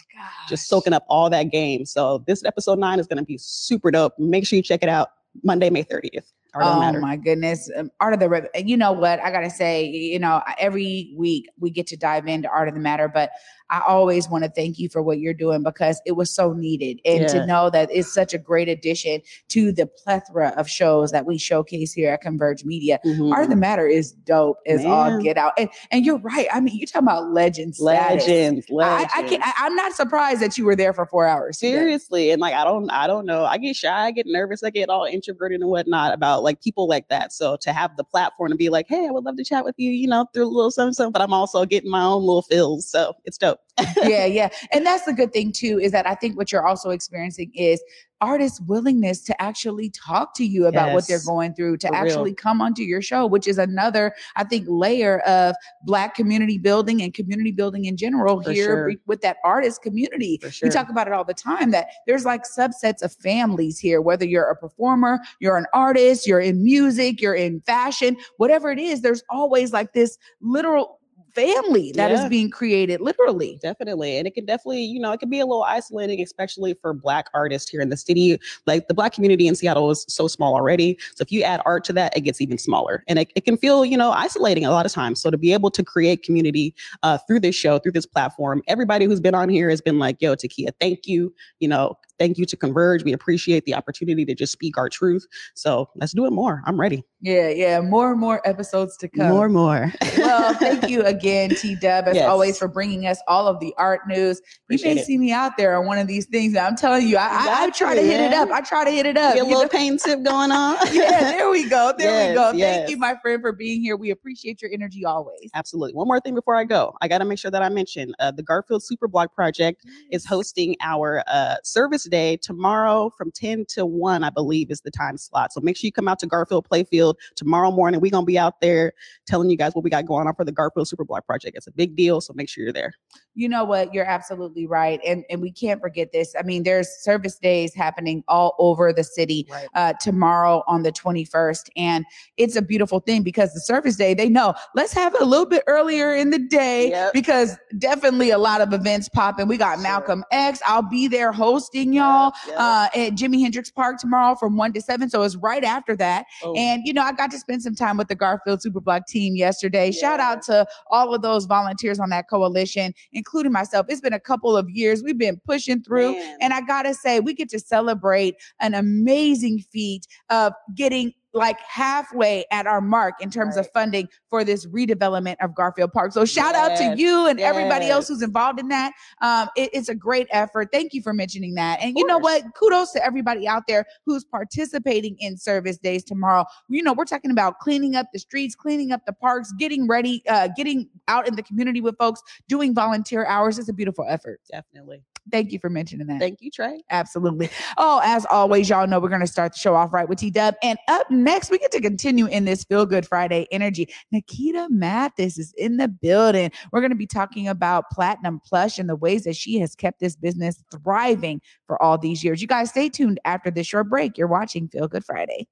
just 0.47 0.67
soaking 0.67 0.93
up 0.93 1.05
all 1.07 1.29
that 1.29 1.51
game. 1.51 1.85
So 1.85 2.23
this 2.27 2.43
episode 2.43 2.79
nine 2.79 2.99
is 2.99 3.07
going 3.07 3.17
to 3.17 3.23
be 3.23 3.37
super 3.37 3.91
dope. 3.91 4.13
Make 4.17 4.45
sure 4.45 4.57
you 4.57 4.63
check 4.63 4.83
it 4.83 4.89
out 4.89 5.09
Monday, 5.43 5.69
May 5.69 5.83
30th. 5.83 6.31
Art 6.53 6.65
of 6.65 6.71
the 6.71 6.77
oh 6.77 6.79
Matter. 6.79 6.99
my 6.99 7.15
goodness. 7.15 7.69
Um, 7.75 7.91
Art 7.99 8.13
of 8.13 8.19
the 8.19 8.29
Rip. 8.29 8.49
You 8.55 8.77
know 8.77 8.91
what? 8.91 9.19
I 9.19 9.31
got 9.31 9.41
to 9.41 9.49
say, 9.49 9.85
you 9.85 10.19
know, 10.19 10.41
every 10.57 11.13
week 11.15 11.49
we 11.59 11.69
get 11.69 11.87
to 11.87 11.97
dive 11.97 12.27
into 12.27 12.49
Art 12.49 12.67
of 12.67 12.73
the 12.73 12.79
Matter, 12.79 13.07
but 13.07 13.31
I 13.69 13.81
always 13.87 14.27
want 14.29 14.43
to 14.43 14.49
thank 14.49 14.79
you 14.79 14.89
for 14.89 15.01
what 15.01 15.19
you're 15.19 15.33
doing 15.33 15.63
because 15.63 16.01
it 16.05 16.13
was 16.13 16.29
so 16.29 16.53
needed. 16.53 16.99
And 17.05 17.21
Yeah. 17.21 17.27
to 17.27 17.45
know 17.45 17.69
that 17.69 17.89
it's 17.91 18.11
such 18.11 18.33
a 18.33 18.37
great 18.37 18.67
addition 18.67 19.21
to 19.49 19.71
the 19.71 19.85
plethora 19.85 20.53
of 20.57 20.67
shows 20.69 21.11
that 21.11 21.25
we 21.25 21.37
showcase 21.37 21.93
here 21.93 22.11
at 22.11 22.21
Converge 22.21 22.65
Media. 22.65 22.99
Mhm. 23.05 23.31
Art 23.31 23.43
of 23.43 23.49
the 23.49 23.55
Matter 23.55 23.87
is 23.87 24.11
dope 24.11 24.57
as 24.65 24.83
all 24.85 25.19
get 25.21 25.37
out. 25.37 25.53
And 25.57 25.69
and 25.91 26.05
you're 26.05 26.17
right. 26.19 26.47
I 26.51 26.59
mean, 26.59 26.77
you're 26.77 26.87
talking 26.87 27.07
about 27.07 27.31
legend 27.31 27.75
status. 27.75 28.27
legends, 28.27 28.65
I, 28.69 28.73
legends. 28.73 29.13
I 29.15 29.21
can't 29.23 29.43
I, 29.45 29.53
I'm 29.59 29.75
not 29.75 29.93
surprised 29.93 30.41
that 30.41 30.57
you 30.57 30.65
were 30.65 30.75
there 30.75 30.93
for 30.93 31.05
four 31.05 31.27
hours. 31.27 31.59
today. 31.59 31.73
Seriously, 31.73 32.31
and 32.31 32.41
like 32.41 32.53
I 32.53 32.63
don't, 32.63 32.89
I 32.89 33.07
don't 33.07 33.25
know. 33.25 33.45
I 33.45 33.57
get 33.57 33.75
shy, 33.75 34.05
I 34.07 34.11
get 34.11 34.25
nervous, 34.27 34.63
I 34.63 34.69
get 34.69 34.89
all 34.89 35.05
introverted 35.05 35.61
and 35.61 35.69
whatnot 35.69 36.13
about 36.13 36.43
like 36.43 36.61
people 36.61 36.87
like 36.87 37.07
that. 37.09 37.31
So 37.33 37.55
to 37.57 37.71
have 37.73 37.95
the 37.97 38.03
platform 38.03 38.49
to 38.51 38.55
be 38.57 38.69
like, 38.69 38.87
hey, 38.87 39.05
I 39.07 39.11
would 39.11 39.23
love 39.25 39.37
to 39.37 39.43
chat 39.43 39.63
with 39.63 39.75
you, 39.77 39.91
you 39.91 40.07
know, 40.07 40.25
through 40.33 40.45
a 40.45 40.49
little 40.49 40.71
something, 40.71 40.93
something. 40.93 41.11
But 41.11 41.21
I'm 41.21 41.33
also 41.33 41.65
getting 41.65 41.89
my 41.91 42.03
own 42.03 42.21
little 42.21 42.41
feels, 42.41 42.89
so 42.89 43.13
it's 43.25 43.37
dope. 43.37 43.58
Yeah, 44.03 44.25
yeah. 44.25 44.49
And 44.71 44.85
that's 44.85 45.05
the 45.05 45.13
good 45.13 45.31
thing 45.31 45.51
too, 45.51 45.79
is 45.79 45.91
that 45.93 46.07
I 46.07 46.15
think 46.15 46.37
what 46.37 46.51
you're 46.51 46.67
also 46.67 46.89
experiencing 46.89 47.51
is 47.53 47.81
artists' 48.21 48.59
willingness 48.67 49.21
to 49.21 49.41
actually 49.41 49.89
talk 49.91 50.35
to 50.35 50.45
you 50.45 50.65
about 50.65 50.93
what 50.93 51.07
they're 51.07 51.23
going 51.25 51.53
through, 51.53 51.77
to 51.77 51.87
For 51.87 51.93
real. 51.93 52.01
actually 52.01 52.33
come 52.33 52.59
onto 52.61 52.81
your 52.81 53.01
show, 53.01 53.25
which 53.25 53.47
is 53.47 53.57
another, 53.57 54.13
I 54.35 54.43
think, 54.43 54.65
layer 54.67 55.19
of 55.19 55.55
black 55.83 56.15
community 56.15 56.57
building 56.57 57.01
and 57.01 57.13
community 57.13 57.53
building 57.53 57.85
in 57.85 57.95
general 57.95 58.41
For 58.41 58.51
here 58.51 58.65
sure. 58.65 58.93
with 59.07 59.21
that 59.21 59.37
artist 59.45 59.81
community. 59.81 60.37
Sure. 60.49 60.67
We 60.67 60.69
talk 60.69 60.89
about 60.89 61.07
it 61.07 61.13
all 61.13 61.23
the 61.23 61.33
time 61.33 61.71
that 61.71 61.87
there's 62.05 62.25
like 62.25 62.43
subsets 62.43 63.01
of 63.01 63.13
families 63.13 63.79
here, 63.79 64.01
whether 64.01 64.25
you're 64.25 64.49
a 64.49 64.55
performer, 64.57 65.19
you're 65.39 65.55
an 65.55 65.67
artist, 65.73 66.27
you're 66.27 66.41
in 66.41 66.61
music, 66.61 67.21
you're 67.21 67.35
in 67.35 67.61
fashion, 67.61 68.17
whatever 68.35 68.69
it 68.69 68.79
is, 68.79 69.01
there's 69.01 69.23
always 69.29 69.71
like 69.71 69.93
this 69.93 70.17
literal 70.41 70.98
family 71.35 71.91
that 71.95 72.11
is 72.11 72.21
Yeah. 72.21 72.27
being 72.27 72.49
created 72.49 73.01
literally. 73.01 73.59
Definitely. 73.61 74.17
And 74.17 74.27
it 74.27 74.33
can 74.33 74.45
definitely, 74.45 74.83
you 74.83 74.99
know, 74.99 75.11
it 75.11 75.19
can 75.19 75.29
be 75.29 75.39
a 75.39 75.45
little 75.45 75.63
isolating, 75.63 76.21
especially 76.21 76.73
for 76.81 76.93
Black 76.93 77.27
artists 77.33 77.69
here 77.69 77.81
in 77.81 77.89
the 77.89 77.97
city. 77.97 78.39
Like 78.65 78.87
the 78.87 78.93
Black 78.93 79.13
community 79.13 79.47
in 79.47 79.55
Seattle 79.55 79.89
is 79.91 80.05
so 80.07 80.27
small 80.27 80.55
already. 80.55 80.97
So 81.15 81.21
if 81.21 81.31
you 81.31 81.43
add 81.43 81.61
art 81.65 81.83
to 81.85 81.93
that, 81.93 82.15
it 82.17 82.21
gets 82.21 82.41
even 82.41 82.57
smaller. 82.57 83.03
And 83.07 83.19
it, 83.19 83.31
it 83.35 83.45
can 83.45 83.57
feel, 83.57 83.85
you 83.85 83.97
know, 83.97 84.11
isolating 84.11 84.65
a 84.65 84.71
lot 84.71 84.85
of 84.85 84.91
times. 84.91 85.21
So 85.21 85.29
to 85.29 85.37
be 85.37 85.53
able 85.53 85.71
to 85.71 85.83
create 85.83 86.23
community 86.23 86.73
uh, 87.03 87.17
through 87.27 87.41
this 87.41 87.55
show, 87.55 87.79
through 87.79 87.93
this 87.93 88.05
platform, 88.05 88.61
everybody 88.67 89.05
who's 89.05 89.19
been 89.19 89.35
on 89.35 89.49
here 89.49 89.69
has 89.69 89.81
been 89.81 89.99
like, 89.99 90.17
yo, 90.21 90.35
Takia, 90.35 90.71
thank 90.79 91.07
you. 91.07 91.33
You 91.59 91.67
know, 91.67 91.97
thank 92.19 92.37
you 92.37 92.45
to 92.45 92.57
Converge. 92.57 93.03
We 93.03 93.13
appreciate 93.13 93.65
the 93.65 93.73
opportunity 93.73 94.25
to 94.25 94.35
just 94.35 94.51
speak 94.51 94.77
our 94.77 94.89
truth. 94.89 95.25
So 95.55 95.89
let's 95.95 96.11
do 96.13 96.25
it 96.25 96.31
more. 96.31 96.61
I'm 96.65 96.79
ready. 96.79 97.03
Yeah, 97.21 97.49
yeah. 97.49 97.81
More 97.81 98.11
and 98.11 98.19
more 98.19 98.47
episodes 98.47 98.95
to 98.97 99.07
come. 99.09 99.29
More, 99.29 99.49
more. 99.49 99.91
well, 100.17 100.53
thank 100.59 100.89
you 100.89 101.01
again, 101.03 101.49
T 101.55 101.75
Dub, 101.75 102.05
as 102.07 102.15
Yes. 102.15 102.27
always, 102.29 102.57
for 102.57 102.67
bringing 102.67 103.07
us 103.07 103.19
all 103.27 103.47
of 103.47 103.59
the 103.59 103.73
art 103.77 104.01
news. 104.07 104.39
You 104.45 104.57
Appreciate 104.65 104.95
may 104.95 105.01
it. 105.01 105.05
see 105.05 105.17
me 105.17 105.31
out 105.31 105.57
there 105.57 105.77
on 105.77 105.85
one 105.85 105.97
of 105.97 106.07
these 106.07 106.25
things. 106.27 106.55
I'm 106.55 106.75
telling 106.75 107.07
you, 107.07 107.17
I, 107.17 107.27
I, 107.27 107.63
I 107.63 107.69
try 107.71 107.95
to 107.95 108.01
you, 108.01 108.07
hit 108.07 108.21
it 108.21 108.33
up. 108.33 108.49
I 108.51 108.61
try 108.61 108.85
to 108.85 108.91
hit 108.91 109.05
it 109.05 109.17
up. 109.17 109.35
Get 109.35 109.43
a 109.43 109.47
little 109.47 109.63
know? 109.63 109.69
pain 109.69 109.97
tip 109.97 110.23
going 110.23 110.51
on. 110.51 110.77
yeah, 110.93 111.31
there 111.31 111.49
we 111.49 111.67
go. 111.67 111.93
There 111.97 112.09
we 112.09 112.33
Yes, 112.33 112.35
go. 112.35 112.57
Thank 112.57 112.89
you, 112.89 112.97
my 112.97 113.15
friend, 113.21 113.41
for 113.41 113.51
being 113.51 113.81
here. 113.81 113.97
We 113.97 114.11
appreciate 114.11 114.61
your 114.61 114.71
energy 114.71 115.03
always. 115.05 115.49
Absolutely. 115.53 115.93
One 115.95 116.07
more 116.07 116.19
thing 116.19 116.35
before 116.35 116.55
I 116.55 116.63
go, 116.63 116.95
I 117.01 117.07
got 117.07 117.19
to 117.19 117.25
make 117.25 117.39
sure 117.39 117.51
that 117.51 117.61
I 117.61 117.69
mention 117.69 118.13
uh, 118.19 118.31
the 118.31 118.43
Garfield 118.43 118.81
Superblock 118.81 119.33
Project 119.33 119.85
is 120.11 120.25
hosting 120.25 120.75
our 120.81 121.23
uh, 121.27 121.55
service 121.63 122.07
day 122.09 122.37
tomorrow 122.37 123.11
from 123.17 123.31
10 123.31 123.65
to 123.69 123.85
1, 123.85 124.23
I 124.23 124.29
believe 124.29 124.69
is 124.71 124.81
the 124.81 124.91
time 124.91 125.17
slot. 125.17 125.53
So 125.53 125.61
make 125.61 125.77
sure 125.77 125.87
you 125.87 125.91
come 125.91 126.07
out 126.07 126.19
to 126.19 126.27
Garfield 126.27 126.67
Playfield 126.69 127.15
tomorrow 127.35 127.71
morning. 127.71 127.99
We're 127.99 128.11
going 128.11 128.25
to 128.25 128.27
be 128.27 128.37
out 128.37 128.61
there 128.61 128.93
telling 129.25 129.49
you 129.49 129.57
guys 129.57 129.73
what 129.73 129.83
we 129.83 129.89
got 129.89 130.05
going 130.05 130.27
on 130.27 130.35
for 130.35 130.45
the 130.45 130.51
Garfield 130.51 130.87
Super 130.87 130.99
Superblock 130.99 131.25
Project. 131.25 131.57
It's 131.57 131.67
a 131.67 131.71
big 131.71 131.95
deal. 131.95 132.21
So 132.21 132.33
make 132.33 132.49
sure 132.49 132.63
you're 132.63 132.73
there. 132.73 132.93
You 133.39 133.47
know 133.49 133.63
what? 133.63 133.93
You're 133.93 134.05
absolutely 134.05 134.67
right. 134.67 134.99
And 135.05 135.23
and 135.29 135.41
we 135.41 135.51
can't 135.51 135.79
forget 135.81 136.11
this. 136.11 136.35
I 136.37 136.43
mean, 136.43 136.63
there's 136.63 136.89
service 136.89 137.39
days 137.39 137.73
happening 137.73 138.23
all 138.27 138.55
over 138.59 138.91
the 138.91 139.03
city. 139.03 139.47
Right. 139.49 139.67
uh, 139.75 139.93
tomorrow 140.01 140.63
on 140.67 140.83
the 140.83 140.91
21st. 140.91 141.69
And 141.77 142.05
it's 142.37 142.55
a 142.55 142.61
beautiful 142.61 142.99
thing 142.99 143.23
because 143.23 143.53
the 143.53 143.59
service 143.61 143.95
day, 143.95 144.13
they 144.13 144.27
know 144.27 144.53
let's 144.75 144.91
have 144.93 145.15
it 145.15 145.21
a 145.21 145.25
little 145.25 145.45
bit 145.45 145.63
earlier 145.67 146.13
in 146.13 146.29
the 146.31 146.39
day 146.39 146.89
Yep. 146.89 147.13
because 147.13 147.55
definitely 147.77 148.31
a 148.31 148.37
lot 148.37 148.59
of 148.61 148.73
events 148.73 149.07
popping. 149.09 149.47
We 149.47 149.55
got 149.57 149.75
Sure. 149.75 149.83
Malcolm 149.83 150.23
X. 150.31 150.61
I'll 150.67 150.81
be 150.81 151.07
there 151.07 151.31
hosting 151.31 151.93
y'all 151.93 152.33
Yep, 152.47 152.49
yep. 152.49 152.57
uh, 152.59 152.87
at 152.95 153.13
Jimi 153.13 153.39
Hendrix 153.41 153.71
Park 153.71 153.99
tomorrow 153.99 154.35
from 154.35 154.57
1 154.57 154.73
to 154.73 154.81
7. 154.81 155.09
So 155.09 155.21
it's 155.23 155.37
right 155.37 155.63
after 155.63 155.95
that. 155.95 156.25
Oh, 156.43 156.53
And, 156.55 156.81
you 156.85 156.91
know, 156.93 157.03
I 157.03 157.13
got 157.13 157.31
to 157.31 157.39
spend 157.39 157.63
some 157.63 157.75
time 157.75 157.95
with 157.95 158.09
the 158.09 158.15
Garfield 158.15 158.59
Superblock 158.59 159.05
team 159.07 159.35
yesterday. 159.37 159.91
Shout 159.91 160.19
out 160.19 160.41
to 160.43 160.65
all 160.91 161.13
of 161.13 161.21
those 161.21 161.45
volunteers 161.45 161.99
on 161.99 162.09
that 162.09 162.29
coalition, 162.29 162.93
including 163.13 163.28
myself. 163.51 163.85
It's 163.89 164.01
been 164.01 164.13
a 164.13 164.19
couple 164.19 164.55
of 164.57 164.69
years. 164.69 165.03
We've 165.03 165.17
been 165.17 165.39
pushing 165.45 165.81
through. 165.81 166.13
man. 166.13 166.37
And 166.41 166.53
I 166.53 166.61
gotta 166.61 166.93
say, 166.93 167.19
we 167.19 167.33
get 167.33 167.49
to 167.49 167.59
celebrate 167.59 168.35
an 168.59 168.73
amazing 168.73 169.59
feat 169.71 170.07
of 170.29 170.53
getting 170.75 171.13
like 171.33 171.59
halfway 171.59 172.45
at 172.51 172.65
our 172.65 172.81
mark 172.81 173.15
in 173.21 173.29
terms 173.29 173.55
of 173.55 173.69
funding 173.71 174.07
for 174.29 174.43
this 174.43 174.65
redevelopment 174.67 175.35
of 175.41 175.53
Garfield 175.53 175.91
Park. 175.93 176.11
So 176.11 176.25
shout 176.25 176.55
out 176.55 176.75
to 176.77 176.83
you 176.97 177.27
and 177.27 177.39
everybody 177.39 177.85
else 177.91 178.07
who's 178.07 178.21
involved 178.21 178.59
in 178.59 178.67
that. 178.69 178.93
Um, 179.21 179.47
it- 179.55 179.69
it's 179.73 179.89
a 179.89 179.95
great 179.95 180.27
effort. 180.31 180.69
Thank 180.71 180.93
you 180.93 181.01
for 181.01 181.13
mentioning 181.13 181.53
that. 181.55 181.79
And 181.81 181.97
you 181.97 182.05
know 182.05 182.17
what? 182.17 182.43
Kudos 182.55 182.91
to 182.93 183.05
everybody 183.05 183.47
out 183.47 183.63
there 183.67 183.85
who's 184.05 184.23
participating 184.23 185.17
in 185.19 185.37
service 185.37 185.77
days 185.77 186.03
tomorrow. 186.03 186.45
You 186.67 186.81
know, 186.83 186.93
we're 186.93 187.05
talking 187.05 187.31
about 187.31 187.59
cleaning 187.59 187.95
up 187.95 188.07
the 188.11 188.19
streets, 188.19 188.55
cleaning 188.55 188.91
up 188.91 189.05
the 189.05 189.13
parks, 189.13 189.51
getting 189.59 189.87
ready, 189.87 190.23
uh, 190.27 190.47
getting 190.55 190.89
out 191.07 191.27
in 191.27 191.35
the 191.35 191.43
community 191.43 191.81
with 191.81 191.97
folks, 191.97 192.21
doing 192.47 192.73
volunteer 192.73 193.25
hours. 193.25 193.59
It's 193.59 193.69
a 193.69 193.73
beautiful 193.73 194.05
effort. 194.07 194.39
Definitely. 194.51 195.03
Thank 195.31 195.51
you 195.51 195.59
for 195.59 195.69
mentioning 195.69 196.07
that. 196.07 196.19
Thank 196.19 196.41
you, 196.41 196.51
Trey. 196.51 196.83
Absolutely. 196.89 197.49
Oh, 197.77 198.01
as 198.03 198.25
always, 198.29 198.69
y'all 198.69 198.87
know 198.87 198.99
we're 198.99 199.09
going 199.09 199.21
to 199.21 199.27
start 199.27 199.53
the 199.53 199.59
show 199.59 199.75
off 199.75 199.93
right 199.93 200.07
with 200.07 200.19
T 200.19 200.29
Dub. 200.29 200.55
And 200.61 200.77
up 200.87 201.09
next, 201.09 201.51
we 201.51 201.57
get 201.57 201.71
to 201.71 201.81
continue 201.81 202.27
in 202.27 202.45
this 202.45 202.63
Feel 202.63 202.85
Good 202.85 203.05
Friday 203.05 203.47
energy. 203.51 203.89
Nikita 204.11 204.67
Mathis 204.69 205.37
is 205.37 205.53
in 205.57 205.77
the 205.77 205.87
building. 205.87 206.51
We're 206.71 206.81
going 206.81 206.91
to 206.91 206.95
be 206.95 207.07
talking 207.07 207.47
about 207.47 207.89
Platinum 207.91 208.39
Plush 208.45 208.79
and 208.79 208.89
the 208.89 208.95
ways 208.95 209.23
that 209.23 209.35
she 209.35 209.59
has 209.59 209.75
kept 209.75 209.99
this 209.99 210.15
business 210.15 210.63
thriving 210.71 211.41
for 211.67 211.81
all 211.81 211.97
these 211.97 212.23
years. 212.23 212.41
You 212.41 212.47
guys 212.47 212.69
stay 212.69 212.89
tuned 212.89 213.19
after 213.25 213.51
this 213.51 213.67
short 213.67 213.89
break. 213.89 214.17
You're 214.17 214.27
watching 214.27 214.67
Feel 214.67 214.87
Good 214.87 215.05
Friday. 215.05 215.47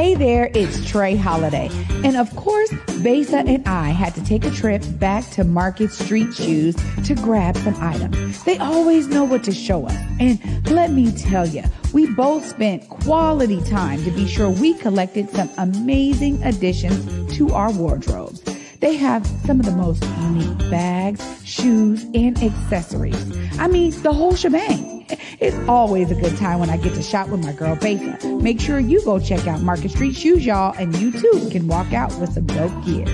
Hey 0.00 0.14
there, 0.14 0.50
it's 0.54 0.88
Trey 0.88 1.14
Holiday. 1.14 1.68
And 2.02 2.16
of 2.16 2.34
course, 2.34 2.72
Besa 3.02 3.40
and 3.40 3.68
I 3.68 3.90
had 3.90 4.14
to 4.14 4.24
take 4.24 4.46
a 4.46 4.50
trip 4.50 4.82
back 4.98 5.28
to 5.32 5.44
Market 5.44 5.92
Street 5.92 6.32
Shoes 6.32 6.74
to 7.04 7.14
grab 7.16 7.54
some 7.58 7.76
items. 7.78 8.42
They 8.44 8.56
always 8.56 9.08
know 9.08 9.24
what 9.24 9.44
to 9.44 9.52
show 9.52 9.84
us. 9.84 9.96
And 10.18 10.70
let 10.70 10.90
me 10.90 11.12
tell 11.12 11.46
you, 11.46 11.64
we 11.92 12.06
both 12.14 12.46
spent 12.46 12.88
quality 12.88 13.62
time 13.64 14.02
to 14.04 14.10
be 14.10 14.26
sure 14.26 14.48
we 14.48 14.72
collected 14.72 15.28
some 15.28 15.50
amazing 15.58 16.42
additions 16.44 17.36
to 17.36 17.52
our 17.52 17.70
wardrobes. 17.70 18.40
They 18.80 18.96
have 18.96 19.26
some 19.44 19.60
of 19.60 19.66
the 19.66 19.72
most 19.72 20.02
unique 20.02 20.70
bags, 20.70 21.22
shoes, 21.44 22.04
and 22.14 22.42
accessories. 22.42 23.36
I 23.58 23.68
mean, 23.68 23.90
the 24.00 24.14
whole 24.14 24.34
shebang. 24.34 24.99
It's 25.40 25.56
always 25.68 26.10
a 26.10 26.14
good 26.14 26.36
time 26.36 26.58
when 26.58 26.70
I 26.70 26.76
get 26.76 26.94
to 26.94 27.02
shop 27.02 27.28
with 27.28 27.42
my 27.44 27.52
girl 27.52 27.76
Besa. 27.76 28.26
Make 28.26 28.60
sure 28.60 28.78
you 28.78 29.02
go 29.04 29.18
check 29.18 29.46
out 29.46 29.60
Market 29.62 29.90
Street 29.90 30.14
Shoes, 30.14 30.44
y'all, 30.44 30.74
and 30.78 30.94
you 30.96 31.12
too 31.12 31.48
can 31.50 31.66
walk 31.66 31.92
out 31.92 32.14
with 32.18 32.32
some 32.32 32.46
dope 32.46 32.84
gear. 32.84 33.06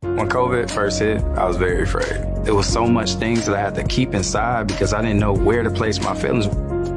When 0.00 0.28
COVID 0.28 0.70
first 0.70 1.00
hit, 1.00 1.22
I 1.36 1.44
was 1.44 1.56
very 1.56 1.82
afraid. 1.82 2.44
There 2.44 2.54
was 2.54 2.66
so 2.66 2.86
much 2.86 3.14
things 3.14 3.46
that 3.46 3.56
I 3.56 3.60
had 3.60 3.74
to 3.74 3.84
keep 3.84 4.14
inside 4.14 4.66
because 4.66 4.94
I 4.94 5.02
didn't 5.02 5.18
know 5.18 5.32
where 5.32 5.62
to 5.62 5.70
place 5.70 6.00
my 6.00 6.14
feelings. 6.14 6.46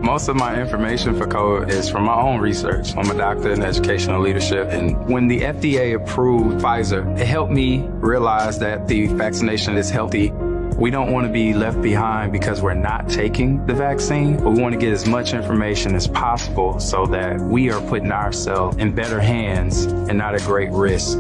Most 0.02 0.30
of 0.30 0.36
my 0.36 0.60
information 0.62 1.18
for 1.18 1.26
COVID 1.26 1.70
is 1.70 1.90
from 1.90 2.06
my 2.06 2.14
own 2.14 2.40
research. 2.40 2.96
I'm 2.96 3.10
a 3.10 3.18
doctor 3.18 3.52
in 3.52 3.64
educational 3.64 4.22
leadership. 4.22 4.68
And 4.70 5.08
when 5.08 5.28
the 5.28 5.42
FDA 5.42 5.96
approved 5.96 6.62
Pfizer, 6.62 7.20
it 7.20 7.26
helped 7.26 7.52
me 7.52 7.80
realize 7.88 8.60
that 8.60 8.88
the 8.88 9.08
vaccination 9.08 9.76
is 9.76 9.90
healthy. 9.90 10.32
We 10.78 10.92
don't 10.92 11.12
want 11.12 11.26
to 11.26 11.34
be 11.34 11.54
left 11.54 11.82
behind 11.82 12.32
because 12.32 12.62
we're 12.62 12.76
not 12.76 13.10
taking 13.10 13.66
the 13.66 13.74
vaccine, 13.74 14.38
but 14.38 14.52
we 14.52 14.62
want 14.62 14.74
to 14.74 14.80
get 14.80 14.94
as 14.94 15.08
much 15.08 15.34
information 15.34 15.96
as 15.96 16.08
possible 16.08 16.80
so 16.80 17.08
that 17.08 17.40
we 17.42 17.72
are 17.72 17.82
putting 17.90 18.12
ourselves 18.12 18.78
in 18.78 18.94
better 18.94 19.20
hands 19.20 19.86
and 19.86 20.18
not 20.18 20.36
at 20.36 20.42
great 20.42 20.70
risk. 20.72 21.18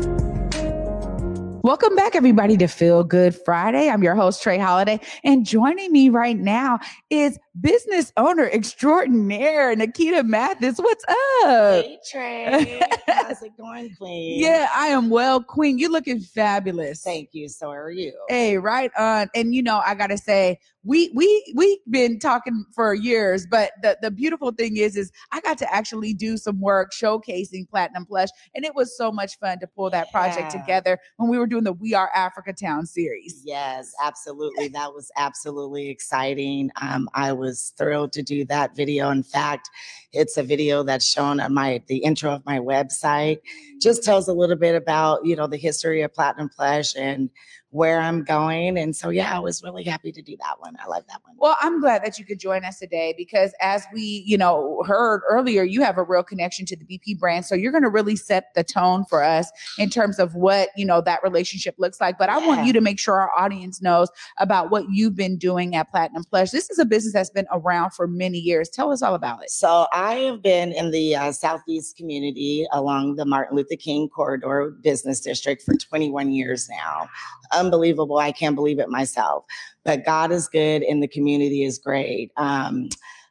Welcome 1.67 1.97
back, 1.97 2.15
everybody, 2.15 2.55
to 2.57 2.67
Feel 2.67 3.03
Good 3.03 3.35
Friday. 3.35 3.89
I'm 3.89 4.01
your 4.01 4.15
host, 4.15 4.41
Trey 4.41 4.57
Holiday, 4.57 5.01
and 5.25 5.45
joining 5.45 5.91
me 5.91 6.07
right 6.07 6.37
now 6.37 6.79
is 7.09 7.37
business 7.61 8.11
owner 8.17 8.45
extraordinaire, 8.45 9.75
Nikita 9.75 10.23
Mathis. 10.23 10.77
What's 10.77 11.03
up? 11.05 11.83
Hey 11.83 11.99
Trey, 12.09 12.81
how's 13.07 13.41
it 13.41 13.57
going, 13.57 13.95
Queen? 13.99 14.39
Yeah, 14.41 14.69
I 14.73 14.87
am 14.87 15.09
well, 15.09 15.41
Queen. 15.41 15.77
You're 15.77 15.91
looking 15.91 16.19
fabulous. 16.19 17.03
Thank 17.03 17.29
you. 17.33 17.49
So 17.49 17.69
are 17.69 17.91
you? 17.91 18.13
Hey, 18.29 18.57
right 18.57 18.91
on. 18.97 19.29
And 19.35 19.55
you 19.55 19.63
know, 19.63 19.81
I 19.85 19.95
gotta 19.95 20.17
say, 20.17 20.59
we 20.83 21.11
we 21.13 21.53
we've 21.55 21.79
been 21.89 22.19
talking 22.19 22.65
for 22.73 22.93
years, 22.93 23.45
but 23.45 23.71
the 23.81 23.97
the 24.01 24.11
beautiful 24.11 24.51
thing 24.51 24.77
is, 24.77 24.95
is 24.95 25.11
I 25.31 25.41
got 25.41 25.57
to 25.59 25.73
actually 25.73 26.13
do 26.13 26.37
some 26.37 26.59
work 26.61 26.91
showcasing 26.93 27.69
Platinum 27.69 28.05
Plush, 28.05 28.29
and 28.55 28.63
it 28.63 28.73
was 28.75 28.95
so 28.97 29.11
much 29.11 29.37
fun 29.39 29.59
to 29.59 29.67
pull 29.67 29.89
that 29.89 30.11
project 30.11 30.51
together 30.51 30.97
when 31.17 31.29
we 31.29 31.37
were 31.37 31.47
doing 31.47 31.63
the 31.63 31.73
We 31.73 31.93
Are 31.93 32.09
Africa 32.15 32.53
Town 32.53 32.85
series. 32.85 33.41
Yes, 33.45 33.91
absolutely. 34.03 34.69
That 34.69 34.93
was 34.93 35.11
absolutely 35.17 35.89
exciting. 35.89 36.71
Um, 36.81 37.09
I 37.13 37.33
was 37.33 37.46
thrilled 37.77 38.13
to 38.13 38.23
do 38.23 38.45
that 38.45 38.75
video. 38.75 39.10
In 39.10 39.23
fact, 39.23 39.69
it's 40.13 40.38
a 40.38 40.43
video 40.43 40.83
that's 40.83 41.05
shown 41.05 41.39
on 41.39 41.53
my 41.53 41.81
the 41.88 41.97
intro 41.97 42.33
of 42.33 42.45
my 42.45 42.60
website. 42.60 43.39
Just 43.81 44.01
mm. 44.01 44.05
tells 44.05 44.27
a 44.27 44.33
little 44.33 44.55
bit 44.55 44.75
about 44.75 45.25
you 45.25 45.36
know 45.36 45.47
the 45.47 45.57
history 45.57 46.01
of 46.01 46.13
Platinum 46.13 46.49
Plush 46.49 46.95
and 46.95 47.29
where 47.77 47.99
I'm 47.99 48.23
going. 48.23 48.77
And 48.77 48.95
so 48.95 49.09
yeah, 49.09 49.35
I 49.35 49.39
was 49.39 49.61
really 49.63 49.83
happy 49.83 50.11
to 50.11 50.21
do 50.21 50.35
that 50.41 50.59
one. 50.59 50.75
I 50.83 50.87
love 50.87 51.03
that 51.07 51.21
one. 51.23 51.35
Well, 51.37 51.55
I'm 51.61 51.79
glad 51.79 52.03
that 52.03 52.17
you 52.17 52.25
could 52.25 52.39
join 52.39 52.65
us 52.65 52.79
today 52.79 53.13
because 53.15 53.53
as 53.61 53.85
we, 53.93 54.23
you 54.25 54.35
know, 54.35 54.83
heard 54.87 55.21
earlier, 55.29 55.63
you 55.63 55.83
have 55.83 55.99
a 55.99 56.03
real 56.03 56.23
connection 56.23 56.65
to 56.65 56.75
the 56.75 56.85
BP 56.85 57.19
brand. 57.19 57.45
So 57.45 57.53
you're 57.53 57.71
going 57.71 57.83
to 57.83 57.89
really 57.89 58.15
set 58.15 58.53
the 58.55 58.63
tone 58.63 59.05
for 59.05 59.23
us 59.23 59.51
in 59.77 59.91
terms 59.91 60.17
of 60.17 60.33
what, 60.33 60.69
you 60.75 60.85
know, 60.85 61.01
that 61.01 61.21
relationship 61.21 61.75
looks 61.77 62.01
like. 62.01 62.17
But 62.17 62.29
I 62.29 62.39
want 62.39 62.65
you 62.65 62.73
to 62.73 62.81
make 62.81 62.99
sure 62.99 63.19
our 63.19 63.31
audience 63.37 63.79
knows 63.79 64.09
about 64.39 64.71
what 64.71 64.85
you've 64.89 65.15
been 65.15 65.37
doing 65.37 65.75
at 65.75 65.91
Platinum 65.91 66.23
Plush. 66.23 66.49
This 66.49 66.71
is 66.71 66.79
a 66.79 66.85
business 66.85 67.13
that's 67.13 67.29
been 67.29 67.47
around 67.51 67.91
for 67.91 68.07
many 68.07 68.39
years. 68.39 68.69
Tell 68.69 68.91
us 68.91 69.03
all 69.03 69.13
about 69.13 69.43
it. 69.43 69.51
So 69.51 69.85
I 69.93 70.15
have 70.15 70.41
been 70.41 70.71
in 70.71 70.89
the 70.89 71.15
uh, 71.15 71.31
Southeast 71.31 71.95
community 71.95 72.65
along 72.71 73.17
the 73.17 73.25
Martin 73.25 73.55
Luther 73.55 73.75
King 73.75 74.09
corridor 74.09 74.71
business 74.81 75.21
district 75.21 75.61
for 75.61 75.75
21 75.75 76.31
years 76.31 76.67
now. 76.69 77.09
Unbelievable. 77.53 78.17
I 78.17 78.31
can't 78.31 78.55
believe 78.55 78.79
it 78.79 78.89
myself. 78.89 79.45
But 79.86 80.05
God 80.05 80.31
is 80.31 80.47
good 80.47 80.83
and 80.83 81.01
the 81.03 81.07
community 81.07 81.63
is 81.63 81.77
great. 81.79 82.31
Um, 82.38 82.89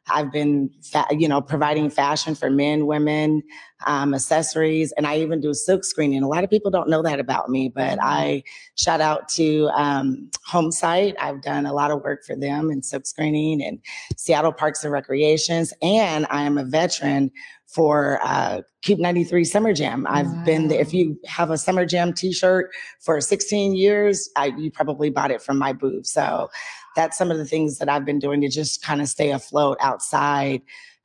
I've 0.09 0.31
been, 0.31 0.69
fa- 0.81 1.07
you 1.11 1.27
know, 1.27 1.41
providing 1.41 1.89
fashion 1.89 2.35
for 2.35 2.49
men, 2.49 2.85
women, 2.85 3.43
um, 3.85 4.13
accessories, 4.13 4.91
and 4.93 5.05
I 5.05 5.17
even 5.19 5.39
do 5.39 5.53
silk 5.53 5.83
screening. 5.83 6.23
A 6.23 6.27
lot 6.27 6.43
of 6.43 6.49
people 6.49 6.71
don't 6.71 6.89
know 6.89 7.01
that 7.03 7.19
about 7.19 7.49
me, 7.49 7.69
but 7.69 7.99
I 8.01 8.43
shout 8.75 9.01
out 9.01 9.29
to 9.29 9.69
um, 9.75 10.29
HomeSight. 10.49 11.15
I've 11.19 11.41
done 11.41 11.65
a 11.65 11.73
lot 11.73 11.91
of 11.91 12.01
work 12.01 12.23
for 12.25 12.35
them 12.35 12.71
in 12.71 12.81
silk 12.81 13.05
screening 13.05 13.61
and 13.61 13.79
Seattle 14.15 14.53
Parks 14.53 14.83
and 14.83 14.91
Recreations, 14.91 15.73
and 15.81 16.25
I 16.29 16.43
am 16.43 16.57
a 16.57 16.63
veteran 16.63 17.31
for 17.67 18.19
uh, 18.23 18.61
KUBE 18.81 18.99
93 18.99 19.43
Summer 19.43 19.73
Jam. 19.73 20.07
I've 20.09 20.45
been 20.45 20.69
there. 20.69 20.79
If 20.79 20.93
you 20.93 21.19
have 21.25 21.51
a 21.51 21.57
Summer 21.57 21.85
Jam 21.85 22.13
T-shirt 22.13 22.71
for 23.01 23.19
16 23.19 23.75
years, 23.75 24.29
I, 24.37 24.47
you 24.57 24.71
probably 24.71 25.09
bought 25.09 25.31
it 25.31 25.41
from 25.41 25.57
my 25.57 25.73
booth. 25.73 26.07
So 26.07 26.49
that's 26.97 27.17
some 27.17 27.29
of 27.29 27.37
the 27.37 27.45
things 27.45 27.77
that 27.77 27.87
I've 27.87 28.03
been 28.05 28.17
doing 28.17 28.41
to 28.41 28.49
just 28.49 28.83
kind 28.83 29.01
of 29.01 29.07
stay 29.07 29.31
afloat 29.31 29.77
outside 29.79 30.63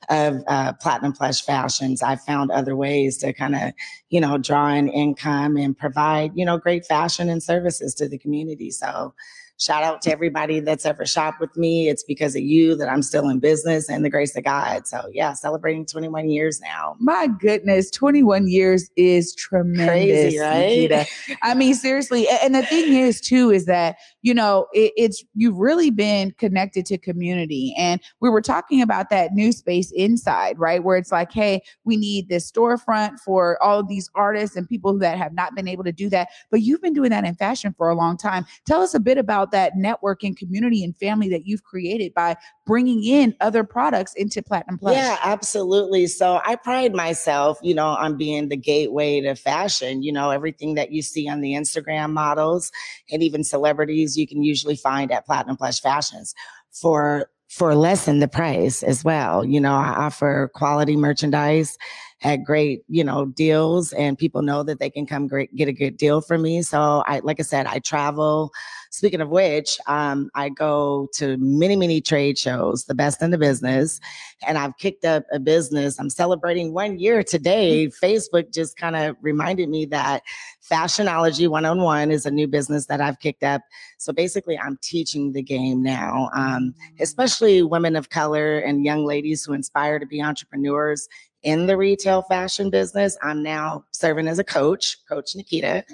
of 0.08 0.42
uh, 0.48 0.72
Platinum 0.80 1.12
Plush 1.12 1.44
Fashions. 1.44 2.02
I 2.02 2.16
found 2.16 2.50
other 2.50 2.74
ways 2.74 3.18
to 3.18 3.32
kind 3.32 3.54
of, 3.54 3.72
you 4.08 4.20
know, 4.20 4.38
draw 4.38 4.68
in 4.68 4.88
income 4.88 5.56
and 5.56 5.76
provide, 5.76 6.32
you 6.34 6.44
know, 6.44 6.58
great 6.58 6.86
fashion 6.86 7.28
and 7.28 7.42
services 7.42 7.94
to 7.96 8.08
the 8.08 8.18
community. 8.18 8.70
So 8.70 9.14
shout 9.58 9.84
out 9.84 10.02
to 10.02 10.10
everybody 10.10 10.60
that's 10.60 10.86
ever 10.86 11.06
shopped 11.06 11.40
with 11.40 11.56
me. 11.56 11.88
It's 11.88 12.02
because 12.02 12.34
of 12.34 12.42
you 12.42 12.74
that 12.76 12.88
I'm 12.88 13.02
still 13.02 13.28
in 13.28 13.38
business 13.38 13.88
and 13.88 14.04
the 14.04 14.10
grace 14.10 14.36
of 14.36 14.44
God. 14.44 14.88
So 14.88 15.08
yeah, 15.12 15.34
celebrating 15.34 15.86
21 15.86 16.30
years 16.30 16.60
now. 16.60 16.96
My 16.98 17.28
goodness, 17.28 17.90
21 17.90 18.48
years 18.48 18.90
is 18.96 19.34
tremendous. 19.34 19.86
Crazy, 19.86 20.38
right? 20.38 20.68
Nikita. 20.68 21.06
I 21.42 21.54
mean, 21.54 21.74
seriously. 21.74 22.26
And 22.42 22.54
the 22.54 22.64
thing 22.64 22.94
is, 22.94 23.20
too, 23.20 23.50
is 23.50 23.66
that, 23.66 23.96
you 24.22 24.32
know, 24.32 24.66
it, 24.72 24.92
it's, 24.96 25.24
you've 25.34 25.58
really 25.58 25.90
been 25.90 26.30
connected 26.32 26.86
to 26.86 26.98
community. 26.98 27.74
And 27.76 28.00
we 28.20 28.30
were 28.30 28.40
talking 28.40 28.80
about 28.80 29.10
that 29.10 29.32
new 29.32 29.52
space 29.52 29.92
inside, 29.92 30.58
right? 30.58 30.82
Where 30.82 30.96
it's 30.96 31.12
like, 31.12 31.32
hey, 31.32 31.62
we 31.84 31.96
need 31.96 32.28
this 32.28 32.50
storefront 32.50 33.18
for 33.18 33.62
all 33.62 33.80
of 33.80 33.88
these 33.88 34.08
artists 34.14 34.56
and 34.56 34.68
people 34.68 34.98
that 34.98 35.18
have 35.18 35.34
not 35.34 35.54
been 35.54 35.68
able 35.68 35.84
to 35.84 35.92
do 35.92 36.08
that. 36.10 36.28
But 36.50 36.62
you've 36.62 36.80
been 36.80 36.92
doing 36.92 37.10
that 37.10 37.24
in 37.24 37.34
fashion 37.34 37.74
for 37.76 37.90
a 37.90 37.94
long 37.94 38.16
time. 38.16 38.46
Tell 38.66 38.80
us 38.80 38.94
a 38.94 39.00
bit 39.00 39.18
about 39.18 39.50
that 39.50 39.76
network 39.76 40.22
and 40.22 40.36
community 40.36 40.84
and 40.84 40.96
family 40.96 41.28
that 41.30 41.46
you've 41.46 41.64
created 41.64 42.14
by 42.14 42.36
bringing 42.64 43.04
in 43.04 43.34
other 43.40 43.64
products 43.64 44.14
into 44.14 44.42
Platinum 44.42 44.78
Plush. 44.78 44.94
Yeah, 44.94 45.18
absolutely. 45.24 46.06
So 46.06 46.40
I 46.44 46.56
pride 46.56 46.94
myself, 46.94 47.58
you 47.62 47.74
know, 47.74 47.88
on 47.88 48.16
being 48.16 48.48
the 48.48 48.56
gateway 48.56 49.20
to 49.20 49.34
fashion. 49.34 50.02
You 50.02 50.12
know, 50.12 50.30
everything 50.30 50.74
that 50.74 50.92
you 50.92 51.02
see 51.02 51.28
on 51.28 51.40
the 51.40 51.54
Instagram 51.54 52.12
models 52.12 52.70
and 53.10 53.22
even 53.22 53.42
celebrities, 53.42 54.11
you 54.16 54.26
can 54.26 54.42
usually 54.42 54.76
find 54.76 55.12
at 55.12 55.26
Platinum 55.26 55.56
Plush 55.56 55.80
Fashions 55.80 56.34
for 56.70 57.28
for 57.48 57.74
less 57.74 58.06
than 58.06 58.20
the 58.20 58.28
price 58.28 58.82
as 58.82 59.04
well. 59.04 59.44
You 59.44 59.60
know, 59.60 59.74
I 59.74 59.88
offer 59.88 60.50
quality 60.54 60.96
merchandise 60.96 61.76
at 62.22 62.44
great, 62.44 62.82
you 62.88 63.02
know, 63.02 63.26
deals 63.26 63.92
and 63.92 64.16
people 64.16 64.42
know 64.42 64.62
that 64.62 64.78
they 64.78 64.90
can 64.90 65.06
come 65.06 65.26
great 65.26 65.54
get 65.56 65.68
a 65.68 65.72
good 65.72 65.96
deal 65.96 66.20
from 66.20 66.42
me. 66.42 66.62
So 66.62 67.02
I 67.06 67.20
like 67.20 67.40
I 67.40 67.42
said, 67.42 67.66
I 67.66 67.78
travel. 67.80 68.52
Speaking 68.90 69.20
of 69.22 69.30
which, 69.30 69.78
um, 69.86 70.30
I 70.34 70.50
go 70.50 71.08
to 71.14 71.36
many, 71.38 71.76
many 71.76 72.00
trade 72.00 72.36
shows, 72.36 72.84
the 72.84 72.94
best 72.94 73.22
in 73.22 73.30
the 73.30 73.38
business 73.38 74.00
and 74.46 74.58
I've 74.58 74.76
kicked 74.78 75.04
up 75.04 75.24
a 75.32 75.38
business. 75.38 75.98
I'm 75.98 76.10
celebrating 76.10 76.72
one 76.72 76.98
year 76.98 77.22
today. 77.22 77.88
Facebook 77.88 78.52
just 78.52 78.76
kind 78.76 78.96
of 78.96 79.16
reminded 79.20 79.68
me 79.68 79.86
that 79.86 80.22
Fashionology 80.68 81.48
One 81.48 81.64
on 81.64 81.82
One 81.82 82.10
is 82.10 82.26
a 82.26 82.30
new 82.30 82.46
business 82.46 82.86
that 82.86 83.00
I've 83.00 83.18
kicked 83.18 83.42
up. 83.42 83.62
So 83.98 84.12
basically, 84.12 84.58
I'm 84.58 84.78
teaching 84.82 85.32
the 85.32 85.42
game 85.42 85.82
now, 85.82 86.30
um, 86.34 86.74
especially 87.00 87.62
women 87.62 87.96
of 87.96 88.10
color 88.10 88.58
and 88.58 88.84
young 88.84 89.04
ladies 89.04 89.44
who 89.44 89.52
inspire 89.52 89.98
to 89.98 90.06
be 90.06 90.22
entrepreneurs 90.22 91.08
in 91.42 91.66
the 91.66 91.76
retail 91.76 92.22
fashion 92.22 92.70
business. 92.70 93.16
I'm 93.22 93.42
now 93.42 93.84
serving 93.90 94.28
as 94.28 94.38
a 94.38 94.44
coach, 94.44 94.98
Coach 95.08 95.34
Nikita. 95.36 95.84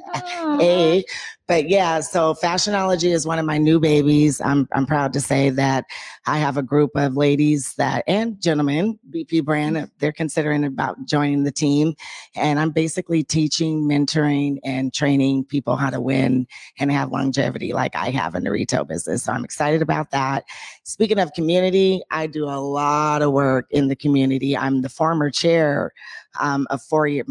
Hey, 0.58 1.04
but 1.48 1.70
yeah, 1.70 2.00
so 2.00 2.34
Fashionology 2.34 3.10
is 3.10 3.26
one 3.26 3.38
of 3.38 3.46
my 3.46 3.56
new 3.56 3.80
babies. 3.80 4.38
I'm 4.42 4.68
I'm 4.72 4.84
proud 4.84 5.14
to 5.14 5.20
say 5.20 5.48
that 5.48 5.86
I 6.26 6.36
have 6.36 6.58
a 6.58 6.62
group 6.62 6.90
of 6.94 7.16
ladies 7.16 7.72
that 7.76 8.04
and 8.06 8.40
gentlemen, 8.40 8.98
BP 9.10 9.46
brand, 9.46 9.76
mm-hmm. 9.76 9.86
they're 9.98 10.12
considering 10.12 10.62
about 10.62 11.02
joining 11.06 11.44
the 11.44 11.50
team. 11.50 11.94
And 12.36 12.60
I'm 12.60 12.70
basically 12.70 13.24
teaching, 13.24 13.88
mentoring, 13.88 14.58
and 14.62 14.92
training 14.92 15.46
people 15.46 15.76
how 15.76 15.88
to 15.88 16.02
win 16.02 16.46
and 16.78 16.92
have 16.92 17.12
longevity 17.12 17.72
like 17.72 17.96
I 17.96 18.10
have 18.10 18.34
in 18.34 18.44
the 18.44 18.50
retail 18.50 18.84
business. 18.84 19.22
So 19.22 19.32
I'm 19.32 19.44
excited 19.44 19.80
about 19.80 20.10
that. 20.10 20.44
Speaking 20.84 21.18
of 21.18 21.32
community, 21.32 22.02
I 22.10 22.26
do 22.26 22.44
a 22.44 22.60
lot 22.60 23.22
of 23.22 23.32
work 23.32 23.68
in 23.70 23.88
the 23.88 23.96
community. 23.96 24.54
I'm 24.54 24.82
the 24.82 24.90
former 24.90 25.30
chair 25.30 25.94
um, 26.38 26.66
of 26.70 26.82
four 26.82 27.06
year. 27.06 27.24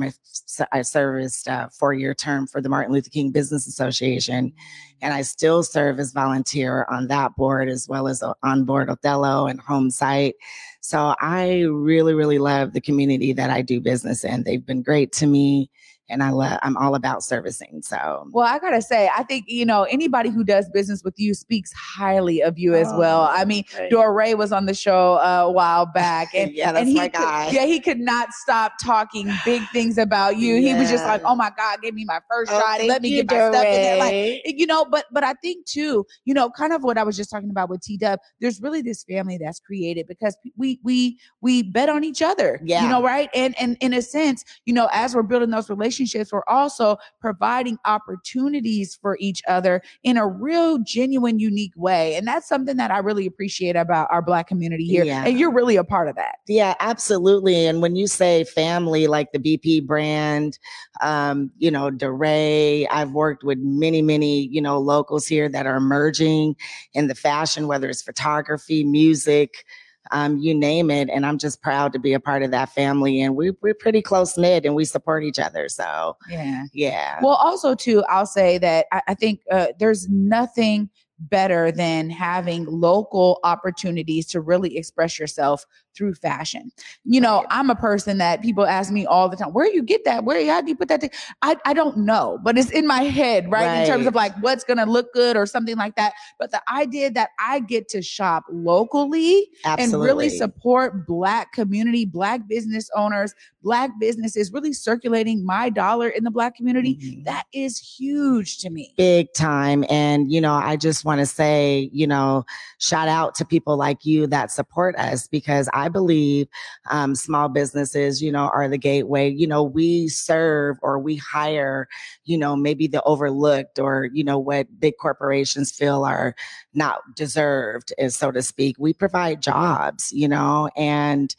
I 0.71 0.81
serviced 0.81 1.47
a 1.47 1.69
four 1.71 1.93
year 1.93 2.13
term 2.13 2.47
for 2.47 2.61
the 2.61 2.69
Martin 2.69 2.93
Luther 2.93 3.09
King 3.09 3.31
Business 3.31 3.67
Association, 3.67 4.53
and 5.01 5.13
I 5.13 5.21
still 5.21 5.63
serve 5.63 5.99
as 5.99 6.11
volunteer 6.11 6.85
on 6.89 7.07
that 7.07 7.35
board 7.35 7.69
as 7.69 7.87
well 7.87 8.07
as 8.07 8.23
on 8.43 8.63
board 8.65 8.89
Othello 8.89 9.47
and 9.47 9.61
HomeSight. 9.61 10.33
So 10.81 11.15
I 11.19 11.61
really, 11.63 12.13
really 12.13 12.39
love 12.39 12.73
the 12.73 12.81
community 12.81 13.33
that 13.33 13.49
I 13.49 13.61
do 13.61 13.81
business 13.81 14.23
in. 14.23 14.43
They've 14.43 14.65
been 14.65 14.81
great 14.81 15.11
to 15.13 15.27
me, 15.27 15.69
and 16.09 16.23
I 16.23 16.29
love. 16.31 16.59
I'm 16.63 16.77
all 16.77 16.95
about 16.95 17.23
servicing. 17.23 17.81
So 17.83 18.27
Well, 18.31 18.45
I 18.47 18.59
gotta 18.59 18.81
say, 18.81 19.09
I 19.15 19.23
think 19.23 19.45
you 19.47 19.65
know 19.65 19.83
anybody 19.83 20.29
who 20.29 20.43
does 20.43 20.69
business 20.69 21.03
with 21.03 21.15
you 21.17 21.33
speaks 21.33 21.71
highly 21.73 22.41
of 22.41 22.57
you 22.57 22.73
as 22.75 22.87
well. 22.95 23.21
I 23.31 23.45
mean. 23.45 23.63
Dorray 23.91 24.37
was 24.37 24.51
on 24.51 24.65
the 24.65 24.73
show 24.73 25.15
uh, 25.15 25.43
a 25.47 25.51
while 25.51 25.85
back, 25.85 26.29
and 26.35 26.51
yeah, 26.53 26.71
that's 26.71 26.81
and 26.81 26.89
he 26.89 26.95
my 26.95 27.07
could- 27.07 27.13
guy. 27.19 27.49
yeah, 27.51 27.65
he 27.65 27.79
could 27.79 27.99
not 27.99 28.33
stop 28.33 28.73
talking 28.83 29.31
big 29.45 29.61
things 29.71 29.97
about 29.97 30.37
you. 30.37 30.55
He 30.61 30.73
was 30.73 30.89
just 30.89 31.05
like, 31.05 31.21
"Oh 31.23 31.35
my 31.35 31.51
God, 31.57 31.79
give 31.81 31.93
me 31.93 32.05
my 32.05 32.19
first 32.29 32.51
Oh, 32.51 32.59
shot. 32.59 32.81
Let 32.83 33.01
me 33.01 33.09
you, 33.09 33.23
get 33.23 33.31
my 33.31 33.49
stuff 33.51 33.65
in 33.65 33.71
there." 33.81 33.97
Like, 33.97 34.43
you 34.59 34.65
know, 34.67 34.85
but 34.85 35.05
but 35.11 35.23
I 35.23 35.33
think 35.35 35.65
too, 35.65 36.05
you 36.25 36.33
know, 36.33 36.49
kind 36.49 36.73
of 36.73 36.83
what 36.83 36.97
I 36.97 37.03
was 37.03 37.15
just 37.17 37.29
talking 37.29 37.49
about 37.49 37.69
with 37.69 37.81
T 37.81 37.97
Dub. 37.97 38.19
There's 38.41 38.61
really 38.61 38.81
this 38.81 39.03
family 39.03 39.37
that's 39.37 39.59
created 39.59 40.07
because 40.07 40.37
we 40.57 40.79
we 40.83 41.17
we 41.41 41.63
bet 41.63 41.89
on 41.89 42.03
each 42.03 42.21
other. 42.21 42.59
Yeah, 42.63 42.83
you 42.83 42.89
know, 42.89 43.01
right? 43.01 43.29
And 43.33 43.55
and 43.59 43.77
in 43.79 43.93
a 43.93 44.01
sense, 44.01 44.43
you 44.65 44.73
know, 44.73 44.89
as 44.91 45.15
we're 45.15 45.23
building 45.23 45.49
those 45.49 45.69
relationships, 45.69 45.96
we're 46.31 46.43
also 46.47 46.97
providing 47.19 47.77
opportunities 47.85 48.97
for 49.01 49.17
each 49.19 49.41
other 49.47 49.81
in 50.03 50.17
a 50.17 50.27
real, 50.27 50.77
genuine, 50.79 51.39
unique 51.39 51.73
way. 51.75 52.15
And 52.15 52.27
that's 52.27 52.47
something 52.47 52.77
that 52.77 52.91
I 52.91 52.99
really 52.99 53.25
appreciate 53.25 53.75
about 53.75 54.07
our 54.11 54.21
Black 54.21 54.47
community 54.47 54.85
here. 54.85 55.03
Yeah. 55.03 55.23
And 55.25 55.39
you're 55.39 55.53
really 55.53 55.75
a 55.75 55.83
part 55.83 56.07
of 56.07 56.15
that. 56.15 56.35
Yeah, 56.47 56.75
absolutely. 56.79 57.65
And 57.65 57.81
when 57.81 57.95
you 57.95 58.07
say 58.07 58.43
family, 58.43 59.07
like 59.07 59.31
the 59.31 59.39
BP 59.39 59.85
brand, 59.85 60.59
um, 61.01 61.51
you 61.57 61.71
know, 61.71 61.89
DeRay, 61.89 62.87
I've 62.87 63.11
worked 63.11 63.43
with 63.43 63.59
many, 63.59 64.01
many, 64.01 64.47
you 64.47 64.61
know, 64.61 64.79
locals 64.79 65.27
here 65.27 65.49
that 65.49 65.65
are 65.65 65.77
emerging 65.77 66.55
in 66.93 67.07
the 67.07 67.15
fashion, 67.15 67.67
whether 67.67 67.89
it's 67.89 68.01
photography, 68.01 68.83
music, 68.83 69.65
um, 70.11 70.37
you 70.37 70.53
name 70.53 70.89
it. 70.91 71.09
And 71.09 71.25
I'm 71.25 71.37
just 71.37 71.61
proud 71.61 71.93
to 71.93 71.99
be 71.99 72.13
a 72.13 72.19
part 72.19 72.43
of 72.43 72.51
that 72.51 72.69
family. 72.69 73.21
And 73.21 73.35
we, 73.35 73.51
we're 73.61 73.73
pretty 73.73 74.01
close 74.01 74.37
knit 74.37 74.65
and 74.65 74.75
we 74.75 74.85
support 74.85 75.23
each 75.23 75.39
other. 75.39 75.69
So, 75.69 76.17
Yeah. 76.29 76.65
yeah. 76.73 77.19
Well, 77.21 77.35
also 77.35 77.75
too, 77.75 78.03
I'll 78.09 78.25
say 78.25 78.57
that 78.59 78.87
I, 78.91 79.01
I 79.09 79.13
think 79.13 79.41
uh, 79.51 79.67
there's 79.79 80.07
nothing 80.09 80.89
better 81.19 81.71
than 81.71 82.09
having 82.09 82.65
local 82.65 83.39
opportunities 83.43 84.25
to 84.27 84.41
really 84.41 84.77
express 84.77 85.19
yourself 85.19 85.65
through 85.95 86.13
fashion. 86.13 86.71
You 87.05 87.19
know, 87.19 87.45
I'm 87.49 87.69
a 87.69 87.75
person 87.75 88.19
that 88.19 88.41
people 88.41 88.65
ask 88.67 88.91
me 88.91 89.05
all 89.05 89.27
the 89.29 89.35
time, 89.35 89.51
where 89.51 89.65
you 89.65 89.81
get 89.81 90.05
that? 90.05 90.23
Where 90.23 90.45
how 90.51 90.61
do 90.61 90.69
you 90.69 90.75
put 90.75 90.87
that? 90.89 91.01
thing?" 91.01 91.09
I 91.41 91.57
I 91.65 91.73
don't 91.73 91.97
know, 91.97 92.39
but 92.43 92.57
it's 92.57 92.69
in 92.69 92.85
my 92.85 93.03
head, 93.03 93.49
right? 93.51 93.81
In 93.81 93.87
terms 93.87 94.05
of 94.05 94.13
like 94.15 94.33
what's 94.41 94.63
gonna 94.63 94.85
look 94.85 95.11
good 95.13 95.35
or 95.35 95.45
something 95.45 95.75
like 95.75 95.95
that. 95.95 96.13
But 96.39 96.51
the 96.51 96.61
idea 96.71 97.09
that 97.11 97.29
I 97.39 97.59
get 97.61 97.89
to 97.89 98.01
shop 98.01 98.43
locally 98.51 99.49
and 99.81 99.91
really 100.03 100.29
support 100.29 101.07
black 101.07 101.51
community, 101.51 102.05
black 102.05 102.47
business 102.47 102.89
owners, 102.95 103.33
black 103.67 103.91
businesses, 103.99 104.53
really 104.53 104.71
circulating 104.71 105.45
my 105.45 105.69
dollar 105.69 106.07
in 106.07 106.23
the 106.23 106.31
black 106.31 106.55
community, 106.55 106.95
Mhm. 107.03 107.25
that 107.25 107.43
is 107.51 107.77
huge 107.77 108.59
to 108.59 108.69
me. 108.69 108.93
big 108.97 109.27
time. 109.33 109.83
And, 109.89 110.31
you 110.31 110.39
know, 110.39 110.53
I 110.53 110.77
just 110.77 111.03
want 111.03 111.19
to 111.19 111.25
say, 111.25 111.89
you 111.91 112.07
know, 112.07 112.45
shout 112.79 113.09
out 113.09 113.35
to 113.35 113.45
people 113.45 113.75
like 113.77 114.05
you 114.05 114.25
that 114.27 114.51
support 114.51 114.95
us 114.95 115.27
because 115.27 115.67
I 115.73 115.89
believe 115.89 116.47
um, 116.89 117.13
small 117.13 117.49
businesses, 117.49 118.21
you 118.21 118.31
know, 118.31 118.49
are 118.53 118.69
the 118.69 118.77
gateway. 118.77 119.29
You 119.29 119.47
know, 119.47 119.63
we 119.63 120.07
serve 120.07 120.77
or 120.81 120.97
we 120.99 121.17
hire, 121.17 121.87
you 122.23 122.37
know, 122.37 122.55
maybe 122.55 122.87
the 122.87 123.03
overlooked 123.03 123.79
or, 123.79 124.07
you 124.13 124.23
know, 124.23 124.39
what 124.39 124.79
big 124.79 124.93
corporations 124.99 125.71
feel 125.71 126.05
are 126.05 126.33
not 126.73 126.99
deserved, 127.15 127.91
eh, 127.97 128.07
so 128.09 128.31
to 128.31 128.41
speak. 128.41 128.77
We 128.79 128.93
provide 128.93 129.41
jobs, 129.41 130.11
you 130.13 130.27
know, 130.29 130.69
and 130.77 131.35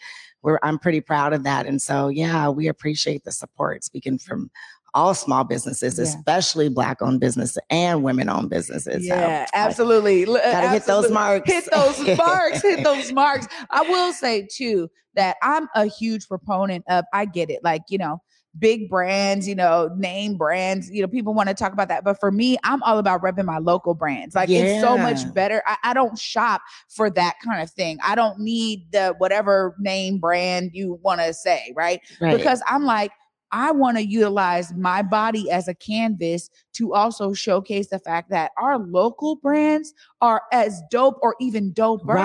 we're, 0.49 0.59
I'm 0.63 0.79
pretty 0.79 1.03
proud 1.03 1.35
of 1.35 1.43
that. 1.45 1.67
And 1.67 1.81
so, 1.83 2.09
yeah, 2.09 2.49
we 2.49 2.69
appreciate 2.69 3.23
the 3.25 3.33
support 3.33 3.85
speaking 3.85 4.17
from 4.17 4.51
all 4.95 5.13
small 5.13 5.45
businesses, 5.45 5.99
Yeah. 5.99 6.05
especially 6.05 6.71
black 6.71 7.03
owned 7.03 7.21
businesses 7.21 7.59
and 7.69 8.03
women 8.03 8.31
owned 8.31 8.49
businesses. 8.49 9.07
So, 9.07 9.15
Yeah, 9.15 9.47
absolutely. 9.53 10.25
Uh, 10.25 10.33
gotta 10.41 10.71
hit 10.71 10.87
those 10.87 11.11
marks. 11.11 11.53
Hit 11.53 11.69
those 11.71 12.17
marks. 12.17 12.63
hit 12.63 12.83
those 12.83 13.13
marks. 13.13 13.47
I 13.71 13.83
will 13.83 14.15
say 14.15 14.49
too 14.51 14.89
that 15.17 15.37
I'm 15.43 15.69
a 15.75 15.85
huge 15.85 16.27
proponent 16.27 16.85
of. 16.89 17.05
I 17.13 17.27
get 17.27 17.51
it, 17.51 17.63
like 17.63 17.83
you 17.91 17.99
know, 17.99 18.23
big 18.59 18.89
brands, 18.89 19.47
you 19.47 19.55
know, 19.55 19.91
name 19.97 20.37
brands. 20.37 20.91
You 20.91 21.03
know, 21.03 21.09
people 21.09 21.35
want 21.35 21.49
to 21.49 21.55
talk 21.55 21.73
about 21.73 21.89
that, 21.89 22.05
but 22.05 22.19
for 22.19 22.31
me, 22.31 22.57
I'm 22.65 22.83
all 22.83 22.99
about 22.99 23.23
repping 23.23 23.45
my 23.45 23.59
local 23.59 23.95
brands. 23.95 24.35
Like 24.35 24.49
it's 24.51 24.83
so 24.83 24.97
much 24.99 25.33
better. 25.35 25.63
I, 25.67 25.77
I 25.85 25.95
don't 25.95 26.19
shop 26.19 26.63
for 26.89 27.11
that 27.11 27.35
kind 27.45 27.63
of 27.63 27.71
thing. 27.71 27.99
I 28.03 28.15
don't 28.15 28.39
need 28.41 28.91
the 28.93 29.15
whatever 29.19 29.75
name 29.79 30.19
brand 30.19 30.71
you 30.75 30.99
want 31.03 31.21
to 31.21 31.33
say, 31.33 31.73
right? 31.77 32.01
Right. 32.21 32.37
because 32.37 32.63
I'm 32.67 32.85
like, 32.85 33.13
I 33.51 33.73
want 33.73 33.97
to 33.97 34.07
utilize 34.07 34.75
my 34.75 35.03
body 35.03 35.51
as 35.51 35.69
a 35.69 35.75
canvas 35.75 36.51
to 36.75 36.93
also 36.93 37.33
showcase 37.33 37.89
the 37.89 37.99
fact 37.99 38.31
that 38.31 38.53
our 38.59 38.79
local 38.79 39.37
brands 39.37 39.95
are 40.21 40.43
as 40.53 40.83
dope 40.91 41.19
or 41.23 41.35
even 41.41 41.73
doper 41.73 42.17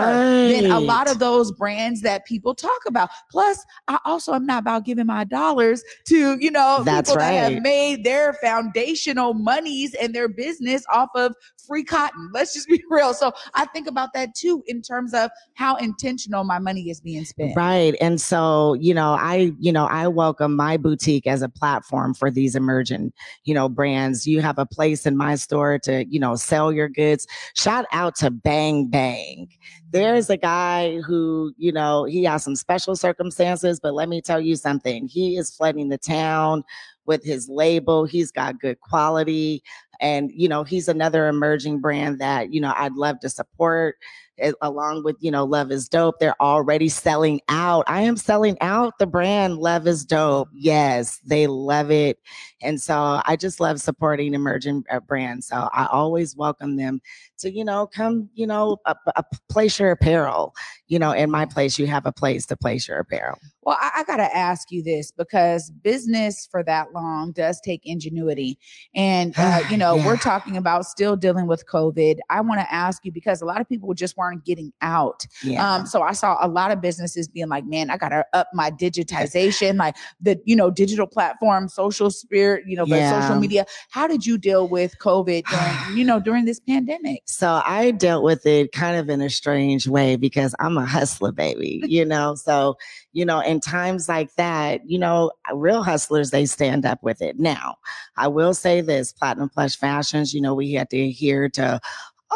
than 0.51 0.71
a 0.71 0.79
lot 0.79 1.09
of 1.09 1.19
those 1.19 1.51
brands 1.51 2.01
that 2.01 2.25
people 2.25 2.55
talk 2.55 2.79
about. 2.87 3.09
Plus, 3.31 3.63
I 3.87 3.99
also 4.05 4.33
am 4.33 4.45
not 4.45 4.61
about 4.61 4.85
giving 4.85 5.05
my 5.05 5.23
dollars 5.23 5.83
to, 6.07 6.37
you 6.39 6.51
know, 6.51 6.81
That's 6.83 7.09
people 7.09 7.19
that 7.19 7.51
have 7.51 7.61
made 7.61 8.03
their 8.03 8.33
foundational 8.33 9.33
monies 9.33 9.93
and 9.95 10.13
their 10.13 10.27
business 10.27 10.83
off 10.91 11.09
of 11.15 11.35
free 11.67 11.83
cotton. 11.83 12.29
Let's 12.33 12.53
just 12.53 12.67
be 12.67 12.83
real. 12.89 13.13
So 13.13 13.31
I 13.53 13.65
think 13.65 13.87
about 13.87 14.13
that 14.13 14.35
too 14.35 14.63
in 14.67 14.81
terms 14.81 15.13
of 15.13 15.29
how 15.53 15.75
intentional 15.75 16.43
my 16.43 16.59
money 16.59 16.89
is 16.89 16.99
being 17.01 17.25
spent. 17.25 17.55
Right. 17.55 17.95
And 18.01 18.19
so, 18.19 18.73
you 18.75 18.93
know, 18.93 19.13
I, 19.13 19.53
you 19.59 19.71
know, 19.71 19.85
I 19.85 20.07
welcome 20.07 20.55
my 20.55 20.77
boutique 20.77 21.27
as 21.27 21.41
a 21.41 21.49
platform 21.49 22.13
for 22.13 22.31
these 22.31 22.55
emerging, 22.55 23.13
you 23.43 23.53
know, 23.53 23.69
brands. 23.69 24.27
You 24.27 24.41
have 24.41 24.57
a 24.57 24.65
place 24.65 25.05
in 25.05 25.15
my 25.15 25.35
store 25.35 25.79
to, 25.79 26.05
you 26.09 26.19
know, 26.19 26.35
sell 26.35 26.71
your 26.71 26.89
goods. 26.89 27.27
Shout 27.55 27.82
out 27.91 28.15
to 28.15 28.31
Bang 28.31 28.87
Bang. 28.87 29.49
There's 29.91 30.29
a 30.29 30.37
guy 30.37 30.99
who, 31.01 31.53
you 31.57 31.71
know, 31.71 32.05
he 32.05 32.23
has 32.23 32.43
some 32.43 32.55
special 32.55 32.95
circumstances, 32.95 33.79
but 33.79 33.93
let 33.93 34.09
me 34.09 34.21
tell 34.21 34.41
you 34.41 34.55
something. 34.55 35.07
He 35.07 35.37
is 35.37 35.55
flooding 35.55 35.89
the 35.89 35.97
town 35.97 36.63
with 37.05 37.23
his 37.23 37.49
label. 37.49 38.05
He's 38.05 38.31
got 38.31 38.59
good 38.59 38.79
quality. 38.81 39.63
And, 39.99 40.31
you 40.33 40.49
know, 40.49 40.63
he's 40.63 40.87
another 40.87 41.27
emerging 41.27 41.79
brand 41.79 42.19
that, 42.19 42.51
you 42.51 42.59
know, 42.59 42.73
I'd 42.75 42.95
love 42.95 43.19
to 43.21 43.29
support 43.29 43.95
eh, 44.37 44.51
along 44.61 45.03
with, 45.03 45.15
you 45.19 45.31
know, 45.31 45.45
Love 45.45 45.71
is 45.71 45.87
Dope. 45.87 46.15
They're 46.19 46.41
already 46.41 46.89
selling 46.89 47.39
out. 47.47 47.85
I 47.87 48.01
am 48.01 48.17
selling 48.17 48.57
out 48.59 48.97
the 48.99 49.07
brand 49.07 49.59
Love 49.59 49.87
is 49.87 50.03
Dope. 50.03 50.49
Yes, 50.53 51.19
they 51.25 51.47
love 51.47 51.91
it. 51.91 52.19
And 52.61 52.81
so 52.81 53.21
I 53.25 53.35
just 53.35 53.59
love 53.59 53.79
supporting 53.79 54.33
emerging 54.33 54.83
uh, 54.91 54.99
brands. 54.99 55.47
So 55.47 55.69
I 55.71 55.87
always 55.91 56.35
welcome 56.35 56.75
them 56.75 57.01
to, 57.43 57.51
you 57.51 57.63
know, 57.63 57.87
come, 57.87 58.29
you 58.33 58.47
know, 58.47 58.77
uh, 58.85 58.95
uh, 59.15 59.21
place 59.49 59.79
your 59.79 59.91
apparel. 59.91 60.53
You 60.87 60.99
know, 60.99 61.11
in 61.11 61.31
my 61.31 61.45
place, 61.45 61.79
you 61.79 61.87
have 61.87 62.05
a 62.05 62.11
place 62.11 62.45
to 62.47 62.57
place 62.57 62.87
your 62.87 62.99
apparel. 62.99 63.37
Well, 63.63 63.77
I, 63.79 63.91
I 63.99 64.03
got 64.03 64.17
to 64.17 64.35
ask 64.35 64.69
you 64.71 64.83
this 64.83 65.11
because 65.11 65.71
business 65.71 66.47
for 66.51 66.63
that 66.65 66.91
long 66.93 67.31
does 67.31 67.61
take 67.61 67.81
ingenuity. 67.85 68.59
And, 68.93 69.33
uh, 69.37 69.61
you 69.69 69.77
know, 69.77 69.95
we're 69.95 70.17
talking 70.17 70.57
about 70.57 70.85
still 70.85 71.15
dealing 71.15 71.47
with 71.47 71.65
COVID. 71.67 72.17
I 72.29 72.41
want 72.41 72.59
to 72.59 72.73
ask 72.73 73.05
you 73.05 73.11
because 73.11 73.41
a 73.41 73.45
lot 73.45 73.61
of 73.61 73.69
people 73.69 73.93
just 73.93 74.17
weren't 74.17 74.43
getting 74.45 74.73
out. 74.81 75.25
Yeah. 75.43 75.75
Um, 75.75 75.85
so 75.85 76.01
I 76.01 76.11
saw 76.11 76.37
a 76.41 76.47
lot 76.47 76.71
of 76.71 76.81
businesses 76.81 77.27
being 77.27 77.47
like, 77.47 77.65
man, 77.65 77.89
I 77.89 77.97
got 77.97 78.09
to 78.09 78.25
up 78.33 78.47
my 78.53 78.69
digitization, 78.69 79.77
like 79.77 79.95
the, 80.21 80.39
you 80.45 80.55
know, 80.55 80.69
digital 80.69 81.07
platform, 81.07 81.67
social 81.69 82.09
spirit, 82.11 82.65
you 82.67 82.75
know, 82.75 82.85
the 82.85 82.97
Yeah. 82.97 83.21
social 83.21 83.39
media. 83.39 83.65
How 83.89 84.07
did 84.07 84.25
you 84.25 84.37
deal 84.37 84.67
with 84.67 84.97
COVID 84.99 85.43
during, 85.47 85.97
you 85.97 86.03
know, 86.03 86.19
during 86.19 86.45
this 86.45 86.59
pandemic? 86.59 87.23
So 87.33 87.61
I 87.65 87.89
dealt 87.91 88.23
with 88.23 88.45
it 88.45 88.71
kind 88.71 88.95
of 88.95 89.09
in 89.09 89.19
a 89.19 89.29
strange 89.29 89.87
way 89.87 90.15
because 90.15 90.53
I'm 90.59 90.77
a 90.77 90.85
hustler, 90.85 91.31
baby, 91.31 91.81
you 91.87 92.05
know? 92.05 92.35
So, 92.35 92.77
you 93.11 93.25
know, 93.25 93.39
in 93.39 93.59
times 93.59 94.07
like 94.07 94.35
that, 94.35 94.81
you 94.85 94.99
know, 94.99 95.31
real 95.53 95.81
hustlers, 95.81 96.29
they 96.29 96.45
stand 96.45 96.85
up 96.85 97.01
with 97.01 97.21
it. 97.21 97.39
Now, 97.39 97.75
I 98.17 98.27
will 98.27 98.53
say 98.53 98.81
this 98.81 99.11
Platinum 99.11 99.49
Plush 99.49 99.75
Fashions, 99.75 100.33
you 100.33 100.41
know, 100.41 100.53
we 100.53 100.73
had 100.73 100.91
to 100.91 100.99
adhere 100.99 101.49
to 101.49 101.79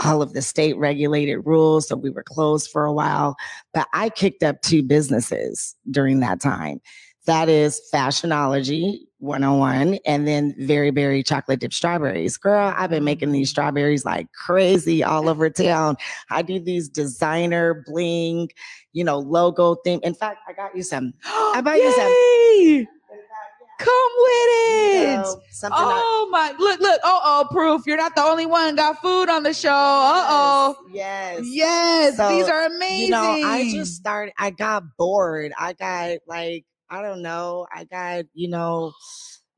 all 0.03 0.21
of 0.21 0.33
the 0.33 0.41
state 0.41 0.77
regulated 0.77 1.45
rules. 1.45 1.87
So 1.87 1.95
we 1.95 2.09
were 2.09 2.23
closed 2.23 2.69
for 2.71 2.85
a 2.85 2.93
while, 2.93 3.35
but 3.73 3.87
I 3.93 4.09
kicked 4.09 4.43
up 4.43 4.61
two 4.61 4.81
businesses 4.81 5.75
during 5.91 6.19
that 6.21 6.41
time. 6.41 6.81
That 7.25 7.49
is 7.49 7.81
Fashionology 7.93 9.06
101 9.19 9.99
and 10.05 10.27
then 10.27 10.53
Very 10.59 10.91
Berry 10.91 11.23
Chocolate 11.23 11.59
Dip 11.59 11.73
Strawberries. 11.73 12.37
Girl, 12.37 12.73
I've 12.75 12.89
been 12.89 13.03
making 13.03 13.31
these 13.31 13.49
strawberries 13.49 14.05
like 14.05 14.31
crazy 14.33 15.03
all 15.03 15.27
over 15.29 15.49
town. 15.49 15.97
I 16.29 16.41
do 16.41 16.59
these 16.59 16.87
designer 16.89 17.83
bling, 17.87 18.49
you 18.93 19.03
know, 19.03 19.17
logo 19.19 19.75
thing. 19.83 19.99
In 20.03 20.13
fact, 20.13 20.39
I 20.47 20.53
got 20.53 20.75
you 20.75 20.83
some. 20.83 21.13
I 21.25 21.61
buy 21.63 21.75
you 21.75 21.91
some. 21.91 22.87
Come 23.79 24.11
with 24.17 24.31
You 24.31 25.01
it. 25.03 25.15
know, 25.17 25.41
something 25.51 25.77
I- 25.79 26.01
Oh 26.03 26.29
my! 26.31 26.51
Look, 26.57 26.79
look. 26.79 26.99
Oh, 27.03 27.21
oh, 27.23 27.47
proof. 27.51 27.83
You're 27.85 27.95
not 27.97 28.15
the 28.15 28.23
only 28.23 28.47
one 28.47 28.75
got 28.75 28.99
food 29.03 29.29
on 29.29 29.43
the 29.43 29.53
show. 29.53 29.69
Uh 29.69 30.25
oh. 30.27 30.75
Yes. 30.91 31.41
Yes, 31.43 32.17
So, 32.17 32.27
these 32.29 32.47
are 32.47 32.65
amazing. 32.65 33.05
You 33.05 33.11
know, 33.11 33.21
I 33.47 33.69
just 33.71 33.93
started, 33.95 34.33
I 34.39 34.49
got 34.49 34.81
bored. 34.97 35.51
I 35.59 35.73
got 35.73 36.17
like, 36.27 36.65
I 36.89 37.01
don't 37.01 37.21
know, 37.21 37.67
I 37.73 37.83
got, 37.85 38.25
you 38.33 38.47
know, 38.49 38.93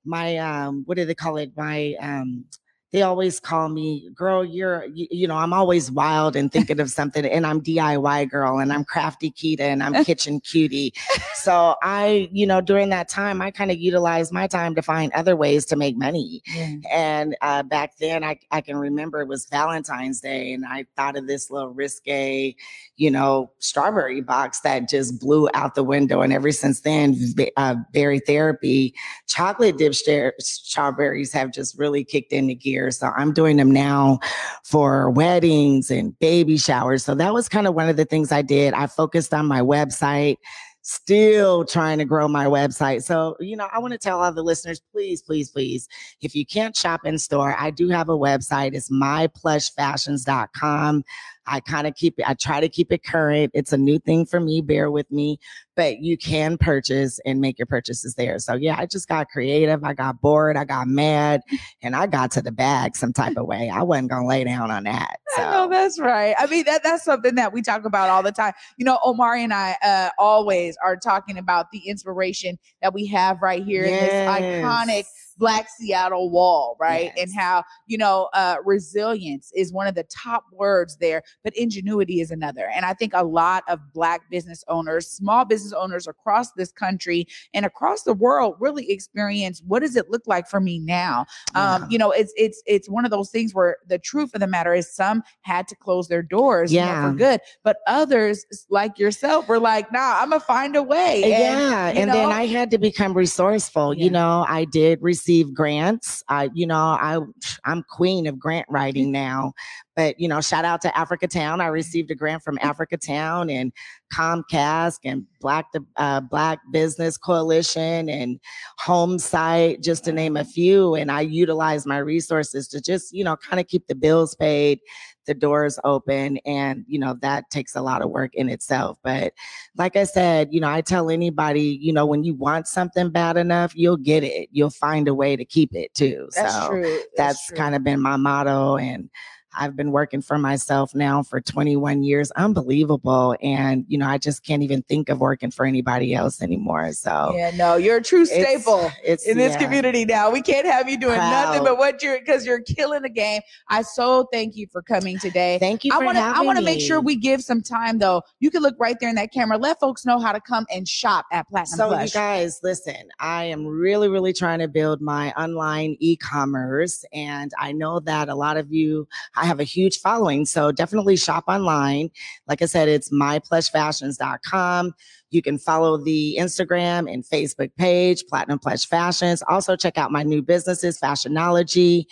my 0.06 0.38
um, 0.38 0.84
what 0.86 0.98
do 0.98 1.06
they 1.06 1.16
call 1.16 1.38
it? 1.38 1.52
My 1.56 1.96
um 2.02 2.46
they 2.92 3.04
always 3.04 3.40
call 3.40 3.70
me, 3.70 4.10
girl, 4.16 4.44
you're, 4.44 4.86
you, 4.86 5.08
you 5.12 5.28
know, 5.28 5.36
I'm 5.36 5.54
always 5.54 5.92
wild 5.92 6.36
and 6.36 6.52
thinking 6.52 6.80
of 6.80 6.90
something, 6.90 7.24
and 7.24 7.46
I'm 7.46 7.62
DIY 7.62 8.30
girl, 8.32 8.58
and 8.58 8.74
I'm 8.74 8.84
crafty 8.84 9.30
Kita, 9.32 9.62
and 9.62 9.84
I'm 9.84 10.04
kitchen 10.06 10.40
cutie. 10.40 10.94
So 11.36 11.76
I, 11.84 12.30
you 12.32 12.48
know, 12.48 12.62
during 12.62 12.90
that 12.90 13.08
time, 13.08 13.42
I 13.42 13.52
kind 13.52 13.70
of 13.70 13.78
utilized 13.78 14.34
my 14.34 14.48
time 14.48 14.74
to 14.76 14.82
find 14.82 15.12
other 15.14 15.36
ways 15.36 15.66
to 15.68 15.76
make 15.76 15.98
money. 15.98 16.42
Yeah. 16.48 16.76
And 16.92 17.38
uh, 17.42 17.64
back 17.64 17.98
then, 18.00 18.24
I, 18.24 18.40
I 18.50 18.62
can 18.62 18.78
remember 18.78 19.22
it 19.22 19.28
was 19.28 19.46
Valentine's 19.46 20.20
Day, 20.20 20.54
and 20.54 20.66
I 20.66 20.86
thought 20.96 21.16
of 21.16 21.28
this 21.28 21.52
little 21.52 21.70
risque, 21.70 22.56
you 22.98 23.12
know, 23.12 23.52
strawberry 23.60 24.22
box 24.22 24.62
that 24.62 24.90
just 24.90 25.20
blew 25.20 25.48
out 25.54 25.76
the 25.76 25.84
window. 25.84 26.22
And 26.22 26.34
ever 26.34 26.52
since 26.52 26.82
then, 26.82 27.16
uh, 27.56 27.76
berry 27.94 28.20
therapy, 28.20 28.96
chocolate 29.28 29.78
dip 29.78 29.94
star- 29.94 30.34
strawberries 30.40 31.32
have 31.34 31.52
just 31.52 31.78
really 31.78 32.04
kicked 32.04 32.34
into 32.34 32.56
gear. 32.56 32.79
So 32.88 33.12
I'm 33.16 33.34
doing 33.34 33.58
them 33.58 33.72
now 33.72 34.20
for 34.64 35.10
weddings 35.10 35.92
and 35.92 36.18
baby 36.20 36.58
showers. 36.58 37.04
So 37.04 37.16
that 37.16 37.34
was 37.34 37.50
kind 37.50 37.68
of 37.68 37.76
one 37.76 37.90
of 37.90 37.98
the 37.98 38.06
things 38.06 38.32
I 38.32 38.42
did. 38.42 38.74
I 38.74 38.88
focused 38.88 39.34
on 39.34 39.46
my 39.46 39.62
website 39.62 40.38
still 40.82 41.66
trying 41.66 41.98
to 42.00 42.06
grow 42.06 42.28
my 42.28 42.46
website. 42.46 43.04
So, 43.04 43.38
you 43.40 43.56
know, 43.56 43.68
I 43.72 43.78
want 43.80 43.94
to 43.94 44.00
tell 44.00 44.24
all 44.24 44.32
the 44.32 44.44
listeners, 44.44 44.82
please, 44.92 45.22
please, 45.22 45.52
please, 45.52 45.88
if 46.22 46.36
you 46.36 46.46
can't 46.46 46.76
shop 46.76 47.02
in 47.06 47.20
store, 47.20 47.56
I 47.58 47.70
do 47.70 47.88
have 47.90 48.10
a 48.10 48.18
website. 48.18 48.74
It's 48.74 48.90
myplushfashions.com. 48.90 51.04
I 51.50 51.60
kind 51.60 51.88
of 51.88 51.96
keep 51.96 52.20
it, 52.20 52.30
I 52.30 52.34
try 52.36 52.60
to 52.60 52.70
keep 52.70 52.92
it 52.92 53.04
current. 53.04 53.52
It's 53.54 53.74
a 53.74 53.78
new 53.78 54.00
thing 54.00 54.26
for 54.26 54.40
me. 54.40 54.62
Bear 54.62 54.92
with 54.92 55.12
me, 55.12 55.40
but 55.76 56.00
you 56.00 56.18
can 56.18 56.58
purchase 56.58 57.20
and 57.26 57.42
make 57.42 57.58
your 57.58 57.66
purchases 57.66 58.16
there. 58.16 58.38
So 58.40 58.54
yeah, 58.56 58.76
I 58.78 58.86
just 58.86 59.08
got 59.08 59.30
creative. 59.30 59.84
I 59.84 59.94
got 59.94 60.22
bored. 60.22 60.58
I 60.58 60.66
got 60.66 60.88
mad 60.88 61.42
and 61.82 61.96
I 61.96 62.08
got 62.08 62.32
to 62.32 62.42
the 62.42 62.52
bag 62.52 62.96
some 62.96 63.14
type 63.14 63.38
of 63.38 63.48
way. 63.48 63.70
I 63.70 63.82
wasn't 63.84 64.10
going 64.10 64.24
to 64.24 64.28
lay 64.28 64.44
down 64.44 64.72
on 64.72 64.84
that. 64.84 65.18
So. 65.36 65.42
I 65.44 65.52
know 65.52 65.70
that's 65.70 66.00
right. 66.00 66.36
I 66.38 66.46
mean, 66.48 66.66
that 66.66 66.84
that's 66.84 67.04
something 67.04 67.36
that 67.36 67.54
we 67.54 67.62
talk 67.62 67.86
about 67.86 68.10
all 68.10 68.24
the 68.24 68.32
time. 68.32 68.54
You 68.78 68.86
know, 68.86 69.00
Omari 69.04 69.44
and 69.44 69.54
I 69.54 69.76
uh, 69.82 70.10
always 70.20 70.78
are 70.84 70.98
talking 70.98 71.38
about 71.38 71.72
the 71.72 71.80
inspiration 71.88 72.60
that 72.82 72.94
we 72.94 73.08
have 73.08 73.42
right 73.42 73.64
here 73.64 73.84
in 73.84 73.92
this 73.92 74.30
iconic 74.30 75.06
Black 75.40 75.68
Seattle 75.76 76.30
Wall, 76.30 76.78
right? 76.80 77.12
Yes. 77.16 77.26
And 77.30 77.34
how, 77.36 77.64
you 77.88 77.98
know, 77.98 78.30
uh, 78.34 78.58
resilience 78.66 79.52
is 79.56 79.74
one 79.74 79.88
of 79.88 79.96
the 79.96 80.04
top 80.04 80.44
words 80.52 80.98
there, 80.98 81.24
but 81.44 81.56
ingenuity 81.56 82.22
is 82.22 82.30
another. 82.30 82.70
And 82.76 82.86
I 82.86 82.94
think 82.94 83.14
a 83.16 83.24
lot 83.24 83.64
of 83.68 83.80
Black 83.94 84.30
business 84.30 84.64
owners, 84.68 85.08
small 85.08 85.46
business 85.46 85.74
owners 85.74 86.08
across 86.08 86.52
this 86.54 86.72
country 86.72 87.26
and 87.54 87.66
across 87.66 88.04
the 88.04 88.14
world 88.14 88.56
really 88.60 88.92
experience 88.92 89.64
what 89.66 89.80
does 89.80 89.96
it 89.96 90.10
look 90.12 90.24
like 90.28 90.48
for 90.48 90.60
me 90.60 90.78
now? 90.80 91.26
Um, 91.56 91.88
you 91.90 91.98
know, 91.98 92.12
it's 92.12 92.34
it's 92.36 92.62
it's 92.68 92.90
one 92.90 93.06
of 93.06 93.12
those 93.12 93.30
things 93.32 93.56
where 93.56 93.78
the 93.88 93.98
truth 93.98 94.34
of 94.34 94.42
the 94.42 94.48
matter 94.48 94.74
is 94.74 94.94
some 94.94 95.24
had 95.42 95.68
to 95.70 95.76
close 95.76 96.08
their 96.08 96.22
doors 96.22 96.72
you 96.74 96.80
know, 96.82 96.86
Yeah. 96.86 97.10
for 97.12 97.18
good, 97.18 97.42
but 97.64 97.78
others 97.88 98.46
like 98.70 99.00
yourself 99.00 99.48
were 99.48 99.60
like, 99.60 99.92
nah, 99.92 100.20
I'm 100.22 100.30
gonna 100.32 100.42
find 100.42 100.76
a 100.76 100.84
way. 100.84 101.24
And, 101.24 101.32
yeah 101.32 101.88
and 101.96 102.10
then 102.12 102.30
i 102.30 102.46
had 102.46 102.70
to 102.72 102.78
become 102.78 103.14
resourceful 103.14 103.94
Yeah. 103.94 104.04
you 104.06 104.10
know 104.12 104.46
i 104.48 104.66
did 104.66 105.02
receive 105.30 105.54
grants. 105.54 106.24
I 106.28 106.50
you 106.54 106.66
know 106.66 106.76
i 106.76 107.20
i'm 107.66 107.84
queen 107.84 108.26
of 108.28 108.40
grant 108.40 108.66
writing 108.70 109.06
mm-hmm. 109.06 109.12
now 109.14 109.54
but 110.00 110.18
you 110.18 110.30
know 110.30 110.40
shout 110.40 110.64
out 110.64 110.80
to 110.80 110.98
africa 110.98 111.28
town 111.28 111.60
i 111.60 111.68
received 111.68 112.10
a 112.10 112.16
grant 112.16 112.42
from 112.42 112.58
africa 112.62 112.96
town 112.96 113.50
and 113.50 113.74
comcast 114.14 115.00
and 115.04 115.26
black 115.42 115.66
uh, 115.98 116.22
black 116.22 116.60
business 116.72 117.18
coalition 117.18 118.10
and 118.10 118.40
HomeSight 118.80 119.84
just 119.84 120.06
to 120.06 120.14
name 120.14 120.38
a 120.38 120.46
few 120.46 120.96
and 120.96 121.12
i 121.12 121.20
utilized 121.20 121.86
my 121.86 121.98
resources 121.98 122.70
to 122.70 122.80
just 122.80 123.14
you 123.14 123.26
know 123.26 123.36
kind 123.36 123.60
of 123.60 123.68
keep 123.68 123.88
the 123.88 123.96
bills 123.96 124.36
paid 124.36 124.80
the 125.26 125.34
doors 125.34 125.78
open 125.84 126.38
and 126.46 126.86
you 126.88 126.98
know 126.98 127.16
that 127.22 127.50
takes 127.50 127.76
a 127.76 127.82
lot 127.82 128.02
of 128.02 128.10
work 128.10 128.34
in 128.36 128.48
itself 128.48 128.98
but 129.04 129.34
like 129.78 129.96
I 129.96 130.04
said, 130.04 130.50
you 130.52 130.60
know, 130.60 130.70
I 130.70 130.82
tell 130.82 131.10
anybody, 131.10 131.80
you 131.82 131.94
know, 131.94 132.06
when 132.06 132.24
you 132.26 132.34
want 132.34 132.68
something 132.68 133.10
bad 133.10 133.38
enough, 133.38 133.74
you'll 133.76 133.98
get 133.98 134.24
it. 134.26 134.50
You'll 134.52 134.70
find 134.70 135.08
a 135.08 135.14
way 135.14 135.38
to 135.38 135.46
keep 135.46 135.74
it 135.74 135.94
too. 135.94 136.28
that's 136.36 136.54
so 136.54 136.68
true. 136.68 137.00
that's, 137.16 137.50
kind 137.52 137.76
of 137.76 137.84
been 137.84 138.02
my 138.02 138.18
motto. 138.18 138.76
And 138.78 139.10
I've 139.58 139.76
been 139.76 139.92
working 139.92 140.22
for 140.22 140.38
myself 140.38 140.94
now 140.94 141.24
for 141.24 141.42
21 141.42 142.04
years. 142.04 142.32
Unbelievable. 142.32 143.36
And, 143.42 143.86
you 143.88 143.98
know, 143.98 144.08
I 144.08 144.18
just 144.18 144.44
can't 144.46 144.64
even 144.64 144.82
think 144.84 145.10
of 145.10 145.20
working 145.20 145.52
for 145.52 145.66
anybody 145.66 146.14
else 146.14 146.42
anymore. 146.42 146.92
So 146.94 147.34
Yeah, 147.36 147.52
no, 147.56 147.76
you're 147.76 147.98
a 147.98 148.04
true 148.04 148.26
staple 148.26 148.92
it's, 149.04 149.28
in 149.28 149.38
this 149.38 149.54
yeah. 149.54 149.64
community 149.64 150.06
now. 150.06 150.30
We 150.30 150.42
can't 150.42 150.66
have 150.66 150.90
you 150.90 150.98
doing 150.98 151.18
nothing 151.18 151.64
but 151.64 151.78
what 151.78 152.02
you're 152.02 152.20
because 152.20 152.46
you're 152.46 152.62
killing 152.62 153.02
the 153.02 153.10
game. 153.10 153.42
I 153.70 153.82
so 153.82 154.28
thank 154.32 154.56
you 154.56 154.68
for 154.72 154.82
coming 154.82 155.20
today. 155.20 155.58
Thank 155.60 155.84
you 155.84 155.94
I 155.94 156.00
for 156.00 156.06
want 156.06 156.18
to 156.18 156.24
I 156.24 156.42
want 156.42 156.58
to 156.60 156.64
make 156.64 156.82
sure 156.82 157.02
we 157.02 157.16
give 157.16 157.42
some 157.42 157.62
time 157.62 158.00
though. 158.00 158.22
You 158.40 158.52
can 158.52 158.62
look 158.62 158.76
right 158.80 158.98
there 159.00 159.10
in 159.10 159.16
that 159.16 159.32
camera. 159.32 159.58
Let 159.58 159.80
folks 159.80 160.06
know 160.06 160.20
how 160.20 160.32
to 160.32 160.42
come 160.42 160.66
and 160.74 160.88
shop 160.88 161.26
at 161.32 161.48
Platinum 161.48 161.78
So, 161.78 161.88
Plush. 161.90 162.14
you 162.14 162.20
guys, 162.20 162.60
listen, 162.64 163.10
I 163.20 163.46
am 163.46 163.66
really, 163.66 164.10
really 164.10 164.34
trying 164.34 164.60
to 164.60 164.68
build 164.68 165.02
my 165.02 165.32
online 165.34 165.98
e 166.00 166.16
commerce. 166.16 167.04
And 167.14 167.52
I 167.60 167.72
know 167.72 168.00
that 168.02 168.30
a 168.30 168.36
lot 168.36 168.58
of 168.58 168.72
you, 168.72 169.08
I 169.36 169.46
have 169.50 169.60
a 169.60 169.66
huge 169.66 170.00
following. 170.00 170.46
So, 170.46 170.72
definitely 170.72 171.18
shop 171.18 171.44
online. 171.48 172.10
Like 172.48 172.62
I 172.62 172.66
said, 172.66 172.88
it's 172.88 173.12
myplushfashions.com. 173.12 174.94
You 175.32 175.42
can 175.42 175.58
follow 175.58 175.98
the 175.98 176.38
Instagram 176.40 177.12
and 177.12 177.24
Facebook 177.24 177.76
page, 177.78 178.24
Platinum 178.28 178.60
Plush 178.60 178.86
Fashions. 178.88 179.44
Also, 179.48 179.76
check 179.76 179.98
out 179.98 180.12
my 180.12 180.24
new 180.24 180.42
businesses, 180.42 181.00
Fashionology. 181.00 182.06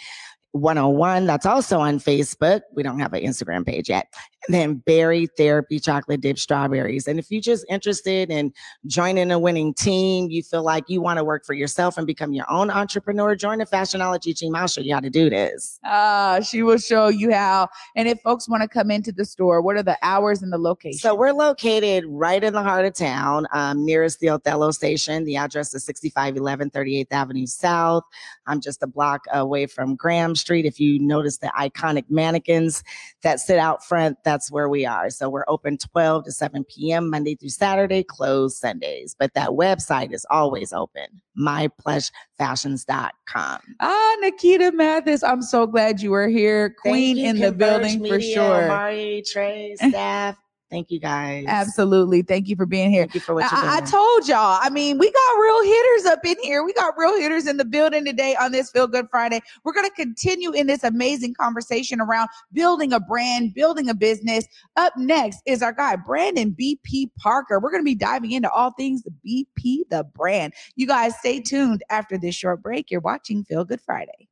101 0.58 1.26
that's 1.26 1.46
also 1.46 1.80
on 1.80 2.00
facebook 2.00 2.62
we 2.74 2.84
don't 2.84 3.00
have 3.00 3.14
an 3.14 3.24
instagram 3.24 3.66
page 3.66 3.90
yet 3.90 4.14
and 4.48 4.54
then 4.54 4.76
berry 4.76 5.28
therapy 5.38 5.80
chocolate 5.80 6.22
dip 6.22 6.38
strawberries 6.38 7.08
and 7.08 7.20
if 7.20 7.32
you're 7.32 7.42
just 7.42 7.66
interested 7.70 8.30
in 8.30 8.54
joining 8.86 9.32
a 9.32 9.40
winning 9.40 9.74
team, 9.74 10.30
you 10.30 10.44
feel 10.44 10.64
like 10.64 10.86
you 10.88 11.02
want 11.02 11.18
to 11.18 11.24
work 11.24 11.46
for 11.46 11.54
yourself 11.54 11.98
and 11.98 12.08
become 12.08 12.34
your 12.34 12.50
own 12.50 12.70
entrepreneur, 12.70 13.36
join 13.36 13.60
the 13.60 13.66
Fashionology 13.66 14.36
team. 14.36 14.56
I'll 14.56 14.68
show 14.68 14.82
you 14.82 14.94
how 14.94 15.00
to 15.00 15.10
do 15.10 15.30
this. 15.30 15.80
Ah, 15.84 16.40
she 16.42 16.64
will 16.64 16.78
show 16.78 17.08
you 17.08 17.32
how. 17.32 17.68
And 17.96 18.08
if 18.08 18.20
folks 18.22 18.50
want 18.50 18.64
to 18.64 18.70
come 18.70 18.92
into 18.92 19.12
the 19.12 19.26
store, 19.26 19.62
what 19.62 19.76
are 19.76 19.84
the 19.84 19.98
hours 20.02 20.42
and 20.42 20.52
the 20.52 20.58
location? 20.58 21.00
So 21.00 21.16
we're 21.16 21.34
located 21.34 22.06
right 22.08 22.44
in 22.44 22.54
the 22.54 22.64
heart 22.64 22.86
of 22.86 22.94
town, 22.94 23.48
um, 23.54 23.86
nearest 23.86 24.20
the 24.20 24.30
Othello 24.30 24.72
station. 24.72 25.24
The 25.26 25.36
address 25.38 25.74
is 25.74 25.86
6511 25.86 26.72
38th 26.72 27.08
Avenue 27.12 27.46
South. 27.46 28.04
I'm 28.48 28.62
just 28.62 28.84
a 28.84 28.88
block 28.88 29.26
away 29.34 29.66
from 29.68 29.96
Graham 29.96 30.36
Street. 30.36 30.47
If 30.56 30.80
you 30.80 31.00
notice 31.00 31.38
the 31.38 31.52
iconic 31.58 32.06
mannequins 32.10 32.84
that 33.24 33.40
sit 33.40 33.58
out 33.60 33.84
front, 33.84 34.18
that's 34.24 34.52
where 34.52 34.70
we 34.70 34.86
are. 34.86 35.10
So 35.10 35.30
we're 35.30 35.46
open 35.48 35.78
12 35.78 36.26
to 36.26 36.32
7 36.32 36.64
p.m. 36.66 37.10
Monday 37.10 37.36
through 37.36 37.50
Saturday, 37.50 38.04
closed 38.04 38.58
Sundays. 38.58 39.16
But 39.18 39.34
that 39.34 39.50
website 39.50 40.14
is 40.14 40.26
always 40.30 40.74
open, 40.74 41.08
myplushfashions.com. 41.38 43.60
ah, 43.80 44.16
Nikita 44.22 44.72
Mathis, 44.72 45.24
I'm 45.24 45.42
so 45.42 45.66
glad 45.68 46.02
you 46.02 46.12
were 46.12 46.28
here. 46.28 46.76
Queen 46.82 47.16
Thank 47.16 47.18
you, 47.18 47.30
in 47.30 47.36
the 47.38 47.52
Converge 47.52 47.58
building 47.58 47.98
for 48.00 48.18
Media, 48.20 48.36
sure. 48.36 48.68
Mari, 48.68 49.24
Trey, 49.26 49.76
staff. 49.76 50.38
Thank 50.70 50.92
you 50.92 51.00
guys. 51.00 51.46
Absolutely. 51.48 52.24
Thank 52.24 52.50
you 52.50 52.58
for 52.58 52.66
being 52.66 52.92
here. 52.92 53.04
Thank 53.04 53.16
you 53.16 53.22
for 53.22 53.34
what 53.34 53.50
you're 53.50 53.60
I, 53.60 53.78
I 53.78 53.82
told 53.82 54.28
y'all. 54.28 54.60
I 54.62 54.70
mean, 54.70 54.98
we 54.98 55.10
got 55.10 55.40
real 55.40 55.64
hitters 55.64 56.06
up 56.06 56.26
in 56.26 56.36
here. 56.44 56.64
We 56.64 56.74
got 56.74 56.94
real 56.98 57.18
hitters 57.18 57.48
in 57.48 57.56
the 57.56 57.64
building 57.64 58.04
today 58.04 58.36
on 58.36 58.52
this 58.52 58.70
Feel 58.70 58.88
Good 58.88 59.08
Friday. 59.10 59.40
We're 59.64 59.72
going 59.72 59.88
to 59.88 59.96
continue 59.96 60.52
in 60.52 60.68
this 60.68 60.84
amazing 60.84 61.36
conversation 61.36 62.02
around 62.02 62.28
building 62.52 62.92
a 62.92 63.00
brand, 63.00 63.54
building 63.54 63.88
a 63.88 63.94
business. 63.94 64.46
Up 64.76 64.92
next 64.98 65.42
is 65.46 65.62
our 65.62 65.72
guy, 65.72 65.96
Brandon 65.96 66.54
BP 66.60 67.12
Parker. 67.18 67.60
We're 67.60 67.72
going 67.72 67.84
to 67.84 67.86
be 67.86 67.96
diving 67.96 68.32
into 68.32 68.50
all 68.52 68.72
things 68.72 69.04
BP, 69.26 69.84
the 69.90 70.06
brand. 70.16 70.54
You 70.76 70.86
guys 70.86 71.18
stay 71.20 71.40
tuned 71.40 71.82
after 71.90 72.18
this 72.18 72.36
short 72.36 72.62
break. 72.62 72.92
You're 72.92 73.00
watching 73.00 73.46
Feel 73.46 73.64
Good 73.64 73.80
Friday. 73.80 74.28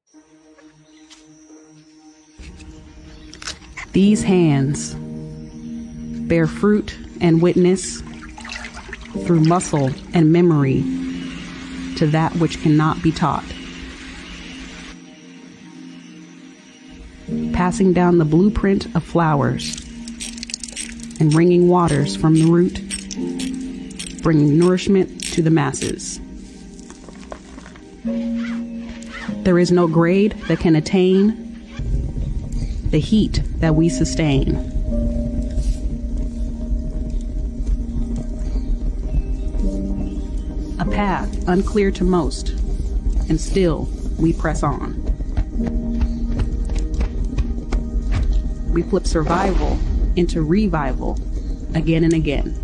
These 3.93 4.21
hands 4.21 4.98
bear 6.28 6.48
fruit 6.48 6.98
and 7.22 7.42
witness 7.42 8.02
through 9.26 9.42
muscle 9.42 9.92
and 10.14 10.32
memory 10.32 10.82
to 11.98 12.08
that 12.08 12.36
which 12.36 12.62
cannot 12.62 13.02
be 13.02 13.12
taught. 13.12 13.46
Passing 17.54 17.94
down 17.94 18.18
the 18.18 18.26
blueprint 18.26 18.94
of 18.96 19.04
flowers 19.04 19.82
and 21.20 21.34
wringing 21.34 21.68
waters 21.68 22.16
from 22.16 22.36
the 22.36 22.46
root, 22.46 22.82
bringing 24.22 24.60
nourishment 24.60 25.24
to 25.34 25.42
the 25.42 25.50
masses. 25.50 26.20
There 29.44 29.58
is 29.60 29.72
no 29.72 29.88
grade 29.88 30.34
that 30.48 30.60
can 30.60 30.76
attain 30.76 31.42
the 32.90 33.00
heat 33.00 33.42
that 33.60 33.76
we 33.76 33.90
sustain. 33.90 34.75
Path 40.95 41.47
unclear 41.49 41.91
to 41.91 42.05
most, 42.05 42.49
and 43.27 43.39
still 43.39 43.89
we 44.17 44.31
press 44.31 44.63
on. 44.63 44.93
We 48.71 48.81
flip 48.84 49.05
survival 49.05 49.77
into 50.15 50.41
revival 50.41 51.19
again 51.75 52.05
and 52.05 52.13
again. 52.13 52.62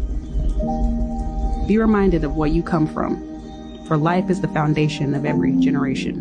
Be 1.67 1.77
reminded 1.77 2.23
of 2.23 2.35
what 2.35 2.51
you 2.51 2.63
come 2.63 2.87
from, 2.87 3.85
for 3.85 3.97
life 3.97 4.29
is 4.29 4.39
the 4.39 4.47
foundation 4.47 5.13
of 5.13 5.25
every 5.25 5.51
generation. 5.59 6.15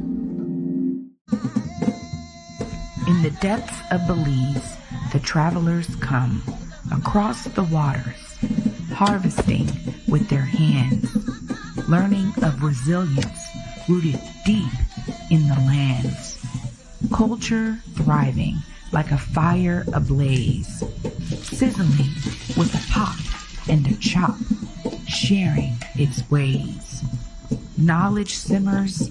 In 3.06 3.22
the 3.22 3.36
depths 3.40 3.78
of 3.92 4.04
Belize, 4.08 4.76
the 5.12 5.20
travelers 5.20 5.94
come 5.96 6.42
across 6.92 7.44
the 7.44 7.62
waters, 7.64 8.36
harvesting 8.94 9.68
with 10.08 10.28
their 10.28 10.40
hands, 10.40 11.19
learning 11.90 12.32
of 12.44 12.62
resilience 12.62 13.48
rooted 13.88 14.20
deep 14.46 14.72
in 15.28 15.48
the 15.48 15.54
lands. 15.66 16.38
Culture 17.12 17.78
thriving 17.96 18.56
like 18.92 19.10
a 19.10 19.18
fire 19.18 19.84
ablaze, 19.92 20.84
sizzling 21.42 22.14
with 22.56 22.72
a 22.74 22.92
pop 22.92 23.16
and 23.68 23.88
a 23.88 23.94
chop, 23.96 24.36
sharing 25.08 25.76
its 25.96 26.22
ways. 26.30 27.02
Knowledge 27.76 28.36
simmers 28.36 29.10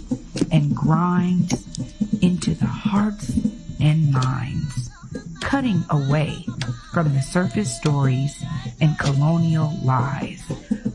and 0.50 0.74
grinds 0.74 1.66
into 2.22 2.54
the 2.54 2.66
hearts 2.66 3.34
and 3.82 4.10
minds, 4.10 4.90
cutting 5.42 5.84
away 5.90 6.46
from 6.94 7.14
the 7.14 7.22
surface 7.22 7.76
stories 7.76 8.42
and 8.80 8.98
colonial 8.98 9.78
lies, 9.84 10.42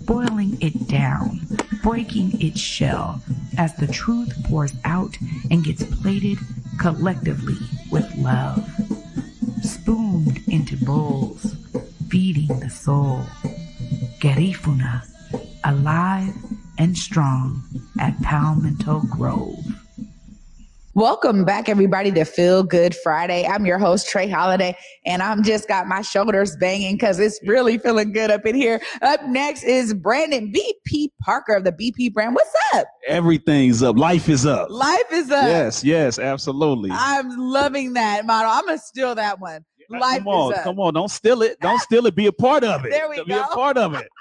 boiling 0.06 0.56
it 0.62 0.88
down, 0.88 1.43
breaking 1.84 2.40
its 2.40 2.58
shell 2.58 3.20
as 3.58 3.76
the 3.76 3.86
truth 3.86 4.32
pours 4.44 4.72
out 4.86 5.18
and 5.50 5.62
gets 5.62 5.84
plated 6.00 6.38
collectively 6.80 7.58
with 7.90 8.10
love. 8.16 8.66
Spooned 9.62 10.40
into 10.48 10.82
bowls, 10.82 11.54
feeding 12.08 12.58
the 12.60 12.70
soul. 12.70 13.20
Garifuna, 14.18 15.02
alive 15.64 16.34
and 16.78 16.96
strong 16.96 17.62
at 18.00 18.18
Palmetto 18.22 19.00
Grove. 19.10 19.63
Welcome 20.96 21.44
back, 21.44 21.68
everybody, 21.68 22.12
to 22.12 22.24
Feel 22.24 22.62
Good 22.62 22.94
Friday. 22.94 23.44
I'm 23.44 23.66
your 23.66 23.80
host, 23.80 24.08
Trey 24.08 24.28
Holiday, 24.28 24.78
and 25.04 25.24
I'm 25.24 25.42
just 25.42 25.66
got 25.66 25.88
my 25.88 26.02
shoulders 26.02 26.54
banging 26.54 26.94
because 26.94 27.18
it's 27.18 27.40
really 27.44 27.78
feeling 27.78 28.12
good 28.12 28.30
up 28.30 28.46
in 28.46 28.54
here. 28.54 28.80
Up 29.02 29.24
next 29.24 29.64
is 29.64 29.92
Brandon 29.92 30.52
BP 30.52 31.08
Parker 31.20 31.56
of 31.56 31.64
the 31.64 31.72
BP 31.72 32.12
brand. 32.12 32.36
What's 32.36 32.54
up? 32.74 32.86
Everything's 33.08 33.82
up. 33.82 33.98
Life 33.98 34.28
is 34.28 34.46
up. 34.46 34.70
Life 34.70 35.10
is 35.10 35.32
up. 35.32 35.48
Yes, 35.48 35.82
yes, 35.82 36.20
absolutely. 36.20 36.90
I'm 36.92 37.28
loving 37.36 37.94
that 37.94 38.24
model. 38.24 38.52
I'm 38.52 38.64
gonna 38.64 38.78
steal 38.78 39.16
that 39.16 39.40
one. 39.40 39.64
Life 39.90 40.18
come 40.18 40.28
on, 40.28 40.52
is 40.52 40.58
up. 40.58 40.64
come 40.64 40.78
on. 40.78 40.94
Don't 40.94 41.10
steal 41.10 41.42
it. 41.42 41.58
Don't 41.60 41.80
steal 41.80 42.06
it. 42.06 42.14
Be 42.14 42.26
a 42.26 42.32
part 42.32 42.62
of 42.62 42.84
it. 42.84 42.92
There 42.92 43.10
we 43.10 43.16
Be 43.24 43.32
go. 43.32 43.42
a 43.42 43.48
part 43.48 43.76
of 43.76 43.94
it. 43.94 44.08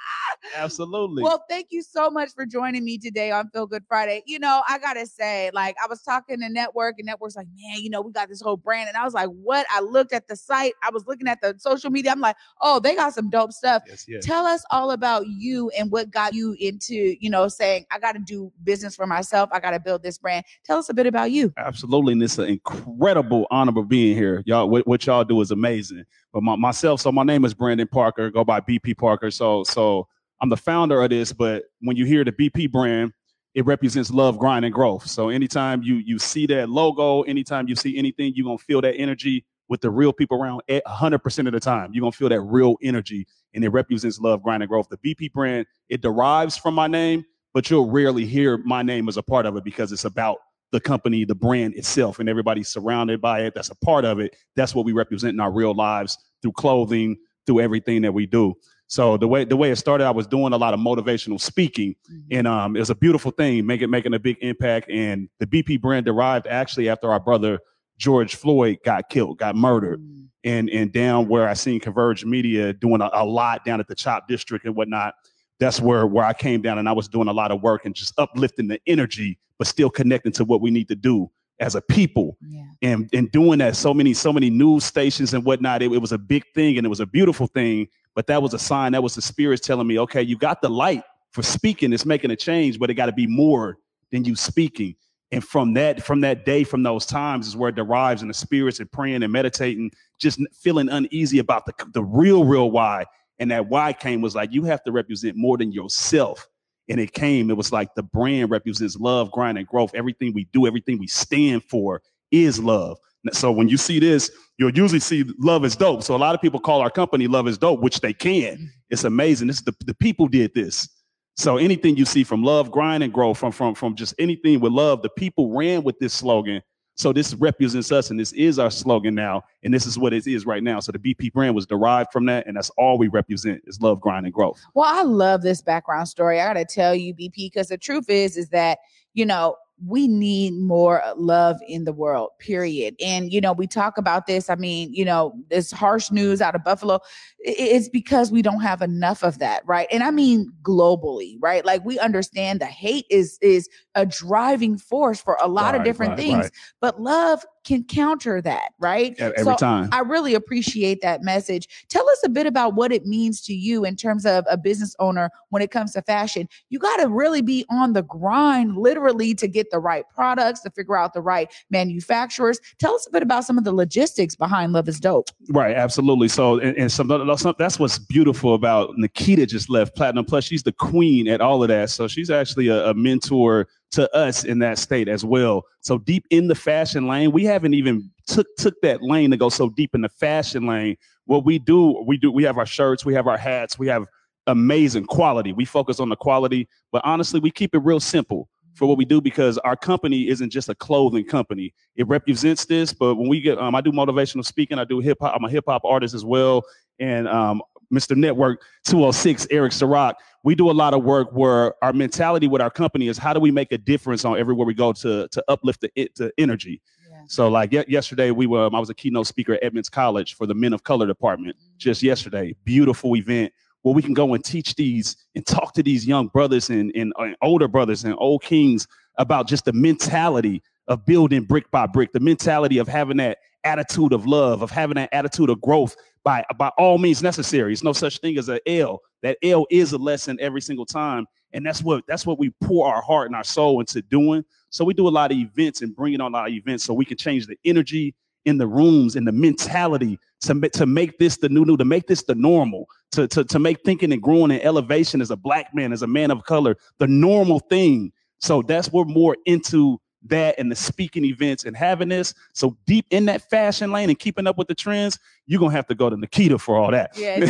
Absolutely. 0.56 1.24
Well, 1.24 1.44
thank 1.50 1.68
you 1.70 1.82
so 1.82 2.10
much 2.10 2.32
for 2.34 2.46
joining 2.46 2.84
me 2.84 2.98
today 2.98 3.32
on 3.32 3.50
Feel 3.50 3.66
Good 3.66 3.84
Friday. 3.88 4.24
You 4.26 4.40
know, 4.40 4.62
I 4.68 4.78
gotta 4.78 5.06
say, 5.06 5.52
like, 5.54 5.76
I 5.84 5.88
was 5.88 6.02
talking 6.02 6.40
to 6.40 6.50
Network, 6.50 6.96
and 6.98 7.06
Network's 7.06 7.36
like, 7.36 7.48
man, 7.56 7.82
you 7.82 7.90
know, 7.90 8.02
we 8.02 8.12
got 8.12 8.30
this 8.30 8.42
whole 8.42 8.58
brand. 8.58 8.90
And 8.90 8.98
I 8.98 9.04
was 9.04 9.14
like, 9.14 9.30
what? 9.30 9.66
I 9.70 9.82
looked 9.82 10.14
at 10.14 10.28
the 10.28 10.36
site, 10.36 10.74
I 10.82 10.90
was 10.92 11.06
looking 11.08 11.28
at 11.28 11.42
the 11.42 11.56
social 11.58 11.90
media. 11.90 12.12
I'm 12.12 12.20
like, 12.20 12.36
oh, 12.62 12.80
they 12.80 12.96
got 12.96 13.14
some 13.14 13.30
dope 13.30 13.52
stuff. 13.52 13.84
Yes, 13.88 14.06
yes. 14.08 14.26
Tell 14.26 14.46
us 14.46 14.64
all 14.72 14.92
about 14.92 15.28
you 15.28 15.70
and 15.78 15.92
what 15.92 16.12
got 16.12 16.34
you 16.34 16.56
into, 16.60 17.16
you 17.20 17.30
know, 17.30 17.48
saying, 17.48 17.86
I 17.92 18.00
gotta 18.00 18.20
do 18.20 18.52
business 18.64 18.96
for 18.96 19.08
myself, 19.08 19.50
I 19.52 19.60
gotta 19.60 19.80
build 19.80 20.04
this 20.04 20.18
brand. 20.18 20.46
Tell 20.66 20.78
us 20.78 20.90
a 20.90 20.94
bit 20.94 21.08
about 21.08 21.32
you. 21.32 21.54
Absolutely. 21.58 22.14
And 22.14 22.24
it's 22.24 22.38
an 22.38 22.46
incredible 22.46 23.48
honor 23.52 23.80
of 23.80 23.88
being 23.88 24.16
here. 24.16 24.44
Y'all, 24.46 24.70
what, 24.70 24.86
what 24.88 25.06
y'all 25.06 25.24
do 25.24 25.42
is 25.42 25.52
amazing. 25.52 26.04
But 26.32 26.44
my, 26.44 26.56
myself, 26.56 27.02
so 27.02 27.12
my 27.12 27.24
name 27.24 27.46
is 27.46 27.54
Brandon 27.54 27.88
Parker, 27.88 28.30
go 28.30 28.44
by 28.44 28.60
BP 28.60 28.98
Parker. 28.98 29.32
So, 29.32 29.64
so 29.64 30.08
I'm 30.44 30.50
the 30.50 30.58
founder 30.58 31.02
of 31.02 31.10
this, 31.10 31.32
but 31.32 31.64
when 31.80 31.96
you 31.96 32.04
hear 32.04 32.26
the 32.26 32.34
BP 32.34 32.70
brand, 32.70 33.14
it 33.54 33.66
represents 33.66 34.12
love, 34.12 34.38
grind, 34.38 34.66
and 34.66 34.74
growth. 34.74 35.08
So 35.08 35.30
anytime 35.30 35.82
you 35.84 35.96
you 35.96 36.20
see 36.20 36.46
that 36.48 36.70
logo, 36.70 37.22
anytime 37.22 37.70
you 37.70 37.78
see 37.78 37.98
anything, 37.98 38.34
you're 38.36 38.44
gonna 38.44 38.58
feel 38.58 38.82
that 38.82 38.94
energy 38.96 39.46
with 39.70 39.80
the 39.80 39.90
real 39.90 40.12
people 40.12 40.38
around 40.38 40.62
100% 40.70 41.48
of 41.48 41.54
the 41.54 41.62
time. 41.62 41.92
You're 41.94 42.02
gonna 42.02 42.12
feel 42.12 42.28
that 42.28 42.42
real 42.42 42.76
energy, 42.84 43.26
and 43.54 43.64
it 43.64 43.70
represents 43.70 44.20
love, 44.20 44.44
grind, 44.44 44.62
and 44.62 44.70
growth. 44.70 44.90
The 44.90 44.98
BP 44.98 45.32
brand, 45.32 45.66
it 45.88 46.02
derives 46.02 46.58
from 46.58 46.74
my 46.74 46.88
name, 46.88 47.24
but 47.54 47.70
you'll 47.70 47.90
rarely 47.90 48.26
hear 48.26 48.58
my 48.58 48.84
name 48.84 49.08
as 49.08 49.16
a 49.16 49.24
part 49.24 49.46
of 49.46 49.56
it 49.56 49.64
because 49.64 49.94
it's 49.94 50.04
about 50.04 50.40
the 50.74 50.82
company, 50.82 51.24
the 51.24 51.36
brand 51.36 51.76
itself, 51.76 52.20
and 52.20 52.28
everybody 52.28 52.64
surrounded 52.64 53.22
by 53.22 53.44
it. 53.44 53.54
That's 53.56 53.70
a 53.70 53.76
part 53.76 54.04
of 54.04 54.20
it. 54.20 54.36
That's 54.58 54.76
what 54.76 54.84
we 54.84 54.92
represent 54.92 55.36
in 55.36 55.40
our 55.40 55.54
real 55.54 55.74
lives 55.74 56.18
through 56.42 56.52
clothing, 56.52 57.16
through 57.46 57.62
everything 57.62 58.02
that 58.02 58.14
we 58.14 58.26
do. 58.26 58.56
So 58.94 59.18
the 59.18 59.28
way 59.28 59.44
the 59.44 59.58
way 59.58 59.72
it 59.72 59.78
started, 59.78 60.06
I 60.06 60.12
was 60.12 60.28
doing 60.28 60.54
a 60.54 60.58
lot 60.58 60.76
of 60.76 60.80
motivational 60.80 61.42
speaking, 61.42 61.96
and 62.30 62.46
um, 62.46 62.76
it 62.76 62.80
was 62.80 62.92
a 62.92 62.96
beautiful 62.96 63.32
thing, 63.32 63.66
making 63.66 63.90
making 63.90 64.14
a 64.14 64.20
big 64.20 64.38
impact. 64.42 64.88
And 64.92 65.30
the 65.40 65.48
BP 65.48 65.82
brand 65.82 66.06
derived 66.06 66.46
actually 66.46 66.90
after 66.90 67.12
our 67.12 67.20
brother 67.20 67.58
George 67.98 68.36
Floyd 68.36 68.78
got 68.86 69.10
killed, 69.10 69.40
got 69.40 69.56
murdered, 69.56 70.00
and 70.44 70.70
and 70.70 70.94
down 70.94 71.28
where 71.28 71.50
I 71.50 71.56
seen 71.56 71.80
Converge 71.80 72.24
Media 72.24 72.72
doing 72.72 73.02
a, 73.02 73.10
a 73.14 73.26
lot 73.26 73.66
down 73.66 73.80
at 73.80 73.88
the 73.88 73.96
Chop 73.96 74.28
District 74.28 74.64
and 74.64 74.76
whatnot. 74.76 75.16
That's 75.60 75.82
where 75.82 76.06
where 76.06 76.26
I 76.26 76.34
came 76.34 76.62
down, 76.62 76.78
and 76.78 76.88
I 76.88 76.92
was 76.92 77.08
doing 77.08 77.28
a 77.28 77.34
lot 77.34 77.50
of 77.50 77.64
work 77.64 77.86
and 77.86 77.96
just 77.96 78.14
uplifting 78.20 78.68
the 78.68 78.80
energy, 78.86 79.40
but 79.58 79.66
still 79.66 79.90
connecting 79.90 80.34
to 80.34 80.46
what 80.46 80.62
we 80.62 80.70
need 80.70 80.88
to 80.90 80.96
do 80.96 81.32
as 81.60 81.74
a 81.76 81.82
people 81.82 82.38
and 82.82 83.10
and 83.14 83.32
doing 83.32 83.60
that 83.60 83.76
so 83.76 83.94
many 83.94 84.14
so 84.14 84.34
many 84.34 84.50
news 84.50 84.84
stations 84.84 85.34
and 85.34 85.46
whatnot 85.46 85.82
it, 85.82 85.92
it 85.92 86.00
was 86.00 86.12
a 86.12 86.18
big 86.18 86.44
thing 86.54 86.78
and 86.78 86.86
it 86.86 86.90
was 86.90 87.00
a 87.00 87.06
beautiful 87.06 87.48
thing 87.48 87.88
but 88.16 88.28
that 88.28 88.42
was 88.42 88.54
a 88.54 88.60
sign 88.60 88.92
that 88.92 89.04
was 89.04 89.16
the 89.16 89.22
spirits 89.22 89.66
telling 89.66 89.88
me 89.88 90.00
okay 90.00 90.22
you 90.22 90.38
got 90.38 90.62
the 90.62 90.70
light 90.70 91.04
for 91.32 91.44
speaking 91.44 91.92
it's 91.94 92.06
making 92.06 92.32
a 92.32 92.36
change 92.36 92.80
but 92.80 92.90
it 92.90 92.94
got 92.94 93.08
to 93.08 93.12
be 93.12 93.28
more 93.28 93.78
than 94.14 94.24
you 94.24 94.36
speaking. 94.36 94.96
And 95.34 95.44
from 95.44 95.74
that 95.74 96.02
from 96.02 96.22
that 96.22 96.46
day 96.46 96.64
from 96.64 96.84
those 96.84 97.06
times 97.06 97.48
is 97.48 97.58
where 97.58 97.70
it 97.70 97.76
derives 97.76 98.22
in 98.22 98.30
the 98.30 98.34
spirits 98.34 98.80
and 98.80 98.90
praying 98.90 99.24
and 99.24 99.34
meditating 99.34 99.92
just 100.20 100.40
feeling 100.54 100.88
uneasy 100.88 101.40
about 101.40 101.66
the 101.66 101.74
the 101.94 102.04
real 102.04 102.46
real 102.46 102.72
why. 102.72 103.06
And 103.40 103.50
that 103.52 103.68
why 103.68 103.92
came 103.92 104.22
was 104.22 104.36
like 104.36 104.54
you 104.54 104.64
have 104.66 104.84
to 104.84 104.92
represent 104.92 105.36
more 105.36 105.58
than 105.58 105.72
yourself. 105.72 106.48
And 106.88 107.00
it 107.00 107.14
came 107.14 107.50
it 107.50 107.58
was 107.58 107.72
like 107.72 107.96
the 107.96 108.04
brand 108.04 108.52
represents 108.52 108.96
love 108.96 109.32
grind 109.32 109.58
and 109.58 109.68
growth. 109.68 109.96
Everything 109.96 110.32
we 110.34 110.46
do 110.54 110.68
everything 110.68 111.00
we 111.00 111.08
stand 111.08 111.64
for 111.64 112.04
is 112.32 112.60
love 112.60 113.00
so 113.32 113.52
when 113.52 113.70
you 113.70 113.78
see 113.78 114.00
this 114.00 114.32
you'll 114.58 114.72
usually 114.72 115.00
see 115.00 115.26
love 115.40 115.66
is 115.66 115.76
dope. 115.76 116.04
So 116.04 116.16
a 116.16 116.18
lot 116.18 116.36
of 116.36 116.42
people 116.42 116.60
call 116.60 116.82
our 116.82 116.90
company 116.90 117.28
love 117.28 117.48
is 117.48 117.58
dope 117.58 117.82
which 117.82 118.00
they 118.02 118.14
can. 118.14 118.72
It's 118.90 119.04
amazing. 119.04 119.48
This 119.48 119.58
is 119.58 119.64
the, 119.64 119.76
the 119.86 119.96
people 119.96 120.28
did 120.28 120.54
this. 120.54 120.88
So 121.36 121.58
anything 121.58 121.98
you 121.98 122.06
see 122.06 122.24
from 122.24 122.44
love 122.44 122.70
grind 122.70 123.02
and 123.02 123.12
grow, 123.12 123.34
from 123.34 123.52
from 123.52 123.74
from 123.74 123.96
just 123.96 124.14
anything 124.20 124.60
with 124.60 124.72
love 124.72 125.02
the 125.02 125.10
people 125.10 125.56
ran 125.56 125.84
with 125.84 125.98
this 126.00 126.14
slogan. 126.14 126.62
So 126.96 127.12
this 127.12 127.34
represents 127.34 127.92
us 127.92 128.12
and 128.12 128.20
this 128.20 128.34
is 128.34 128.60
our 128.60 128.70
slogan 128.70 129.16
now. 129.16 129.42
And 129.64 129.74
this 129.74 129.88
is 129.88 129.98
what 129.98 130.14
it 130.14 130.28
is 130.28 130.46
right 130.46 130.62
now. 130.62 130.80
So 130.80 130.92
the 130.92 131.00
bp 131.00 131.34
brand 131.34 131.56
was 131.56 131.66
derived 131.66 132.12
from 132.14 132.28
that 132.28 132.46
and 132.46 132.56
that's 132.56 132.70
all 132.72 133.00
we 133.00 133.08
represent 133.08 133.64
is 133.66 133.82
love 133.82 134.00
grind 134.00 134.28
and 134.28 134.34
growth 134.34 134.62
Well, 134.76 134.86
I 134.88 135.02
love 135.02 135.42
this 135.42 135.64
background 135.64 136.08
story. 136.08 136.40
I 136.40 136.54
got 136.54 136.60
to 136.60 136.66
tell 136.66 136.94
you, 136.94 137.16
BP, 137.16 137.34
because 137.36 137.70
the 137.70 137.80
truth 137.80 138.10
is, 138.10 138.38
is 138.38 138.50
that, 138.50 138.78
you 139.16 139.26
know, 139.26 139.56
we 139.86 140.08
need 140.08 140.54
more 140.54 141.04
uh, 141.04 141.14
love 141.16 141.60
in 141.68 141.84
the 141.84 141.94
world, 141.94 142.30
period. 142.40 142.96
And, 143.04 143.32
you 143.32 143.42
know, 143.42 143.54
we 143.54 143.68
talk 143.68 143.98
about 143.98 144.28
this. 144.28 144.50
I 144.50 144.56
mean, 144.56 144.94
you 144.94 145.04
know, 145.04 145.34
this 145.50 145.72
harsh 145.72 146.12
news 146.12 146.42
out 146.42 146.56
of 146.56 146.64
Buffalo, 146.64 147.00
it's 147.40 147.90
because 147.90 148.32
we 148.32 148.42
don't 148.42 148.62
have 148.62 148.82
enough 148.82 149.24
of 149.24 149.40
that, 149.40 149.64
right? 149.66 149.88
And 149.92 150.04
I 150.04 150.12
mean 150.12 150.52
globally, 150.62 151.36
right? 151.42 151.66
Like 151.66 151.84
we 151.84 152.00
understand 152.00 152.62
the 152.62 152.66
hate 152.66 153.06
is 153.10 153.38
is 153.42 153.70
a 153.96 154.06
driving 154.06 154.78
force 154.78 155.22
for 155.22 155.38
a 155.42 155.48
lot 155.48 155.76
of 155.76 155.84
different 155.84 156.12
right, 156.12 156.20
things, 156.20 156.44
right. 156.44 156.52
but 156.80 157.02
love 157.02 157.44
can 157.64 157.84
counter 157.84 158.42
that, 158.42 158.74
right? 158.80 159.16
Every 159.20 159.56
time. 159.56 159.90
I 159.92 160.00
really 160.00 160.34
appreciate 160.34 161.02
that 161.02 161.24
message. 161.24 161.68
Tell 161.90 162.08
us 162.10 162.22
a 162.26 162.30
bit 162.30 162.46
about 162.46 162.76
what 162.76 162.92
it 162.92 163.06
means 163.06 163.42
to 163.42 163.54
you 163.54 163.86
in 163.86 163.96
terms 163.96 164.26
of 164.26 164.46
a 164.50 164.58
business 164.58 164.96
owner 165.00 165.30
when 165.50 165.62
it 165.62 165.72
comes 165.72 165.94
to 165.94 166.02
fashion. 166.02 166.48
You 166.70 166.80
got 166.80 166.98
to 166.98 167.08
really 167.08 167.42
be 167.42 167.66
on 167.70 167.94
the 167.94 168.04
grind, 168.04 168.78
literally, 168.78 169.34
to 169.36 169.48
get 169.48 169.72
the 169.72 169.80
right 169.80 170.04
products, 170.14 170.62
to 170.62 170.70
figure 170.72 170.98
out 170.98 171.14
the 171.14 171.22
right 171.22 171.52
manufacturers. 171.70 172.60
Tell 172.80 172.96
us 172.96 173.08
a 173.08 173.12
bit 173.12 173.24
about 173.24 173.46
some 173.46 173.58
of 173.58 173.64
the 173.64 173.74
logistics 173.74 174.36
behind 174.36 174.74
Love 174.74 174.88
is 174.88 175.00
Dope. 175.00 175.30
Right, 175.50 175.76
absolutely. 175.76 176.28
So, 176.28 176.60
and, 176.60 176.78
and 176.78 176.92
some, 176.92 177.08
some 177.38 177.56
that's 177.58 177.80
what's 177.80 178.00
beautiful 178.00 178.56
about 178.56 178.98
Nikita 178.98 179.46
just 179.46 179.70
left 179.70 179.96
Platinum 179.96 180.26
Plush. 180.26 180.46
She's 180.46 180.64
the 180.64 180.72
queen 180.72 181.28
at 181.28 181.42
all 181.42 181.64
of 181.64 181.70
that. 181.70 181.90
So 181.90 182.08
she's 182.08 182.30
actually 182.30 182.68
a, 182.68 182.88
a 182.90 182.94
mentor 182.94 183.68
to 183.94 184.14
us 184.16 184.44
in 184.44 184.60
that 184.60 184.78
state 184.78 185.08
as 185.08 185.24
well. 185.24 185.64
So 185.82 185.98
deep 185.98 186.26
in 186.30 186.48
the 186.48 186.56
fashion 186.56 187.08
lane, 187.08 187.32
we 187.32 187.44
haven't 187.46 187.74
even 187.74 188.10
took 188.28 188.48
took 188.58 188.80
that 188.82 189.02
lane 189.02 189.32
to 189.32 189.38
go 189.38 189.50
so 189.50 189.70
deep 189.70 189.96
in 189.96 190.02
the 190.02 190.10
fashion 190.10 190.68
lane. 190.68 190.98
What 191.26 191.46
we 191.46 191.60
do, 191.60 192.04
we 192.06 192.18
do, 192.18 192.32
we 192.32 192.44
have 192.44 192.58
our 192.58 192.66
shirts, 192.66 193.06
we 193.06 193.14
have 193.14 193.28
our 193.28 193.38
hats, 193.38 193.80
we 193.80 193.88
have 193.88 194.06
amazing 194.48 195.06
quality. 195.06 195.54
We 195.54 195.66
focus 195.66 196.00
on 196.00 196.10
the 196.10 196.16
quality, 196.16 196.68
but 196.92 197.02
honestly, 197.06 197.40
we 197.40 197.52
keep 197.52 197.74
it 197.74 197.80
real 197.80 198.00
simple 198.00 198.50
for 198.74 198.88
what 198.88 198.98
we 198.98 199.06
do 199.06 199.22
because 199.22 199.58
our 199.60 199.76
company 199.76 200.28
isn't 200.28 200.50
just 200.50 200.68
a 200.68 200.76
clothing 200.76 201.26
company. 201.26 201.74
It 201.96 202.08
represents 202.08 202.66
this, 202.66 202.92
but 202.92 203.16
when 203.16 203.30
we 203.30 203.40
get, 203.40 203.58
um, 203.60 203.76
I 203.76 203.82
do 203.82 203.92
motivational 203.92 204.44
speaking. 204.44 204.80
I 204.80 204.84
do 204.84 205.00
hip 205.00 205.20
hop. 205.22 205.34
I'm 205.36 205.46
a 205.46 205.50
hip 205.50 205.66
hop 205.68 205.86
artist 205.86 206.14
as 206.14 206.26
well, 206.26 206.64
and 207.00 207.28
um, 207.28 207.62
Mr. 207.94 208.16
Network 208.16 208.62
206, 208.86 209.48
Eric 209.52 209.72
Ciroc. 209.72 210.16
We 210.44 210.56
do 210.56 210.70
a 210.70 210.74
lot 210.74 210.94
of 210.94 211.04
work 211.04 211.30
where 211.32 211.74
our 211.84 211.94
mentality 211.94 212.48
with 212.48 212.62
our 212.62 212.70
company 212.70 213.08
is 213.08 213.18
how 213.18 213.34
do 213.34 213.40
we 213.40 213.52
make 213.52 213.72
a 213.72 213.78
difference 213.78 214.26
on 214.26 214.38
everywhere 214.38 214.66
we 214.66 214.74
go 214.74 214.92
to 214.94 215.28
to 215.30 215.44
uplift 215.48 215.82
the, 215.82 215.92
it- 215.96 216.16
the 216.16 216.32
energy. 216.38 216.82
So 217.28 217.48
like 217.48 217.72
ye- 217.72 217.86
yesterday, 217.88 218.32
we 218.32 218.48
were 218.48 218.66
um, 218.66 218.76
I 218.76 218.80
was 218.80 218.90
a 218.90 218.94
keynote 218.94 219.28
speaker 219.28 219.54
at 219.54 219.64
Edmonds 219.64 219.88
College 219.90 220.34
for 220.36 220.46
the 220.46 220.54
Men 220.54 220.74
of 220.74 220.84
Color 220.84 221.08
department. 221.08 221.56
Just 221.78 222.04
yesterday, 222.04 222.56
beautiful 222.66 223.16
event 223.16 223.54
where 223.84 223.94
we 223.96 224.02
can 224.02 224.14
go 224.14 224.34
and 224.34 224.44
teach 224.44 224.76
these 224.76 225.16
and 225.36 225.46
talk 225.46 225.74
to 225.74 225.84
these 225.84 226.06
young 226.08 226.28
brothers 226.28 226.70
and, 226.70 226.92
and, 226.96 227.14
and 227.18 227.36
older 227.42 227.68
brothers 227.68 228.04
and 228.06 228.16
old 228.18 228.42
kings 228.42 228.88
about 229.18 229.48
just 229.48 229.66
the 229.66 229.74
mentality 229.74 230.62
of 230.88 231.06
building 231.06 231.44
brick 231.44 231.70
by 231.72 231.86
brick, 231.86 232.12
the 232.14 232.20
mentality 232.20 232.78
of 232.78 232.88
having 232.88 233.18
that 233.18 233.38
attitude 233.64 234.12
of 234.12 234.26
love, 234.26 234.62
of 234.62 234.72
having 234.72 234.96
that 234.96 235.10
attitude 235.14 235.50
of 235.50 235.62
growth 235.62 235.96
by 236.24 236.44
by 236.58 236.70
all 236.78 236.98
means 236.98 237.22
necessary. 237.22 237.74
It's 237.74 237.84
no 237.84 237.94
such 237.94 238.20
thing 238.20 238.38
as 238.38 238.50
an 238.50 238.60
L. 238.66 239.02
That 239.22 239.38
L 239.44 239.66
is 239.70 239.94
a 239.94 239.98
lesson 239.98 240.38
every 240.42 240.62
single 240.62 240.86
time, 240.86 241.26
and 241.54 241.66
that's 241.66 241.84
what 241.84 242.04
that's 242.08 242.26
what 242.26 242.40
we 242.40 242.52
pour 242.62 242.88
our 242.88 243.02
heart 243.02 243.28
and 243.28 243.36
our 243.36 243.44
soul 243.44 243.80
into 243.80 244.02
doing. 244.02 244.44
So 244.70 244.84
we 244.84 244.94
do 244.94 245.08
a 245.08 245.10
lot 245.10 245.32
of 245.32 245.38
events 245.38 245.82
and 245.82 245.96
bringing 245.96 246.22
on 246.22 246.32
a 246.32 246.34
lot 246.34 246.48
of 246.48 246.54
events 246.54 246.84
so 246.84 246.94
we 246.94 247.06
can 247.06 247.18
change 247.18 247.46
the 247.48 247.58
energy 247.66 248.16
in 248.46 248.58
the 248.58 248.68
rooms, 248.68 249.16
in 249.16 249.26
the 249.26 249.32
mentality 249.32 250.20
to, 250.42 250.60
to 250.70 250.86
make 250.86 251.18
this 251.18 251.38
the 251.38 251.50
new 251.50 251.66
new, 251.66 251.78
to 251.78 251.86
make 251.86 252.08
this 252.08 252.24
the 252.24 252.36
normal, 252.36 252.88
to, 253.12 253.28
to, 253.28 253.44
to 253.44 253.60
make 253.60 253.84
thinking 253.86 254.12
and 254.12 254.22
growing 254.22 254.52
and 254.52 254.62
elevation 254.64 255.22
as 255.22 255.32
a 255.32 255.38
black 255.38 255.74
man, 255.74 255.94
as 255.94 256.02
a 256.02 256.08
man 256.08 256.32
of 256.32 256.44
color, 256.44 256.76
the 257.00 257.08
normal 257.08 257.60
thing. 257.60 258.12
So 258.40 258.62
that's 258.62 258.92
we're 258.92 259.06
more 259.06 259.38
into 259.46 260.00
that 260.26 260.56
and 260.58 260.72
the 260.72 260.76
speaking 260.76 261.26
events 261.26 261.66
and 261.66 261.76
having 261.76 262.10
this. 262.10 262.34
So 262.54 262.78
deep 262.86 263.06
in 263.12 263.26
that 263.26 263.50
fashion 263.50 263.92
lane 263.92 264.10
and 264.10 264.20
keeping 264.20 264.48
up 264.48 264.58
with 264.58 264.68
the 264.68 264.76
trends, 264.76 265.20
you're 265.46 265.60
gonna 265.60 265.74
have 265.74 265.88
to 265.88 265.96
go 265.96 266.10
to 266.10 266.16
Nikita 266.16 266.58
for 266.58 266.78
all 266.78 266.92
that. 266.92 267.12
Yeah, 267.18 267.40
no, 267.40 267.46
you 267.46 267.50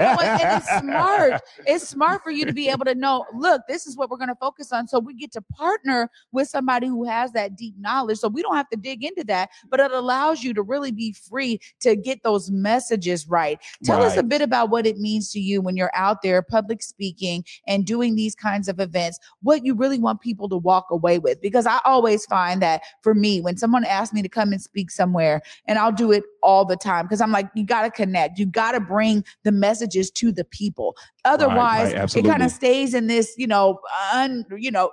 know 0.00 0.14
what? 0.14 0.24
And 0.24 0.62
it's 0.62 0.78
smart. 0.80 1.42
It's 1.66 1.88
smart 1.88 2.22
for 2.22 2.30
you 2.30 2.44
to 2.44 2.52
be 2.52 2.68
able 2.68 2.84
to 2.84 2.94
know, 2.94 3.24
look, 3.34 3.62
this 3.68 3.86
is 3.86 3.96
what 3.96 4.10
we're 4.10 4.18
going 4.18 4.28
to 4.28 4.34
focus 4.34 4.72
on. 4.72 4.86
So 4.88 4.98
we 4.98 5.14
get 5.14 5.32
to 5.32 5.42
partner 5.42 6.10
with 6.32 6.48
somebody 6.48 6.86
who 6.86 7.04
has 7.04 7.32
that 7.32 7.56
deep 7.56 7.74
knowledge. 7.78 8.18
So 8.18 8.28
we 8.28 8.42
don't 8.42 8.56
have 8.56 8.68
to 8.70 8.76
dig 8.76 9.04
into 9.04 9.24
that, 9.24 9.50
but 9.70 9.80
it 9.80 9.90
allows 9.90 10.42
you 10.42 10.52
to 10.54 10.62
really 10.62 10.90
be 10.90 11.12
free 11.12 11.60
to 11.80 11.96
get 11.96 12.22
those 12.22 12.50
messages 12.50 13.28
right. 13.28 13.58
Tell 13.84 14.02
us 14.02 14.16
a 14.16 14.22
bit 14.22 14.42
about 14.42 14.70
what 14.70 14.86
it 14.86 14.98
means 14.98 15.32
to 15.32 15.40
you 15.40 15.60
when 15.60 15.76
you're 15.76 15.94
out 15.94 16.22
there 16.22 16.42
public 16.42 16.82
speaking 16.82 17.44
and 17.66 17.86
doing 17.86 18.16
these 18.16 18.34
kinds 18.34 18.68
of 18.68 18.80
events, 18.80 19.18
what 19.42 19.64
you 19.64 19.74
really 19.74 19.98
want 19.98 20.20
people 20.20 20.48
to 20.48 20.56
walk 20.56 20.86
away 20.90 21.18
with. 21.18 21.40
Because 21.40 21.66
I 21.66 21.78
always 21.84 22.26
find 22.26 22.60
that 22.62 22.82
for 23.02 23.14
me, 23.14 23.40
when 23.40 23.56
someone 23.56 23.84
asks 23.84 24.12
me 24.12 24.22
to 24.22 24.28
come 24.28 24.52
and 24.52 24.60
speak 24.60 24.90
somewhere, 24.90 25.40
and 25.66 25.78
I'll 25.78 25.92
do 25.92 26.12
it 26.12 26.24
all 26.42 26.64
the 26.64 26.76
time 26.76 26.97
because 27.02 27.20
I'm 27.20 27.32
like, 27.32 27.48
you 27.54 27.64
got 27.64 27.82
to 27.82 27.90
connect, 27.90 28.38
you 28.38 28.46
got 28.46 28.72
to 28.72 28.80
bring 28.80 29.24
the 29.44 29.52
messages 29.52 30.10
to 30.12 30.32
the 30.32 30.44
people. 30.44 30.96
Otherwise, 31.24 31.92
it 32.14 32.24
kind 32.24 32.42
of 32.42 32.50
stays 32.50 32.94
in 32.94 33.06
this, 33.06 33.34
you 33.36 33.46
know, 33.46 33.80
un, 34.12 34.44
you 34.56 34.70
know, 34.70 34.90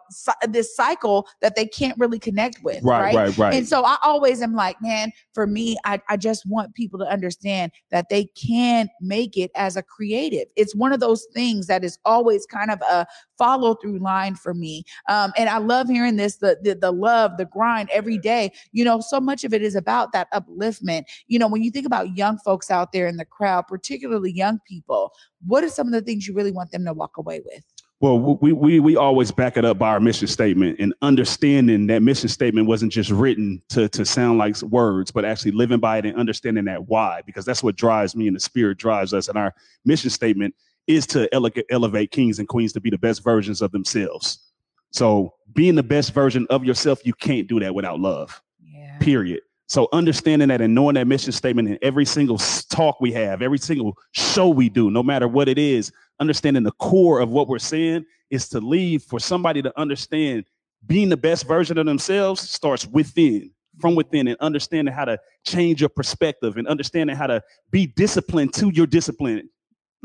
this 0.48 0.76
cycle 0.76 1.28
that 1.42 1.56
they 1.56 1.66
can't 1.66 1.98
really 1.98 2.20
connect 2.20 2.64
with. 2.64 2.84
Right, 2.84 3.06
Right, 3.06 3.16
right, 3.16 3.38
right. 3.38 3.54
And 3.54 3.68
so 3.68 3.84
I 3.84 3.98
always 4.04 4.42
am 4.42 4.54
like, 4.54 4.82
man, 4.82 5.12
for 5.34 5.48
me, 5.48 5.78
I, 5.86 6.02
I 6.10 6.18
just 6.18 6.46
want 6.46 6.74
people 6.74 7.00
to 7.00 7.06
understand 7.06 7.72
that 7.92 8.10
they 8.10 8.26
can 8.36 8.90
make 9.00 9.38
it 9.38 9.52
as 9.56 9.78
a 9.78 9.84
creative. 9.84 10.48
It's 10.56 10.76
one 10.76 10.92
of 10.92 11.00
those 11.00 11.26
things 11.34 11.68
that 11.68 11.84
is 11.84 11.98
always 12.06 12.46
kind 12.46 12.72
of 12.72 12.82
a 12.82 13.06
follow 13.38 13.76
through 13.76 14.00
line 14.00 14.36
for 14.36 14.54
me. 14.54 14.84
Um, 15.10 15.34
and 15.38 15.50
I 15.50 15.58
love 15.58 15.88
hearing 15.88 16.16
this, 16.16 16.38
the, 16.38 16.58
the 16.64 16.76
the 16.76 16.92
love, 16.92 17.38
the 17.38 17.46
grind 17.46 17.90
every 17.92 18.18
day. 18.18 18.52
You 18.72 18.86
know, 18.86 19.00
so 19.00 19.20
much 19.20 19.44
of 19.44 19.54
it 19.54 19.62
is 19.62 19.76
about 19.76 20.12
that 20.14 20.32
upliftment. 20.34 21.04
You 21.28 21.40
know, 21.40 21.48
when 21.48 21.64
you 21.64 21.72
think 21.72 21.86
about 21.86 22.16
young 22.18 22.38
folks 22.40 22.72
out 22.72 22.92
there 22.92 23.08
in 23.08 23.18
the 23.18 23.26
crowd, 23.26 23.68
particularly 23.68 24.32
young 24.32 24.60
people, 24.68 25.12
what 25.46 25.64
are 25.64 25.70
some 25.70 25.88
of 25.88 25.94
the 25.94 26.02
things 26.02 26.28
you 26.28 26.34
really 26.34 26.52
want 26.52 26.72
them 26.72 26.86
to 26.86 26.94
walk 26.94 27.18
away 27.18 27.42
with? 27.46 27.64
Well, 28.02 28.20
we, 28.20 28.52
we 28.52 28.80
we 28.82 28.98
always 28.98 29.32
back 29.32 29.56
it 29.56 29.64
up 29.64 29.78
by 29.78 29.88
our 29.90 30.02
mission 30.02 30.28
statement 30.28 30.80
and 30.80 30.94
understanding 31.02 31.88
that 31.88 32.02
mission 32.02 32.28
statement 32.28 32.68
wasn't 32.68 32.92
just 32.92 33.10
written 33.10 33.62
to 33.70 33.88
to 33.90 34.06
sound 34.06 34.38
like 34.38 34.62
words, 34.64 35.12
but 35.12 35.24
actually 35.24 35.52
living 35.52 35.80
by 35.80 36.00
it 36.00 36.06
and 36.06 36.18
understanding 36.18 36.66
that 36.66 36.90
why, 36.90 37.22
because 37.26 37.46
that's 37.46 37.64
what 37.64 37.78
drives 37.78 38.14
me 38.14 38.28
and 38.28 38.36
the 38.36 38.40
spirit 38.42 38.78
drives 38.78 39.14
us. 39.14 39.30
And 39.30 39.38
our 39.38 39.56
mission 39.86 40.10
statement 40.10 40.54
is 40.88 41.08
to 41.08 41.34
ele- 41.34 41.50
elevate 41.70 42.12
kings 42.12 42.40
and 42.40 42.48
queens 42.48 42.74
to 42.74 42.82
be 42.82 42.90
the 42.90 42.98
best 42.98 43.24
versions 43.24 43.62
of 43.62 43.72
themselves. 43.72 44.40
So 44.92 45.34
being 45.54 45.76
the 45.76 45.84
best 45.84 46.14
version 46.14 46.48
of 46.50 46.64
yourself, 46.64 47.06
you 47.06 47.14
can't 47.14 47.48
do 47.48 47.60
that 47.60 47.76
without 47.76 48.00
love. 48.00 48.42
Period. 49.00 49.42
So 49.68 49.88
understanding 49.94 50.50
that 50.50 50.62
and 50.62 50.76
knowing 50.76 50.94
that 50.94 51.08
mission 51.08 51.32
statement 51.32 51.68
in 51.68 51.80
every 51.82 52.06
single 52.06 52.38
talk 52.70 53.02
we 53.02 53.12
have, 53.14 53.42
every 53.42 53.58
single 53.58 53.98
show 54.12 54.48
we 54.48 54.70
do, 54.70 54.92
no 54.92 55.02
matter 55.02 55.28
what 55.28 55.50
it 55.50 55.58
is, 55.58 55.92
understanding 56.20 56.64
the 56.64 56.72
core 56.74 57.20
of 57.20 57.30
what 57.30 57.48
we're 57.48 57.60
saying 57.60 58.06
is 58.30 58.48
to 58.50 58.60
leave 58.60 59.04
for 59.04 59.20
somebody 59.20 59.62
to 59.62 59.80
understand 59.80 60.46
being 60.88 61.10
the 61.10 61.18
best 61.18 61.48
version 61.48 61.78
of 61.78 61.86
themselves 61.86 62.48
starts 62.48 62.86
within, 62.86 63.52
from 63.80 63.96
within, 63.96 64.28
and 64.28 64.38
understanding 64.40 64.94
how 64.94 65.06
to 65.06 65.20
change 65.46 65.82
your 65.82 65.90
perspective 65.90 66.58
and 66.58 66.68
understanding 66.68 67.16
how 67.16 67.28
to 67.28 67.42
be 67.72 67.88
disciplined 67.88 68.54
to 68.54 68.70
your 68.70 68.86
discipline. 68.86 69.50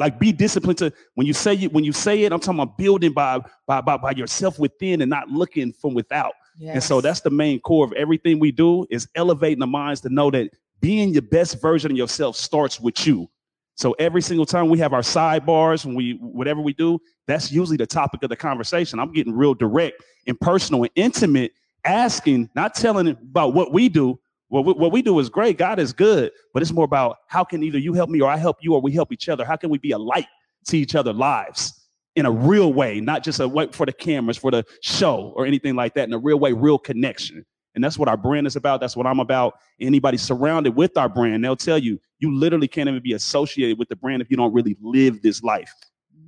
Like 0.00 0.18
be 0.18 0.32
disciplined 0.32 0.78
to 0.78 0.92
when 1.14 1.26
you 1.26 1.32
say 1.32 1.54
it, 1.54 1.72
when 1.72 1.84
you 1.84 1.92
say 1.92 2.24
it, 2.24 2.32
I'm 2.32 2.40
talking 2.40 2.60
about 2.60 2.78
building 2.78 3.12
by 3.12 3.40
by 3.66 3.80
by, 3.82 3.96
by 3.98 4.12
yourself 4.12 4.58
within 4.58 5.02
and 5.02 5.10
not 5.10 5.28
looking 5.28 5.72
from 5.72 5.94
without. 5.94 6.32
And 6.74 6.82
so 6.82 7.00
that's 7.00 7.20
the 7.20 7.30
main 7.30 7.60
core 7.60 7.84
of 7.84 7.92
everything 7.92 8.38
we 8.40 8.50
do 8.50 8.86
is 8.90 9.08
elevating 9.14 9.60
the 9.60 9.66
minds 9.66 10.00
to 10.02 10.08
know 10.08 10.30
that 10.32 10.50
being 10.80 11.10
your 11.12 11.22
best 11.22 11.60
version 11.60 11.90
of 11.92 11.96
yourself 11.96 12.36
starts 12.36 12.80
with 12.80 13.06
you. 13.06 13.28
So 13.76 13.92
every 13.98 14.20
single 14.20 14.44
time 14.44 14.68
we 14.68 14.78
have 14.78 14.92
our 14.92 15.00
sidebars, 15.00 15.86
when 15.86 15.94
we 15.94 16.18
whatever 16.20 16.60
we 16.60 16.74
do, 16.74 16.98
that's 17.26 17.50
usually 17.50 17.78
the 17.78 17.86
topic 17.86 18.22
of 18.22 18.28
the 18.28 18.36
conversation. 18.36 18.98
I'm 18.98 19.12
getting 19.12 19.32
real 19.32 19.54
direct 19.54 20.02
and 20.26 20.38
personal 20.38 20.82
and 20.82 20.90
intimate, 20.96 21.52
asking, 21.84 22.50
not 22.54 22.74
telling 22.74 23.08
about 23.08 23.54
what 23.54 23.72
we 23.72 23.88
do. 23.88 24.19
What 24.50 24.64
we, 24.64 24.72
what 24.72 24.92
we 24.92 25.00
do 25.00 25.18
is 25.20 25.28
great. 25.28 25.56
God 25.56 25.78
is 25.78 25.92
good, 25.92 26.32
but 26.52 26.60
it's 26.60 26.72
more 26.72 26.84
about 26.84 27.18
how 27.28 27.44
can 27.44 27.62
either 27.62 27.78
you 27.78 27.94
help 27.94 28.10
me 28.10 28.20
or 28.20 28.28
I 28.28 28.36
help 28.36 28.58
you 28.60 28.74
or 28.74 28.80
we 28.80 28.92
help 28.92 29.12
each 29.12 29.28
other. 29.28 29.44
How 29.44 29.56
can 29.56 29.70
we 29.70 29.78
be 29.78 29.92
a 29.92 29.98
light 29.98 30.26
to 30.66 30.76
each 30.76 30.94
other 30.94 31.12
lives 31.12 31.80
in 32.16 32.26
a 32.26 32.30
real 32.30 32.72
way, 32.72 33.00
not 33.00 33.22
just 33.22 33.38
a 33.38 33.46
way 33.46 33.68
for 33.72 33.86
the 33.86 33.92
cameras, 33.92 34.36
for 34.36 34.50
the 34.50 34.64
show 34.82 35.32
or 35.36 35.46
anything 35.46 35.76
like 35.76 35.94
that. 35.94 36.08
In 36.08 36.12
a 36.12 36.18
real 36.18 36.38
way, 36.38 36.52
real 36.52 36.78
connection. 36.78 37.46
And 37.76 37.84
that's 37.84 37.96
what 37.96 38.08
our 38.08 38.16
brand 38.16 38.48
is 38.48 38.56
about. 38.56 38.80
That's 38.80 38.96
what 38.96 39.06
I'm 39.06 39.20
about. 39.20 39.54
Anybody 39.80 40.16
surrounded 40.16 40.74
with 40.74 40.98
our 40.98 41.08
brand, 41.08 41.44
they'll 41.44 41.54
tell 41.54 41.78
you, 41.78 42.00
you 42.18 42.34
literally 42.34 42.66
can't 42.66 42.88
even 42.88 43.00
be 43.02 43.12
associated 43.12 43.78
with 43.78 43.88
the 43.88 43.96
brand 43.96 44.20
if 44.20 44.30
you 44.30 44.36
don't 44.36 44.52
really 44.52 44.76
live 44.80 45.22
this 45.22 45.44
life. 45.44 45.72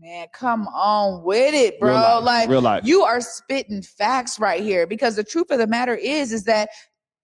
Man, 0.00 0.26
come 0.32 0.68
on 0.68 1.22
with 1.24 1.54
it, 1.54 1.78
bro. 1.78 1.90
Real 1.90 2.22
life, 2.22 2.24
like 2.24 2.48
real 2.48 2.62
life. 2.62 2.82
you 2.84 3.02
are 3.02 3.20
spitting 3.20 3.82
facts 3.82 4.38
right 4.38 4.62
here 4.62 4.86
because 4.86 5.16
the 5.16 5.24
truth 5.24 5.50
of 5.50 5.58
the 5.58 5.66
matter 5.66 5.94
is, 5.94 6.32
is 6.32 6.44
that 6.44 6.70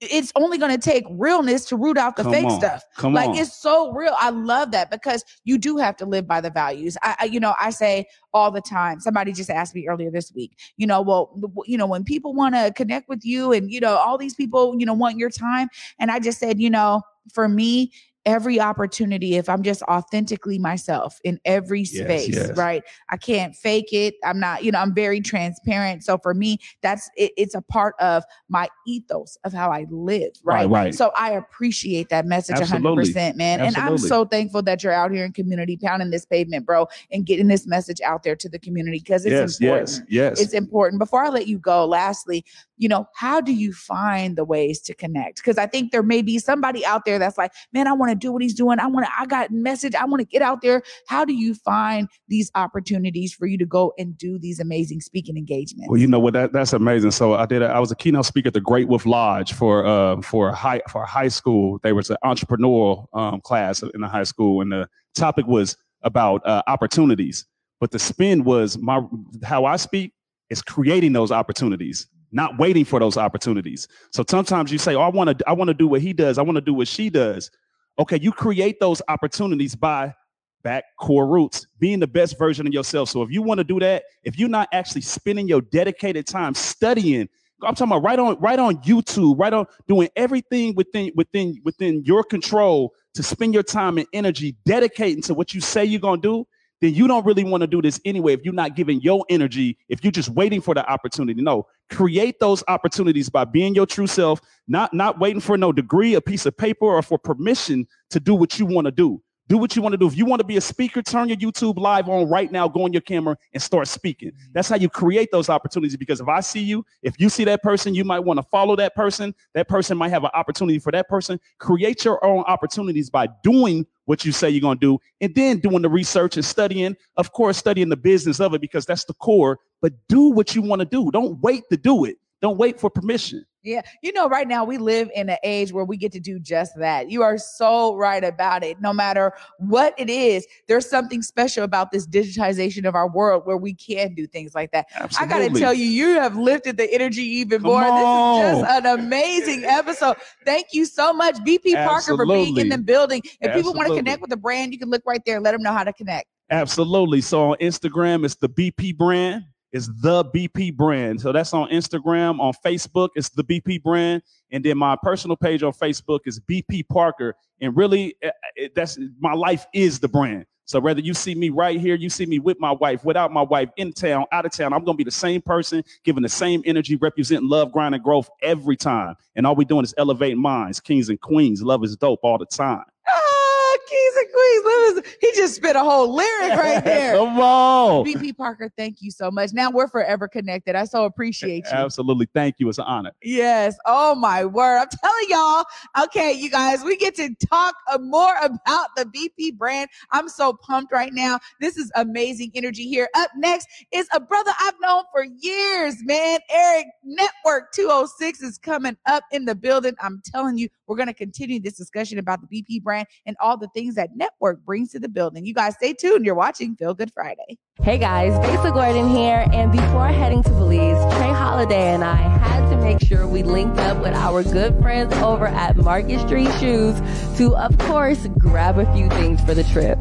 it's 0.00 0.32
only 0.36 0.58
going 0.58 0.70
to 0.70 0.78
take 0.78 1.04
realness 1.10 1.64
to 1.66 1.76
root 1.76 1.98
out 1.98 2.16
the 2.16 2.22
Come 2.22 2.32
fake 2.32 2.44
on, 2.44 2.60
stuff. 2.60 2.82
come 2.96 3.14
like 3.14 3.30
on. 3.30 3.36
it's 3.36 3.52
so 3.52 3.90
real. 3.92 4.14
I 4.18 4.30
love 4.30 4.70
that 4.70 4.90
because 4.90 5.24
you 5.44 5.58
do 5.58 5.76
have 5.76 5.96
to 5.96 6.06
live 6.06 6.26
by 6.26 6.40
the 6.40 6.50
values. 6.50 6.96
I, 7.02 7.16
I, 7.20 7.24
you 7.24 7.40
know, 7.40 7.54
I 7.60 7.70
say 7.70 8.06
all 8.32 8.50
the 8.50 8.60
time. 8.60 9.00
Somebody 9.00 9.32
just 9.32 9.50
asked 9.50 9.74
me 9.74 9.88
earlier 9.88 10.10
this 10.10 10.32
week. 10.34 10.56
You 10.76 10.86
know, 10.86 11.02
well, 11.02 11.36
you 11.66 11.76
know, 11.76 11.86
when 11.86 12.04
people 12.04 12.32
want 12.32 12.54
to 12.54 12.72
connect 12.76 13.08
with 13.08 13.24
you, 13.24 13.52
and 13.52 13.70
you 13.72 13.80
know, 13.80 13.96
all 13.96 14.18
these 14.18 14.34
people, 14.34 14.76
you 14.78 14.86
know, 14.86 14.94
want 14.94 15.18
your 15.18 15.30
time, 15.30 15.68
and 15.98 16.10
I 16.10 16.20
just 16.20 16.38
said, 16.38 16.60
you 16.60 16.70
know, 16.70 17.02
for 17.32 17.48
me. 17.48 17.92
Every 18.28 18.60
opportunity, 18.60 19.36
if 19.36 19.48
I'm 19.48 19.62
just 19.62 19.80
authentically 19.84 20.58
myself 20.58 21.18
in 21.24 21.40
every 21.46 21.86
space, 21.86 22.36
yes. 22.36 22.54
right? 22.58 22.82
I 23.08 23.16
can't 23.16 23.56
fake 23.56 23.90
it. 23.92 24.16
I'm 24.22 24.38
not, 24.38 24.62
you 24.64 24.70
know, 24.70 24.80
I'm 24.80 24.94
very 24.94 25.22
transparent. 25.22 26.04
So 26.04 26.18
for 26.18 26.34
me, 26.34 26.58
that's 26.82 27.08
it, 27.16 27.32
it's 27.38 27.54
a 27.54 27.62
part 27.62 27.94
of 28.00 28.24
my 28.50 28.68
ethos 28.86 29.38
of 29.44 29.54
how 29.54 29.70
I 29.70 29.86
live, 29.88 30.32
Right, 30.44 30.68
right? 30.68 30.70
right. 30.70 30.94
So 30.94 31.10
I 31.16 31.30
appreciate 31.32 32.10
that 32.10 32.26
message 32.26 32.56
Absolutely. 32.56 33.04
100%, 33.06 33.36
man. 33.36 33.62
And 33.62 33.74
I'm 33.78 33.96
so 33.96 34.26
thankful 34.26 34.60
that 34.62 34.82
you're 34.82 34.92
out 34.92 35.10
here 35.10 35.24
in 35.24 35.32
community 35.32 35.78
pounding 35.78 36.10
this 36.10 36.26
pavement, 36.26 36.66
bro, 36.66 36.86
and 37.10 37.24
getting 37.24 37.48
this 37.48 37.66
message 37.66 38.02
out 38.02 38.24
there 38.24 38.36
to 38.36 38.48
the 38.48 38.58
community 38.58 38.98
because 38.98 39.24
it's 39.24 39.32
Yes, 39.32 39.58
important. 39.60 39.88
yes, 39.88 40.02
yes. 40.10 40.40
It's 40.40 40.52
important. 40.52 40.98
Before 40.98 41.24
I 41.24 41.30
let 41.30 41.46
you 41.46 41.58
go, 41.58 41.86
lastly, 41.86 42.44
you 42.76 42.88
know, 42.88 43.08
how 43.14 43.40
do 43.40 43.52
you 43.52 43.72
find 43.72 44.36
the 44.36 44.44
ways 44.44 44.80
to 44.82 44.94
connect? 44.94 45.36
Because 45.36 45.56
I 45.58 45.66
think 45.66 45.92
there 45.92 46.02
may 46.02 46.20
be 46.22 46.38
somebody 46.38 46.84
out 46.84 47.04
there 47.04 47.18
that's 47.18 47.38
like, 47.38 47.52
man, 47.72 47.88
I 47.88 47.92
want 47.92 48.10
to 48.10 48.17
do 48.18 48.32
what 48.32 48.42
he's 48.42 48.54
doing. 48.54 48.78
I 48.78 48.86
want 48.86 49.06
to, 49.06 49.12
I 49.18 49.26
got 49.26 49.50
message. 49.50 49.94
I 49.94 50.04
want 50.04 50.20
to 50.20 50.26
get 50.26 50.42
out 50.42 50.60
there. 50.62 50.82
How 51.06 51.24
do 51.24 51.32
you 51.32 51.54
find 51.54 52.08
these 52.28 52.50
opportunities 52.54 53.32
for 53.32 53.46
you 53.46 53.58
to 53.58 53.66
go 53.66 53.92
and 53.98 54.16
do 54.16 54.38
these 54.38 54.60
amazing 54.60 55.00
speaking 55.00 55.36
engagements? 55.36 55.88
Well, 55.88 56.00
you 56.00 56.06
know 56.06 56.20
what? 56.20 56.34
That, 56.34 56.52
that's 56.52 56.72
amazing. 56.72 57.12
So 57.12 57.34
I 57.34 57.46
did. 57.46 57.62
A, 57.62 57.66
I 57.66 57.78
was 57.78 57.90
a 57.90 57.96
keynote 57.96 58.26
speaker 58.26 58.48
at 58.48 58.54
the 58.54 58.60
Great 58.60 58.88
Wolf 58.88 59.06
Lodge 59.06 59.52
for 59.52 59.86
uh, 59.86 60.20
for 60.22 60.52
high 60.52 60.82
for 60.90 61.04
high 61.04 61.28
school. 61.28 61.78
They 61.82 61.92
was 61.92 62.10
an 62.10 62.16
entrepreneurial 62.24 63.06
um, 63.12 63.40
class 63.40 63.82
in 63.82 64.00
the 64.00 64.08
high 64.08 64.24
school, 64.24 64.60
and 64.60 64.72
the 64.72 64.88
topic 65.14 65.46
was 65.46 65.76
about 66.02 66.46
uh, 66.46 66.62
opportunities. 66.66 67.46
But 67.80 67.90
the 67.90 67.98
spin 67.98 68.44
was 68.44 68.78
my 68.78 69.00
how 69.44 69.64
I 69.64 69.76
speak 69.76 70.12
is 70.50 70.62
creating 70.62 71.12
those 71.12 71.30
opportunities, 71.30 72.06
not 72.32 72.58
waiting 72.58 72.84
for 72.84 72.98
those 72.98 73.16
opportunities. 73.16 73.86
So 74.12 74.24
sometimes 74.28 74.72
you 74.72 74.78
say, 74.78 74.94
"Oh, 74.94 75.02
I 75.02 75.08
want 75.08 75.38
to 75.38 75.48
I 75.48 75.52
want 75.52 75.68
to 75.68 75.74
do 75.74 75.86
what 75.86 76.00
he 76.00 76.12
does. 76.12 76.38
I 76.38 76.42
want 76.42 76.56
to 76.56 76.62
do 76.62 76.74
what 76.74 76.88
she 76.88 77.10
does." 77.10 77.50
Okay, 77.98 78.18
you 78.20 78.32
create 78.32 78.78
those 78.78 79.02
opportunities 79.08 79.74
by 79.74 80.14
back 80.62 80.84
core 80.98 81.26
roots, 81.26 81.66
being 81.78 82.00
the 82.00 82.06
best 82.06 82.38
version 82.38 82.66
of 82.66 82.72
yourself. 82.72 83.08
So 83.08 83.22
if 83.22 83.30
you 83.30 83.42
want 83.42 83.58
to 83.58 83.64
do 83.64 83.80
that, 83.80 84.04
if 84.24 84.38
you're 84.38 84.48
not 84.48 84.68
actually 84.72 85.00
spending 85.00 85.48
your 85.48 85.60
dedicated 85.60 86.26
time 86.26 86.54
studying, 86.54 87.28
I'm 87.62 87.74
talking 87.74 87.92
about 87.92 88.04
right 88.04 88.18
on 88.18 88.38
right 88.38 88.58
on 88.58 88.76
YouTube, 88.82 89.38
right 89.38 89.52
on 89.52 89.66
doing 89.88 90.08
everything 90.14 90.74
within 90.76 91.10
within 91.16 91.60
within 91.64 92.04
your 92.04 92.22
control 92.22 92.92
to 93.14 93.22
spend 93.22 93.52
your 93.52 93.64
time 93.64 93.98
and 93.98 94.06
energy 94.12 94.56
dedicating 94.64 95.22
to 95.22 95.34
what 95.34 95.54
you 95.54 95.60
say 95.60 95.84
you're 95.84 96.00
gonna 96.00 96.20
do, 96.20 96.46
then 96.80 96.94
you 96.94 97.08
don't 97.08 97.24
really 97.24 97.44
want 97.44 97.62
to 97.62 97.66
do 97.66 97.82
this 97.82 98.00
anyway. 98.04 98.34
If 98.34 98.44
you're 98.44 98.54
not 98.54 98.76
giving 98.76 99.00
your 99.00 99.24
energy, 99.28 99.76
if 99.88 100.04
you're 100.04 100.12
just 100.12 100.28
waiting 100.30 100.60
for 100.60 100.74
the 100.74 100.88
opportunity, 100.90 101.42
no, 101.42 101.66
create 101.90 102.38
those 102.40 102.62
opportunities 102.68 103.28
by 103.28 103.44
being 103.44 103.74
your 103.74 103.86
true 103.86 104.06
self, 104.06 104.40
not 104.68 104.92
not 104.94 105.18
waiting 105.18 105.40
for 105.40 105.56
no 105.56 105.72
degree, 105.72 106.14
a 106.14 106.20
piece 106.20 106.46
of 106.46 106.56
paper, 106.56 106.86
or 106.86 107.02
for 107.02 107.18
permission 107.18 107.86
to 108.10 108.20
do 108.20 108.34
what 108.34 108.58
you 108.58 108.66
want 108.66 108.84
to 108.86 108.92
do. 108.92 109.20
Do 109.48 109.56
what 109.56 109.74
you 109.74 109.80
want 109.80 109.94
to 109.94 109.96
do. 109.96 110.06
If 110.06 110.16
you 110.16 110.26
want 110.26 110.40
to 110.40 110.46
be 110.46 110.58
a 110.58 110.60
speaker, 110.60 111.00
turn 111.00 111.28
your 111.28 111.38
YouTube 111.38 111.78
live 111.78 112.08
on 112.08 112.28
right 112.28 112.52
now, 112.52 112.68
go 112.68 112.84
on 112.84 112.92
your 112.92 113.00
camera 113.00 113.36
and 113.54 113.62
start 113.62 113.88
speaking. 113.88 114.28
Mm-hmm. 114.28 114.52
That's 114.52 114.68
how 114.68 114.76
you 114.76 114.90
create 114.90 115.30
those 115.32 115.48
opportunities. 115.48 115.96
Because 115.96 116.20
if 116.20 116.28
I 116.28 116.40
see 116.40 116.60
you, 116.60 116.84
if 117.02 117.18
you 117.18 117.30
see 117.30 117.44
that 117.44 117.62
person, 117.62 117.94
you 117.94 118.04
might 118.04 118.20
want 118.20 118.38
to 118.38 118.42
follow 118.42 118.76
that 118.76 118.94
person. 118.94 119.34
That 119.54 119.66
person 119.66 119.96
might 119.96 120.10
have 120.10 120.24
an 120.24 120.30
opportunity 120.34 120.78
for 120.78 120.92
that 120.92 121.08
person. 121.08 121.40
Create 121.58 122.04
your 122.04 122.22
own 122.24 122.44
opportunities 122.44 123.08
by 123.08 123.28
doing 123.42 123.86
what 124.04 124.24
you 124.24 124.32
say 124.32 124.50
you're 124.50 124.60
going 124.60 124.78
to 124.78 124.86
do 124.86 124.98
and 125.20 125.34
then 125.34 125.58
doing 125.58 125.82
the 125.82 125.88
research 125.88 126.36
and 126.36 126.44
studying, 126.44 126.96
of 127.16 127.32
course, 127.32 127.56
studying 127.56 127.88
the 127.88 127.96
business 127.96 128.40
of 128.40 128.52
it 128.54 128.60
because 128.60 128.84
that's 128.84 129.04
the 129.04 129.14
core. 129.14 129.58
But 129.80 129.92
do 130.08 130.30
what 130.30 130.54
you 130.54 130.62
want 130.62 130.80
to 130.80 130.86
do. 130.86 131.10
Don't 131.10 131.40
wait 131.40 131.62
to 131.70 131.76
do 131.76 132.04
it. 132.04 132.18
Don't 132.40 132.56
wait 132.56 132.78
for 132.78 132.88
permission. 132.88 133.44
Yeah. 133.64 133.82
You 134.02 134.12
know, 134.12 134.28
right 134.28 134.46
now 134.46 134.64
we 134.64 134.78
live 134.78 135.10
in 135.14 135.28
an 135.28 135.36
age 135.42 135.72
where 135.72 135.84
we 135.84 135.96
get 135.96 136.12
to 136.12 136.20
do 136.20 136.38
just 136.38 136.72
that. 136.78 137.10
You 137.10 137.22
are 137.22 137.36
so 137.36 137.96
right 137.96 138.22
about 138.22 138.62
it. 138.62 138.80
No 138.80 138.92
matter 138.92 139.32
what 139.58 139.94
it 139.98 140.08
is, 140.08 140.46
there's 140.68 140.88
something 140.88 141.20
special 141.20 141.64
about 141.64 141.90
this 141.90 142.06
digitization 142.06 142.86
of 142.86 142.94
our 142.94 143.10
world 143.10 143.42
where 143.44 143.56
we 143.56 143.74
can 143.74 144.14
do 144.14 144.26
things 144.26 144.54
like 144.54 144.70
that. 144.70 144.86
Absolutely. 144.94 145.34
I 145.34 145.38
got 145.38 145.52
to 145.52 145.60
tell 145.60 145.74
you, 145.74 145.84
you 145.84 146.14
have 146.14 146.36
lifted 146.36 146.76
the 146.76 146.90
energy 146.94 147.22
even 147.22 147.60
Come 147.60 147.72
more. 147.72 147.80
This 147.82 148.56
is 148.56 148.62
just 148.62 148.86
an 148.86 148.98
amazing 149.00 149.64
episode. 149.64 150.16
Thank 150.46 150.68
you 150.72 150.84
so 150.86 151.12
much, 151.12 151.36
BP 151.38 151.84
Parker, 151.84 152.16
for 152.16 152.24
being 152.26 152.56
in 152.56 152.68
the 152.68 152.78
building. 152.78 153.22
If 153.40 153.54
people 153.54 153.74
want 153.74 153.88
to 153.88 153.96
connect 153.96 154.20
with 154.20 154.30
the 154.30 154.36
brand, 154.36 154.72
you 154.72 154.78
can 154.78 154.88
look 154.88 155.02
right 155.04 155.20
there 155.26 155.34
and 155.34 155.44
let 155.44 155.52
them 155.52 155.62
know 155.62 155.72
how 155.72 155.84
to 155.84 155.92
connect. 155.92 156.28
Absolutely. 156.50 157.20
So 157.20 157.50
on 157.50 157.58
Instagram, 157.58 158.24
it's 158.24 158.36
the 158.36 158.48
BP 158.48 158.96
brand. 158.96 159.44
It's 159.72 159.88
the 160.00 160.24
BP 160.24 160.76
brand. 160.76 161.20
So 161.20 161.32
that's 161.32 161.52
on 161.52 161.68
Instagram. 161.70 162.40
On 162.40 162.52
Facebook, 162.64 163.10
it's 163.14 163.28
the 163.28 163.44
BP 163.44 163.82
brand. 163.82 164.22
And 164.50 164.64
then 164.64 164.78
my 164.78 164.96
personal 165.02 165.36
page 165.36 165.62
on 165.62 165.72
Facebook 165.72 166.20
is 166.26 166.40
BP 166.40 166.88
Parker. 166.88 167.34
And 167.60 167.76
really, 167.76 168.14
eh, 168.22 168.30
eh, 168.58 168.68
that's 168.74 168.98
my 169.18 169.34
life 169.34 169.66
is 169.74 169.98
the 169.98 170.08
brand. 170.08 170.46
So 170.68 170.80
whether 170.80 171.00
you 171.00 171.14
see 171.14 171.34
me 171.34 171.48
right 171.48 171.80
here, 171.80 171.94
you 171.94 172.10
see 172.10 172.26
me 172.26 172.38
with 172.38 172.60
my 172.60 172.72
wife, 172.72 173.02
without 173.02 173.32
my 173.32 173.40
wife, 173.40 173.70
in 173.78 173.90
town, 173.90 174.26
out 174.32 174.44
of 174.44 174.52
town, 174.52 174.74
I'm 174.74 174.84
gonna 174.84 174.98
be 174.98 175.04
the 175.04 175.10
same 175.10 175.40
person, 175.40 175.82
giving 176.04 176.22
the 176.22 176.28
same 176.28 176.62
energy, 176.66 176.96
representing 176.96 177.48
love, 177.48 177.72
grind, 177.72 177.94
and 177.94 178.04
growth 178.04 178.28
every 178.42 178.76
time. 178.76 179.16
And 179.34 179.46
all 179.46 179.56
we're 179.56 179.64
doing 179.64 179.84
is 179.84 179.94
elevating 179.96 180.38
minds, 180.38 180.78
kings 180.78 181.08
and 181.08 181.18
queens. 181.18 181.62
Love 181.62 181.84
is 181.84 181.96
dope 181.96 182.20
all 182.22 182.36
the 182.36 182.44
time. 182.44 182.84
Ah, 183.08 183.76
Kings 183.88 184.16
and 184.16 184.26
Queens. 184.30 184.37
Listen, 184.64 185.12
He 185.20 185.32
just 185.34 185.54
spit 185.56 185.76
a 185.76 185.80
whole 185.80 186.14
lyric 186.14 186.56
right 186.56 186.84
there. 186.84 187.14
Come 187.16 187.40
on. 187.40 188.04
BP 188.04 188.36
Parker, 188.36 188.70
thank 188.76 189.00
you 189.00 189.10
so 189.10 189.30
much. 189.30 189.52
Now 189.52 189.70
we're 189.70 189.88
forever 189.88 190.28
connected. 190.28 190.74
I 190.74 190.84
so 190.84 191.04
appreciate 191.04 191.64
you. 191.66 191.72
Absolutely. 191.72 192.28
Thank 192.34 192.56
you. 192.58 192.68
It's 192.68 192.78
an 192.78 192.84
honor. 192.86 193.12
Yes. 193.22 193.76
Oh 193.86 194.14
my 194.14 194.44
word. 194.44 194.78
I'm 194.78 194.88
telling 194.88 195.24
y'all. 195.28 195.64
Okay, 196.04 196.32
you 196.32 196.50
guys, 196.50 196.82
we 196.82 196.96
get 196.96 197.14
to 197.16 197.34
talk 197.48 197.74
uh, 197.92 197.98
more 197.98 198.34
about 198.40 198.88
the 198.96 199.04
BP 199.04 199.56
brand. 199.56 199.88
I'm 200.12 200.28
so 200.28 200.52
pumped 200.52 200.92
right 200.92 201.12
now. 201.12 201.38
This 201.60 201.76
is 201.76 201.90
amazing 201.96 202.52
energy 202.54 202.88
here. 202.88 203.08
Up 203.16 203.30
next 203.36 203.68
is 203.92 204.06
a 204.12 204.20
brother 204.20 204.52
I've 204.60 204.74
known 204.80 205.04
for 205.12 205.24
years, 205.24 205.96
man. 206.04 206.40
Eric 206.50 206.86
Network 207.04 207.72
206 207.72 208.42
is 208.42 208.58
coming 208.58 208.96
up 209.06 209.24
in 209.32 209.44
the 209.44 209.54
building. 209.54 209.94
I'm 210.00 210.22
telling 210.24 210.58
you, 210.58 210.68
we're 210.86 210.96
going 210.96 211.08
to 211.08 211.14
continue 211.14 211.60
this 211.60 211.76
discussion 211.76 212.18
about 212.18 212.40
the 212.40 212.62
BP 212.62 212.82
brand 212.82 213.06
and 213.26 213.36
all 213.40 213.56
the 213.56 213.68
things 213.74 213.94
that 213.96 214.10
Network 214.14 214.37
brings 214.64 214.92
to 214.92 214.98
the 214.98 215.08
building. 215.08 215.44
You 215.46 215.54
guys 215.54 215.74
stay 215.74 215.92
tuned. 215.92 216.24
You're 216.24 216.34
watching 216.34 216.76
Feel 216.76 216.94
Good 216.94 217.12
Friday. 217.12 217.58
Hey 217.82 217.98
guys, 217.98 218.32
Basa 218.40 218.72
Gordon 218.74 219.08
here, 219.08 219.46
and 219.52 219.70
before 219.70 220.08
heading 220.08 220.42
to 220.42 220.50
Belize, 220.50 221.14
Trey 221.16 221.28
Holiday 221.28 221.94
and 221.94 222.02
I 222.02 222.16
had 222.16 222.68
to 222.70 222.76
make 222.76 223.00
sure 223.00 223.26
we 223.26 223.42
linked 223.42 223.78
up 223.78 223.98
with 223.98 224.14
our 224.14 224.42
good 224.42 224.76
friends 224.80 225.14
over 225.16 225.46
at 225.46 225.76
Market 225.76 226.20
Street 226.26 226.50
Shoes 226.58 226.96
to, 227.38 227.56
of 227.56 227.78
course, 227.78 228.26
grab 228.38 228.78
a 228.78 228.92
few 228.92 229.08
things 229.10 229.40
for 229.44 229.54
the 229.54 229.64
trip. 229.64 229.98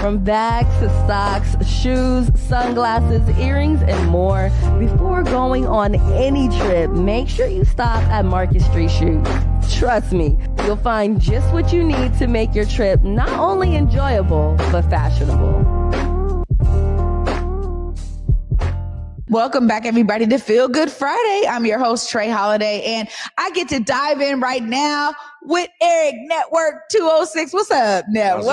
From 0.00 0.18
bags 0.18 0.68
to 0.80 0.88
socks, 1.06 1.56
shoes, 1.66 2.30
sunglasses, 2.38 3.28
earrings, 3.38 3.82
and 3.82 4.08
more. 4.08 4.50
Before 4.78 5.22
going 5.22 5.66
on 5.66 5.94
any 6.12 6.48
trip, 6.60 6.90
make 6.90 7.28
sure 7.28 7.46
you 7.46 7.64
stop 7.64 8.02
at 8.04 8.24
Market 8.24 8.62
Street 8.62 8.90
Shoes. 8.90 9.26
Trust 9.78 10.12
me, 10.12 10.38
you'll 10.64 10.76
find 10.76 11.20
just 11.20 11.52
what 11.52 11.72
you 11.72 11.82
need 11.82 12.16
to 12.18 12.26
make 12.26 12.54
your 12.54 12.66
trip 12.66 13.02
not 13.02 13.30
only 13.30 13.76
enjoyable, 13.76 14.54
but 14.70 14.82
fashionable. 14.82 16.15
Welcome 19.28 19.66
back, 19.66 19.86
everybody, 19.86 20.24
to 20.28 20.38
Feel 20.38 20.68
Good 20.68 20.88
Friday. 20.88 21.48
I'm 21.48 21.66
your 21.66 21.80
host, 21.80 22.10
Trey 22.10 22.30
Holiday, 22.30 22.82
and 22.84 23.08
I 23.36 23.50
get 23.50 23.68
to 23.70 23.80
dive 23.80 24.20
in 24.20 24.38
right 24.38 24.62
now 24.62 25.14
with 25.42 25.68
Eric 25.82 26.14
Network 26.28 26.88
206. 26.92 27.52
What's 27.52 27.70
up, 27.72 28.04
Network? 28.08 28.44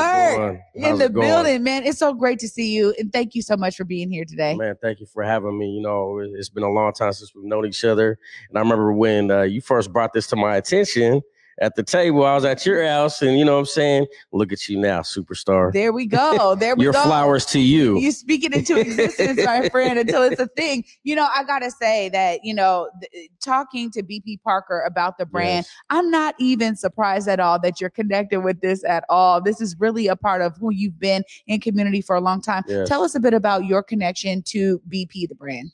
In 0.74 0.98
the 0.98 1.10
building, 1.28 1.64
man. 1.64 1.84
It's 1.84 2.00
so 2.00 2.12
great 2.12 2.40
to 2.40 2.48
see 2.48 2.74
you, 2.76 2.92
and 2.98 3.14
thank 3.14 3.36
you 3.36 3.44
so 3.44 3.56
much 3.56 3.76
for 3.78 3.84
being 3.84 4.10
here 4.10 4.26
today. 4.26 4.56
Man, 4.56 4.76
thank 4.82 5.00
you 5.00 5.06
for 5.06 5.22
having 5.22 5.60
me. 5.60 5.70
You 5.70 5.82
know, 5.84 6.18
it- 6.18 6.32
it's 6.34 6.50
been 6.50 6.64
a 6.64 6.72
long 6.72 6.92
time 6.92 7.14
since 7.14 7.36
we've 7.36 7.46
known 7.46 7.68
each 7.68 7.86
other. 7.86 8.18
And 8.50 8.58
I 8.58 8.62
remember 8.62 8.92
when 8.94 9.30
uh, 9.30 9.42
you 9.44 9.62
first 9.62 9.94
brought 9.94 10.12
this 10.14 10.26
to 10.28 10.36
my 10.36 10.56
attention 10.56 11.22
at 11.62 11.76
the 11.76 11.84
table, 11.84 12.26
I 12.26 12.36
was 12.36 12.46
at 12.46 12.66
your 12.66 12.86
house, 12.86 13.22
and 13.22 13.38
you 13.38 13.46
know 13.46 13.54
what 13.54 13.60
I'm 13.60 13.66
saying? 13.66 14.08
Look 14.32 14.52
at 14.52 14.68
you 14.68 14.80
now, 14.80 15.02
superstar. 15.02 15.72
There 15.72 15.94
we 15.94 16.06
go. 16.06 16.56
There 16.56 16.76
we 16.76 16.84
Your 16.84 16.94
go. 16.94 17.00
Your 17.00 17.06
flowers 17.06 17.46
to 17.48 17.60
you. 17.60 18.00
You 18.00 18.12
speak 18.12 18.44
it 18.44 18.54
into 18.54 18.80
existence, 18.80 19.40
my 19.46 19.70
friend, 19.72 20.00
until 20.00 20.24
it's 20.24 20.40
a 20.40 20.48
thing. 20.48 20.84
You 21.04 21.16
know, 21.16 21.28
I 21.34 21.44
gotta 21.44 21.72
say 21.72 22.10
that 22.10 22.40
you 22.44 22.54
know, 22.54 22.90
th- 23.02 23.30
talking 23.44 23.92
to 23.92 24.04
BP 24.04 24.42
Parker 24.44 24.82
about 24.82 25.18
the 25.18 25.26
brand, 25.26 25.66
I'm 25.90 26.10
not 26.10 26.36
even 26.40 26.76
surprised 26.76 27.28
at 27.28 27.40
all 27.40 27.60
that 27.60 27.80
you're 27.80 27.90
connected 27.90 28.42
with 28.42 28.62
this 28.62 28.84
at 28.84 29.04
all. 29.10 29.42
This 29.42 29.62
is 29.62 29.76
really 29.80 30.08
a 30.08 30.16
part 30.16 30.42
of 30.42 30.58
who 30.58 30.72
you've 30.72 31.00
been 31.00 31.24
in 31.48 31.60
community 31.60 32.02
for 32.02 32.16
a 32.16 32.22
long 32.22 32.42
time. 32.42 32.64
Yes. 32.68 32.88
Tell 32.88 33.04
us 33.04 33.16
a 33.16 33.20
bit 33.20 33.34
about 33.34 33.66
your 33.66 33.84
connection 33.84 34.42
to 34.48 34.82
BP, 34.90 35.28
the 35.30 35.36
brand. 35.36 35.72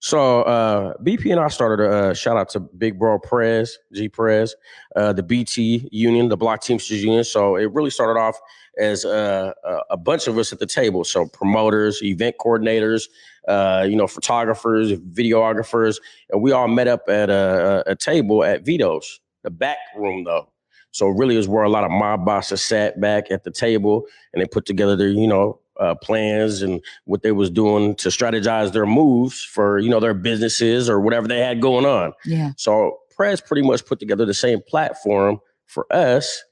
So 0.00 0.42
uh, 0.42 0.94
BP 1.02 1.30
and 1.32 1.40
I 1.40 1.48
started 1.48 1.84
a 1.84 1.90
uh, 1.90 2.14
shout 2.14 2.36
out 2.36 2.48
to 2.50 2.60
Big 2.60 2.98
Bro 2.98 3.18
Prez, 3.20 3.78
G 3.92 4.08
Prez, 4.08 4.54
uh, 4.94 5.12
the 5.12 5.24
BT 5.24 5.88
Union, 5.90 6.28
the 6.28 6.36
Block 6.36 6.62
Teamsters 6.62 7.02
Union. 7.02 7.24
So 7.24 7.56
it 7.56 7.72
really 7.72 7.90
started 7.90 8.18
off 8.18 8.38
as 8.78 9.04
uh, 9.04 9.52
a, 9.64 9.78
a 9.90 9.96
bunch 9.96 10.28
of 10.28 10.38
us 10.38 10.52
at 10.52 10.60
the 10.60 10.66
table. 10.66 11.02
So 11.02 11.26
promoters, 11.26 12.00
event 12.02 12.36
coordinators, 12.40 13.08
uh, 13.48 13.86
you 13.88 13.96
know, 13.96 14.06
photographers, 14.06 14.92
videographers, 14.92 16.00
and 16.30 16.42
we 16.42 16.52
all 16.52 16.68
met 16.68 16.86
up 16.86 17.08
at 17.08 17.28
a 17.28 17.82
a 17.86 17.96
table 17.96 18.44
at 18.44 18.64
Vito's, 18.64 19.20
the 19.42 19.50
back 19.50 19.78
room 19.96 20.22
though. 20.22 20.48
So 20.92 21.08
really 21.08 21.36
is 21.36 21.48
where 21.48 21.64
a 21.64 21.68
lot 21.68 21.84
of 21.84 21.90
mob 21.90 22.24
bosses 22.24 22.62
sat 22.62 23.00
back 23.00 23.30
at 23.30 23.44
the 23.44 23.50
table 23.50 24.06
and 24.32 24.42
they 24.42 24.46
put 24.46 24.64
together 24.64 24.96
their, 24.96 25.08
you 25.08 25.26
know, 25.26 25.60
uh, 25.78 25.94
plans 25.94 26.62
and 26.62 26.80
what 27.04 27.22
they 27.22 27.32
was 27.32 27.50
doing 27.50 27.94
to 27.96 28.08
strategize 28.08 28.72
their 28.72 28.86
moves 28.86 29.42
for, 29.42 29.78
you 29.78 29.88
know, 29.88 30.00
their 30.00 30.14
businesses 30.14 30.88
or 30.88 31.00
whatever 31.00 31.28
they 31.28 31.40
had 31.40 31.60
going 31.60 31.86
on. 31.86 32.12
Yeah. 32.24 32.52
So 32.56 32.98
Prez 33.16 33.40
pretty 33.40 33.62
much 33.62 33.84
put 33.86 33.98
together 33.98 34.24
the 34.24 34.34
same 34.34 34.60
platform 34.66 35.40
for 35.66 35.86
us. 35.92 36.44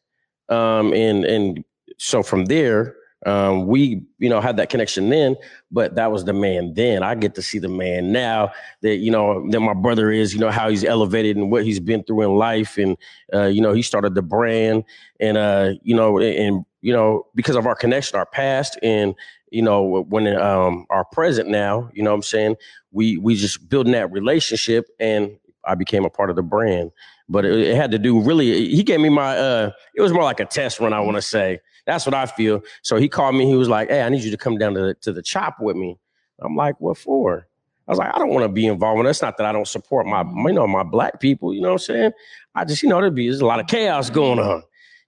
Um, 0.49 0.93
and 0.93 1.25
and 1.25 1.65
so 1.99 2.23
from 2.23 2.45
there, 2.45 2.95
um, 3.25 3.67
we, 3.67 4.03
you 4.19 4.29
know, 4.29 4.41
had 4.41 4.59
that 4.59 4.69
connection 4.69 5.09
then, 5.09 5.37
but 5.71 5.97
that 5.97 6.13
was 6.13 6.25
the 6.25 6.33
man 6.33 6.75
then. 6.75 7.03
I 7.03 7.15
get 7.15 7.35
to 7.37 7.43
see 7.43 7.59
the 7.59 7.69
man 7.69 8.13
now 8.13 8.53
that, 8.83 8.97
you 8.97 9.11
know, 9.11 9.49
that 9.51 9.59
my 9.59 9.75
brother 9.75 10.11
is, 10.11 10.35
you 10.35 10.39
know, 10.39 10.51
how 10.51 10.69
he's 10.69 10.85
elevated 10.85 11.37
and 11.37 11.51
what 11.51 11.65
he's 11.65 11.81
been 11.81 12.05
through 12.05 12.23
in 12.23 12.37
life. 12.37 12.77
And, 12.79 12.97
uh, 13.35 13.47
you 13.47 13.61
know, 13.61 13.73
he 13.73 13.83
started 13.83 14.15
the 14.15 14.23
brand 14.23 14.85
and, 15.19 15.37
uh, 15.37 15.73
you 15.83 15.97
know, 15.97 16.21
and, 16.21 16.65
you 16.87 16.93
know, 16.93 17.27
because 17.35 17.57
of 17.57 17.67
our 17.67 17.75
connection, 17.75 18.17
our 18.17 18.25
past 18.25 18.79
and, 18.81 19.17
you 19.51 19.61
know, 19.61 20.05
when 20.09 20.29
um, 20.37 20.87
our 20.89 21.05
present 21.05 21.49
now, 21.49 21.91
you 21.93 22.01
know 22.01 22.11
what 22.11 22.15
I'm 22.15 22.23
saying? 22.23 22.55
We, 22.93 23.17
we 23.17 23.35
just 23.35 23.69
building 23.69 23.93
that 23.95 24.13
relationship 24.13 24.87
and 25.01 25.37
I 25.65 25.75
became 25.75 26.05
a 26.05 26.11
part 26.11 26.31
of 26.31 26.37
the 26.37 26.45
brand. 26.45 26.93
But 27.29 27.45
it, 27.45 27.59
it 27.59 27.75
had 27.75 27.91
to 27.91 27.99
do 27.99 28.21
really, 28.21 28.69
he 28.69 28.85
gave 28.85 29.01
me 29.01 29.09
my, 29.09 29.37
uh, 29.37 29.73
it 29.97 30.01
was 30.01 30.13
more 30.13 30.23
like 30.23 30.39
a 30.39 30.45
test 30.45 30.79
run, 30.79 30.93
I 30.93 31.01
want 31.01 31.17
to 31.17 31.23
say. 31.23 31.59
That's 31.87 32.07
what 32.07 32.15
I 32.15 32.25
feel. 32.25 32.63
So 32.83 32.99
he 32.99 33.09
called 33.09 33.35
me. 33.35 33.47
He 33.47 33.57
was 33.57 33.69
like, 33.69 33.89
"Hey, 33.89 34.03
I 34.03 34.09
need 34.09 34.23
you 34.23 34.31
to 34.31 34.37
come 34.37 34.57
down 34.57 34.75
to 34.75 34.81
the, 34.81 34.95
to 35.03 35.13
the 35.13 35.23
chop 35.23 35.57
with 35.61 35.77
me." 35.77 35.99
I'm 36.41 36.55
like, 36.55 36.81
"What 36.81 36.99
for?" 36.99 37.49
I 37.87 37.91
was 37.93 37.99
like, 37.99 38.13
"I 38.15 38.19
don't 38.19 38.31
want 38.31 38.43
to 38.43 38.49
be 38.49 38.67
involved. 38.67 39.05
That's 39.07 39.23
not 39.23 39.37
that 39.39 39.47
I 39.47 39.53
don't 39.53 39.69
support 39.69 40.05
my, 40.07 40.23
you 40.23 40.53
know, 40.53 40.67
my 40.67 40.83
black 40.83 41.21
people. 41.21 41.55
You 41.55 41.63
know 41.63 41.69
what 41.69 41.75
I'm 41.75 41.79
saying? 41.79 42.13
I 42.57 42.65
just, 42.65 42.83
you 42.83 42.89
know, 42.89 43.01
there'd 43.01 43.15
be 43.15 43.29
there's 43.29 43.41
a 43.41 43.47
lot 43.47 43.61
of 43.61 43.67
chaos 43.67 44.11
going 44.11 44.39
on." 44.39 44.63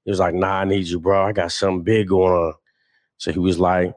He 0.09 0.11
was 0.11 0.20
like, 0.20 0.32
"Nah, 0.32 0.61
I 0.61 0.64
need 0.64 0.86
you, 0.86 0.98
bro. 0.98 1.22
I 1.22 1.32
got 1.32 1.52
something 1.52 1.82
big 1.82 2.09
going 2.09 2.32
on." 2.32 2.54
So 3.18 3.30
he 3.30 3.38
was 3.38 3.61
like, 3.61 3.92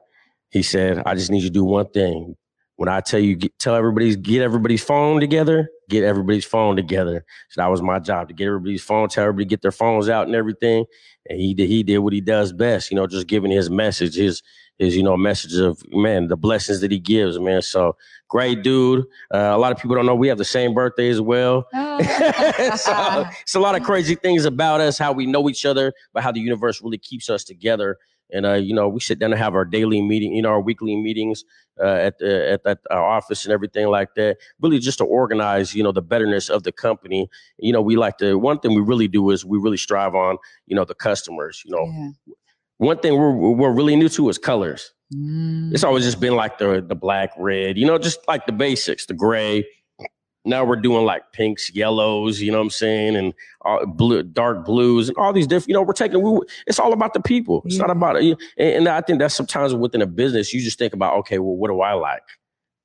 he 0.50 0.62
said, 0.62 1.02
"I 1.06 1.14
just 1.14 1.30
need 1.30 1.42
you 1.42 1.48
to 1.48 1.54
do 1.54 1.64
one 1.64 1.88
thing. 1.88 2.36
When 2.76 2.90
I 2.90 3.00
tell 3.00 3.18
you, 3.18 3.34
get, 3.34 3.58
tell 3.58 3.74
everybody's 3.74 4.16
get 4.16 4.42
everybody's 4.42 4.84
phone 4.84 5.20
together. 5.20 5.70
Get 5.88 6.04
everybody's 6.04 6.44
phone 6.44 6.76
together." 6.76 7.24
So 7.50 7.60
that 7.60 7.70
was 7.70 7.82
my 7.82 7.98
job 7.98 8.28
to 8.28 8.34
get 8.34 8.46
everybody's 8.46 8.82
phone, 8.82 9.08
tell 9.08 9.24
everybody 9.24 9.44
to 9.44 9.48
get 9.48 9.62
their 9.62 9.72
phones 9.72 10.08
out 10.08 10.26
and 10.26 10.36
everything. 10.36 10.84
And 11.28 11.40
he 11.40 11.54
did 11.54 11.68
he 11.68 11.82
did 11.82 11.98
what 11.98 12.12
he 12.12 12.20
does 12.20 12.52
best, 12.52 12.90
you 12.90 12.96
know, 12.96 13.06
just 13.06 13.26
giving 13.26 13.50
his 13.50 13.70
message, 13.70 14.16
his 14.16 14.42
his 14.78 14.96
you 14.96 15.02
know 15.02 15.16
message 15.16 15.54
of 15.54 15.82
man 15.90 16.28
the 16.28 16.36
blessings 16.36 16.80
that 16.80 16.90
he 16.90 16.98
gives, 16.98 17.38
man. 17.38 17.62
So 17.62 17.96
great 18.28 18.62
dude. 18.62 19.04
Uh, 19.32 19.52
a 19.52 19.58
lot 19.58 19.72
of 19.72 19.78
people 19.78 19.94
don't 19.94 20.06
know 20.06 20.14
we 20.14 20.28
have 20.28 20.38
the 20.38 20.44
same 20.44 20.74
birthday 20.74 21.08
as 21.08 21.20
well. 21.20 21.66
so 21.72 23.26
it's 23.40 23.54
a 23.54 23.60
lot 23.60 23.74
of 23.74 23.82
crazy 23.82 24.14
things 24.14 24.44
about 24.44 24.80
us, 24.80 24.98
how 24.98 25.12
we 25.12 25.26
know 25.26 25.48
each 25.48 25.64
other, 25.64 25.92
but 26.12 26.22
how 26.22 26.32
the 26.32 26.40
universe 26.40 26.82
really 26.82 26.98
keeps 26.98 27.30
us 27.30 27.44
together. 27.44 27.98
And 28.30 28.46
uh, 28.46 28.54
you 28.54 28.74
know, 28.74 28.88
we 28.88 29.00
sit 29.00 29.18
down 29.18 29.32
and 29.32 29.38
have 29.40 29.54
our 29.54 29.64
daily 29.64 30.00
meeting, 30.02 30.34
you 30.34 30.42
know, 30.42 30.50
our 30.50 30.60
weekly 30.60 30.96
meetings 30.96 31.44
uh, 31.80 31.86
at 31.86 32.18
the 32.18 32.52
at, 32.52 32.60
at 32.66 32.78
our 32.90 33.04
office 33.04 33.44
and 33.44 33.52
everything 33.52 33.88
like 33.88 34.14
that. 34.16 34.38
Really, 34.60 34.78
just 34.78 34.98
to 34.98 35.04
organize, 35.04 35.74
you 35.74 35.82
know, 35.82 35.92
the 35.92 36.02
betterness 36.02 36.48
of 36.48 36.62
the 36.62 36.72
company. 36.72 37.28
You 37.58 37.72
know, 37.72 37.82
we 37.82 37.96
like 37.96 38.18
to. 38.18 38.38
One 38.38 38.58
thing 38.58 38.74
we 38.74 38.80
really 38.80 39.08
do 39.08 39.30
is 39.30 39.44
we 39.44 39.58
really 39.58 39.76
strive 39.76 40.14
on, 40.14 40.38
you 40.66 40.76
know, 40.76 40.84
the 40.84 40.94
customers. 40.94 41.62
You 41.64 41.72
know, 41.72 42.12
one 42.78 42.98
thing 42.98 43.16
we're 43.18 43.32
we're 43.32 43.72
really 43.72 43.96
new 43.96 44.08
to 44.10 44.28
is 44.28 44.38
colors. 44.38 44.92
It's 45.74 45.84
always 45.84 46.04
just 46.04 46.20
been 46.20 46.36
like 46.36 46.58
the 46.58 46.82
the 46.86 46.94
black, 46.94 47.32
red, 47.36 47.76
you 47.76 47.86
know, 47.86 47.98
just 47.98 48.26
like 48.28 48.46
the 48.46 48.52
basics, 48.52 49.06
the 49.06 49.14
gray. 49.14 49.64
Now 50.44 50.64
we're 50.64 50.76
doing 50.76 51.04
like 51.04 51.32
pinks, 51.32 51.72
yellows, 51.74 52.40
you 52.40 52.50
know 52.50 52.58
what 52.58 52.64
I'm 52.64 52.70
saying, 52.70 53.16
and 53.16 53.32
uh, 53.64 53.86
blue, 53.86 54.22
dark 54.24 54.64
blues, 54.64 55.08
and 55.08 55.16
all 55.16 55.32
these 55.32 55.46
different. 55.46 55.68
You 55.68 55.74
know, 55.74 55.82
we're 55.82 55.92
taking. 55.92 56.20
We, 56.20 56.40
it's 56.66 56.80
all 56.80 56.92
about 56.92 57.14
the 57.14 57.20
people. 57.20 57.62
It's 57.64 57.78
not 57.78 57.90
about. 57.90 58.16
And, 58.16 58.36
and 58.58 58.88
I 58.88 59.00
think 59.02 59.20
that 59.20 59.30
sometimes 59.30 59.74
within 59.74 60.02
a 60.02 60.06
business, 60.06 60.52
you 60.52 60.60
just 60.60 60.78
think 60.78 60.94
about, 60.94 61.14
okay, 61.18 61.38
well, 61.38 61.54
what 61.54 61.68
do 61.68 61.80
I 61.80 61.92
like? 61.92 62.22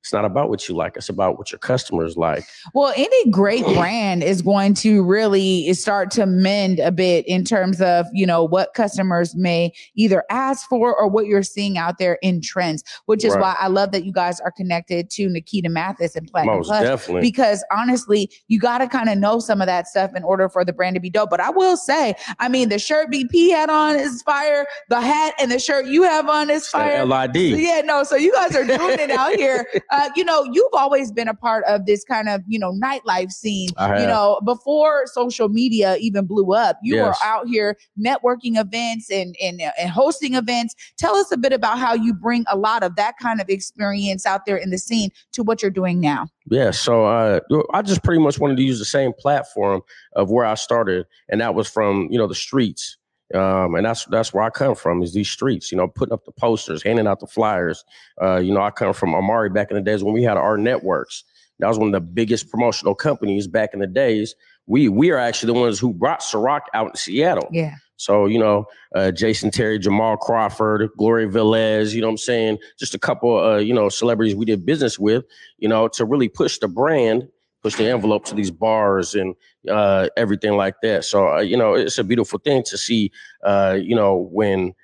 It's 0.00 0.12
not 0.12 0.24
about 0.24 0.48
what 0.48 0.68
you 0.68 0.74
like. 0.76 0.96
It's 0.96 1.08
about 1.08 1.38
what 1.38 1.50
your 1.50 1.58
customers 1.58 2.16
like. 2.16 2.44
Well, 2.72 2.92
any 2.96 3.30
great 3.30 3.64
brand 3.64 4.22
is 4.22 4.40
going 4.42 4.74
to 4.74 5.02
really 5.04 5.68
eh, 5.68 5.72
start 5.74 6.10
to 6.12 6.24
mend 6.24 6.78
a 6.78 6.92
bit 6.92 7.26
in 7.26 7.44
terms 7.44 7.80
of, 7.80 8.06
you 8.12 8.24
know, 8.24 8.44
what 8.44 8.72
customers 8.74 9.34
may 9.34 9.72
either 9.96 10.24
ask 10.30 10.68
for 10.68 10.94
or 10.96 11.08
what 11.08 11.26
you're 11.26 11.42
seeing 11.42 11.76
out 11.78 11.98
there 11.98 12.18
in 12.22 12.40
trends, 12.40 12.84
which 13.06 13.24
is 13.24 13.34
Right. 13.34 13.40
why 13.40 13.56
I 13.58 13.66
love 13.68 13.90
that 13.92 14.04
you 14.04 14.12
guys 14.12 14.40
are 14.40 14.52
connected 14.52 15.10
to 15.10 15.28
Nikita 15.28 15.68
Mathis 15.68 16.14
and 16.16 16.26
Platinum 16.30 16.58
Most 16.58 16.68
Plush. 16.68 16.82
definitely. 16.84 17.20
Because 17.22 17.64
honestly, 17.76 18.30
you 18.46 18.60
got 18.60 18.78
to 18.78 18.86
kind 18.86 19.08
of 19.08 19.18
know 19.18 19.40
some 19.40 19.60
of 19.60 19.66
that 19.66 19.88
stuff 19.88 20.12
in 20.14 20.22
order 20.22 20.48
for 20.48 20.64
the 20.64 20.72
brand 20.72 20.94
to 20.94 21.00
be 21.00 21.10
dope. 21.10 21.28
But 21.28 21.40
I 21.40 21.50
will 21.50 21.76
say, 21.76 22.14
I 22.38 22.48
mean, 22.48 22.68
the 22.68 22.78
shirt 22.78 23.10
BP 23.10 23.50
had 23.50 23.68
on 23.68 23.96
is 23.96 24.22
fire. 24.22 24.64
The 24.88 25.00
hat 25.00 25.34
and 25.40 25.50
the 25.50 25.58
shirt 25.58 25.86
you 25.86 26.04
have 26.04 26.28
on 26.28 26.50
is 26.50 26.68
fire. 26.68 27.04
LID. 27.04 27.36
Yeah, 27.36 27.82
no. 27.84 28.04
So 28.04 28.14
you 28.16 28.32
guys 28.32 28.54
are 28.54 28.64
doing 28.64 28.98
it 29.00 29.10
out 29.10 29.34
here. 29.34 29.66
Uh, 29.90 30.10
you 30.14 30.24
know, 30.24 30.44
you've 30.52 30.72
always 30.74 31.10
been 31.10 31.28
a 31.28 31.34
part 31.34 31.64
of 31.64 31.86
this 31.86 32.04
kind 32.04 32.28
of, 32.28 32.42
you 32.46 32.58
know, 32.58 32.72
nightlife 32.72 33.30
scene. 33.30 33.70
You 34.00 34.06
know, 34.06 34.40
before 34.44 35.06
social 35.06 35.48
media 35.48 35.96
even 35.98 36.26
blew 36.26 36.52
up, 36.52 36.78
you 36.82 36.96
Yes. 36.96 37.04
were 37.06 37.26
out 37.26 37.46
here 37.48 37.76
networking 37.98 38.58
events 38.60 39.10
and, 39.10 39.34
and 39.42 39.62
and 39.78 39.88
hosting 39.90 40.34
events. 40.34 40.74
Tell 40.98 41.16
us 41.16 41.32
a 41.32 41.36
bit 41.38 41.52
about 41.52 41.78
how 41.78 41.94
you 41.94 42.12
bring 42.12 42.44
a 42.50 42.56
lot 42.56 42.82
of 42.82 42.96
that 42.96 43.14
kind 43.18 43.40
of 43.40 43.48
experience 43.48 44.26
out 44.26 44.44
there 44.44 44.56
in 44.56 44.70
the 44.70 44.78
scene 44.78 45.10
to 45.32 45.42
what 45.42 45.62
you're 45.62 45.70
doing 45.70 46.00
now. 46.00 46.28
Yeah, 46.50 46.70
so 46.70 47.06
uh, 47.06 47.40
I 47.72 47.82
just 47.82 48.02
pretty 48.04 48.20
much 48.20 48.38
wanted 48.38 48.56
to 48.58 48.62
use 48.62 48.78
the 48.78 48.84
same 48.84 49.12
platform 49.18 49.80
of 50.14 50.30
where 50.30 50.44
I 50.44 50.54
started, 50.54 51.06
and 51.28 51.40
that 51.40 51.54
was 51.54 51.68
from 51.68 52.08
you 52.10 52.18
know 52.18 52.26
the 52.26 52.34
streets, 52.34 52.97
um, 53.34 53.74
and 53.74 53.84
that's 53.84 54.04
that's 54.06 54.32
where 54.32 54.44
I 54.44 54.50
come 54.50 54.74
from 54.74 55.02
is 55.02 55.12
these 55.12 55.30
streets. 55.30 55.70
You 55.70 55.78
know, 55.78 55.88
putting 55.88 56.12
up 56.12 56.24
the 56.24 56.32
posters, 56.32 56.82
handing 56.82 57.06
out 57.06 57.20
the 57.20 57.26
flyers. 57.26 57.84
Uh, 58.20 58.36
you 58.36 58.52
know, 58.52 58.62
I 58.62 58.70
come 58.70 58.92
from 58.92 59.14
Amari 59.14 59.50
back 59.50 59.70
in 59.70 59.76
the 59.76 59.82
days 59.82 60.02
when 60.02 60.14
we 60.14 60.22
had 60.22 60.36
our 60.36 60.56
networks. 60.56 61.24
That 61.58 61.68
was 61.68 61.78
one 61.78 61.88
of 61.88 61.92
the 61.92 62.00
biggest 62.00 62.50
promotional 62.50 62.94
companies 62.94 63.46
back 63.46 63.70
in 63.74 63.80
the 63.80 63.86
days. 63.86 64.34
We 64.66 64.88
we 64.88 65.10
are 65.10 65.18
actually 65.18 65.52
the 65.52 65.60
ones 65.60 65.78
who 65.78 65.92
brought 65.92 66.20
Ciroc 66.20 66.62
out 66.74 66.90
in 66.90 66.96
Seattle. 66.96 67.48
Yeah. 67.52 67.74
So, 67.98 68.26
you 68.26 68.38
know, 68.38 68.66
uh, 68.94 69.10
Jason 69.10 69.50
Terry, 69.50 69.78
Jamal 69.78 70.16
Crawford, 70.16 70.88
Gloria 70.96 71.26
Velez, 71.26 71.94
you 71.94 72.00
know 72.00 72.06
what 72.06 72.12
I'm 72.12 72.18
saying? 72.18 72.58
Just 72.78 72.94
a 72.94 72.98
couple, 72.98 73.36
uh, 73.36 73.56
you 73.56 73.74
know, 73.74 73.88
celebrities 73.88 74.36
we 74.36 74.44
did 74.44 74.64
business 74.64 75.00
with, 75.00 75.24
you 75.58 75.68
know, 75.68 75.88
to 75.88 76.04
really 76.04 76.28
push 76.28 76.58
the 76.58 76.68
brand, 76.68 77.28
push 77.62 77.76
the 77.76 77.84
envelope 77.90 78.24
to 78.26 78.34
these 78.34 78.50
bars 78.50 79.14
and 79.14 79.34
uh, 79.68 80.08
everything 80.16 80.56
like 80.56 80.74
that. 80.82 81.04
So, 81.04 81.36
uh, 81.36 81.40
you 81.40 81.56
know, 81.56 81.74
it's 81.74 81.98
a 81.98 82.04
beautiful 82.04 82.38
thing 82.38 82.62
to 82.64 82.78
see, 82.78 83.10
uh, 83.44 83.78
you 83.80 83.94
know, 83.94 84.28
when 84.30 84.74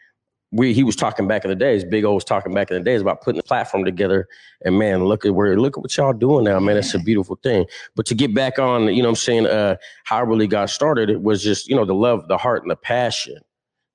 we 0.55 0.73
he 0.73 0.85
was 0.85 0.95
talking 0.95 1.27
back 1.27 1.45
in 1.45 1.51
the 1.51 1.57
days, 1.57 1.85
Big 1.85 2.05
O 2.05 2.15
was 2.15 2.25
talking 2.25 2.55
back 2.55 2.71
in 2.71 2.77
the 2.77 2.83
days 2.83 3.01
about 3.01 3.23
putting 3.23 3.39
the 3.39 3.43
platform 3.43 3.85
together. 3.85 4.29
And 4.65 4.79
man, 4.79 5.05
look 5.05 5.27
at 5.27 5.35
where 5.35 5.59
look 5.59 5.77
at 5.77 5.83
what 5.83 5.97
y'all 5.97 6.13
doing 6.13 6.45
now, 6.45 6.61
man. 6.61 6.77
It's 6.77 6.95
a 6.95 7.01
beautiful 7.01 7.37
thing. 7.43 7.67
But 7.97 8.07
to 8.07 8.15
get 8.15 8.35
back 8.35 8.59
on, 8.59 8.95
you 8.95 9.03
know 9.03 9.09
what 9.09 9.11
I'm 9.11 9.17
saying, 9.17 9.47
uh, 9.47 9.77
how 10.05 10.19
I 10.19 10.21
really 10.21 10.47
got 10.47 10.71
started, 10.71 11.11
it 11.11 11.23
was 11.23 11.43
just, 11.43 11.69
you 11.69 11.75
know, 11.75 11.85
the 11.85 11.95
love, 11.95 12.29
the 12.29 12.39
heart, 12.39 12.63
and 12.63 12.71
the 12.71 12.77
passion, 12.77 13.39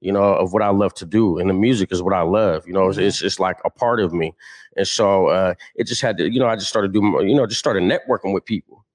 you 0.02 0.12
know, 0.12 0.24
of 0.24 0.54
what 0.54 0.62
I 0.62 0.70
love 0.70 0.94
to 0.96 1.06
do. 1.06 1.38
And 1.40 1.50
the 1.50 1.54
music 1.54 1.92
is 1.92 2.02
what 2.02 2.14
I 2.14 2.22
love. 2.22 2.68
You 2.68 2.74
know, 2.74 2.88
it's 2.90 2.98
it's, 2.98 3.22
it's 3.22 3.40
like 3.40 3.58
a 3.66 3.70
part 3.70 4.00
of 4.00 4.14
me. 4.14 4.34
And 4.78 4.88
so 4.88 5.28
uh 5.28 5.54
it 5.76 5.88
just 5.88 6.02
had 6.02 6.18
to, 6.18 6.32
you 6.32 6.40
know, 6.40 6.48
I 6.48 6.56
just 6.56 6.70
started 6.70 6.94
doing, 6.94 7.28
you 7.28 7.36
know, 7.36 7.46
just 7.46 7.60
started 7.60 7.84
networking 7.84 8.34
with 8.34 8.46
people. 8.46 8.86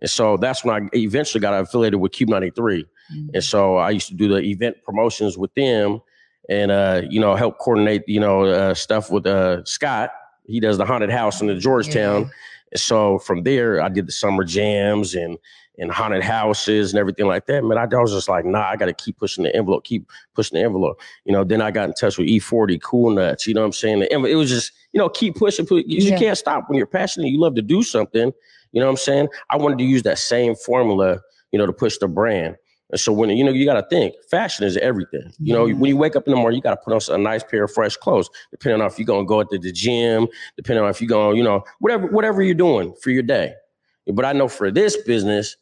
And 0.00 0.10
so 0.10 0.36
that's 0.36 0.64
when 0.64 0.82
I 0.82 0.96
eventually 0.96 1.40
got 1.40 1.60
affiliated 1.60 2.00
with 2.00 2.12
KUBE 2.12 2.28
93. 2.28 2.86
And 3.34 3.42
so 3.44 3.76
I 3.76 3.90
used 3.90 4.08
to 4.08 4.14
do 4.14 4.28
the 4.28 4.38
event 4.38 4.76
promotions 4.84 5.36
with 5.36 5.52
them 5.54 6.00
and, 6.48 6.70
uh, 6.70 7.02
you 7.08 7.20
know, 7.20 7.34
help 7.34 7.58
coordinate, 7.58 8.04
you 8.06 8.20
know, 8.20 8.44
uh, 8.44 8.74
stuff 8.74 9.10
with 9.10 9.26
uh, 9.26 9.64
Scott. 9.64 10.10
He 10.46 10.60
does 10.60 10.78
the 10.78 10.84
haunted 10.86 11.10
house 11.10 11.40
in 11.40 11.46
the 11.46 11.56
Georgetown. 11.56 12.30
And 12.70 12.80
so 12.80 13.18
from 13.18 13.42
there, 13.42 13.80
I 13.80 13.88
did 13.88 14.06
the 14.06 14.12
summer 14.12 14.44
jams 14.44 15.14
and 15.14 15.36
and 15.78 15.90
haunted 15.90 16.22
houses 16.22 16.92
and 16.92 16.98
everything 16.98 17.26
like 17.26 17.46
that. 17.46 17.62
Man, 17.64 17.78
I, 17.78 17.82
I 17.84 18.00
was 18.00 18.12
just 18.12 18.28
like, 18.28 18.44
nah, 18.44 18.68
I 18.68 18.76
got 18.76 18.86
to 18.86 18.92
keep 18.92 19.16
pushing 19.16 19.44
the 19.44 19.54
envelope, 19.54 19.84
keep 19.84 20.10
pushing 20.34 20.58
the 20.58 20.64
envelope. 20.64 21.00
You 21.24 21.32
know, 21.32 21.44
then 21.44 21.62
I 21.62 21.70
got 21.70 21.88
in 21.88 21.94
touch 21.94 22.18
with 22.18 22.28
E40, 22.28 22.80
Cool 22.82 23.10
Nuts. 23.12 23.46
You 23.46 23.54
know 23.54 23.60
what 23.60 23.66
I'm 23.66 23.72
saying? 23.72 24.00
The 24.00 24.12
It 24.12 24.34
was 24.34 24.50
just, 24.50 24.72
you 24.92 24.98
know, 24.98 25.08
keep 25.08 25.36
pushing. 25.36 25.66
pu- 25.66 25.84
You 25.86 26.10
Yeah. 26.10 26.18
can't 26.18 26.36
stop 26.38 26.68
when 26.68 26.76
you're 26.78 26.86
passionate. 26.86 27.28
You 27.28 27.40
love 27.40 27.54
to 27.54 27.62
do 27.62 27.82
something. 27.82 28.32
You 28.72 28.80
know 28.80 28.86
what 28.86 28.90
I'm 28.92 28.96
saying? 28.98 29.28
I 29.50 29.56
wanted 29.56 29.78
to 29.78 29.84
use 29.84 30.02
that 30.02 30.18
same 30.18 30.54
formula, 30.54 31.20
you 31.52 31.58
know, 31.58 31.66
to 31.66 31.72
push 31.72 31.96
the 31.98 32.08
brand. 32.08 32.56
And 32.90 32.98
so 32.98 33.12
when 33.12 33.28
you 33.30 33.44
know, 33.44 33.50
you 33.52 33.66
got 33.66 33.74
to 33.74 33.86
think 33.88 34.14
fashion 34.30 34.66
is 34.66 34.76
everything. 34.78 35.30
You 35.38 35.52
know, 35.52 35.64
when 35.64 35.84
you 35.84 35.96
wake 35.96 36.16
up 36.16 36.26
in 36.26 36.30
the 36.32 36.36
morning, 36.38 36.56
you 36.56 36.62
got 36.62 36.70
to 36.70 36.80
put 36.82 36.92
on 37.10 37.14
a 37.20 37.22
nice 37.22 37.44
pair 37.44 37.64
of 37.64 37.72
fresh 37.72 37.96
clothes. 37.96 38.30
Depending 38.50 38.80
on 38.80 38.86
if 38.86 38.98
you're 38.98 39.04
gonna 39.06 39.26
go 39.26 39.42
to 39.44 39.58
the 39.58 39.70
gym, 39.72 40.26
depending 40.56 40.82
on 40.82 40.88
if 40.90 41.00
you're 41.00 41.08
gonna, 41.08 41.36
you 41.36 41.42
know, 41.44 41.62
whatever 41.80 42.06
whatever 42.06 42.42
you're 42.42 42.54
doing 42.54 42.94
for 43.02 43.10
your 43.10 43.22
day. 43.22 43.52
But 44.10 44.24
I 44.24 44.32
know 44.32 44.48
for 44.48 44.70
this 44.70 44.96
business, 44.96 45.54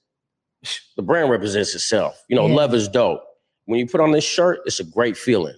the 0.96 1.02
brand 1.02 1.30
represents 1.30 1.74
itself. 1.74 2.22
You 2.28 2.36
know, 2.36 2.46
Yeah. 2.46 2.54
love 2.54 2.74
is 2.74 2.88
dope. 2.88 3.22
When 3.66 3.78
you 3.78 3.86
put 3.86 4.00
on 4.00 4.12
this 4.12 4.24
shirt, 4.24 4.60
it's 4.66 4.80
a 4.80 4.84
great 4.84 5.16
feeling. 5.16 5.56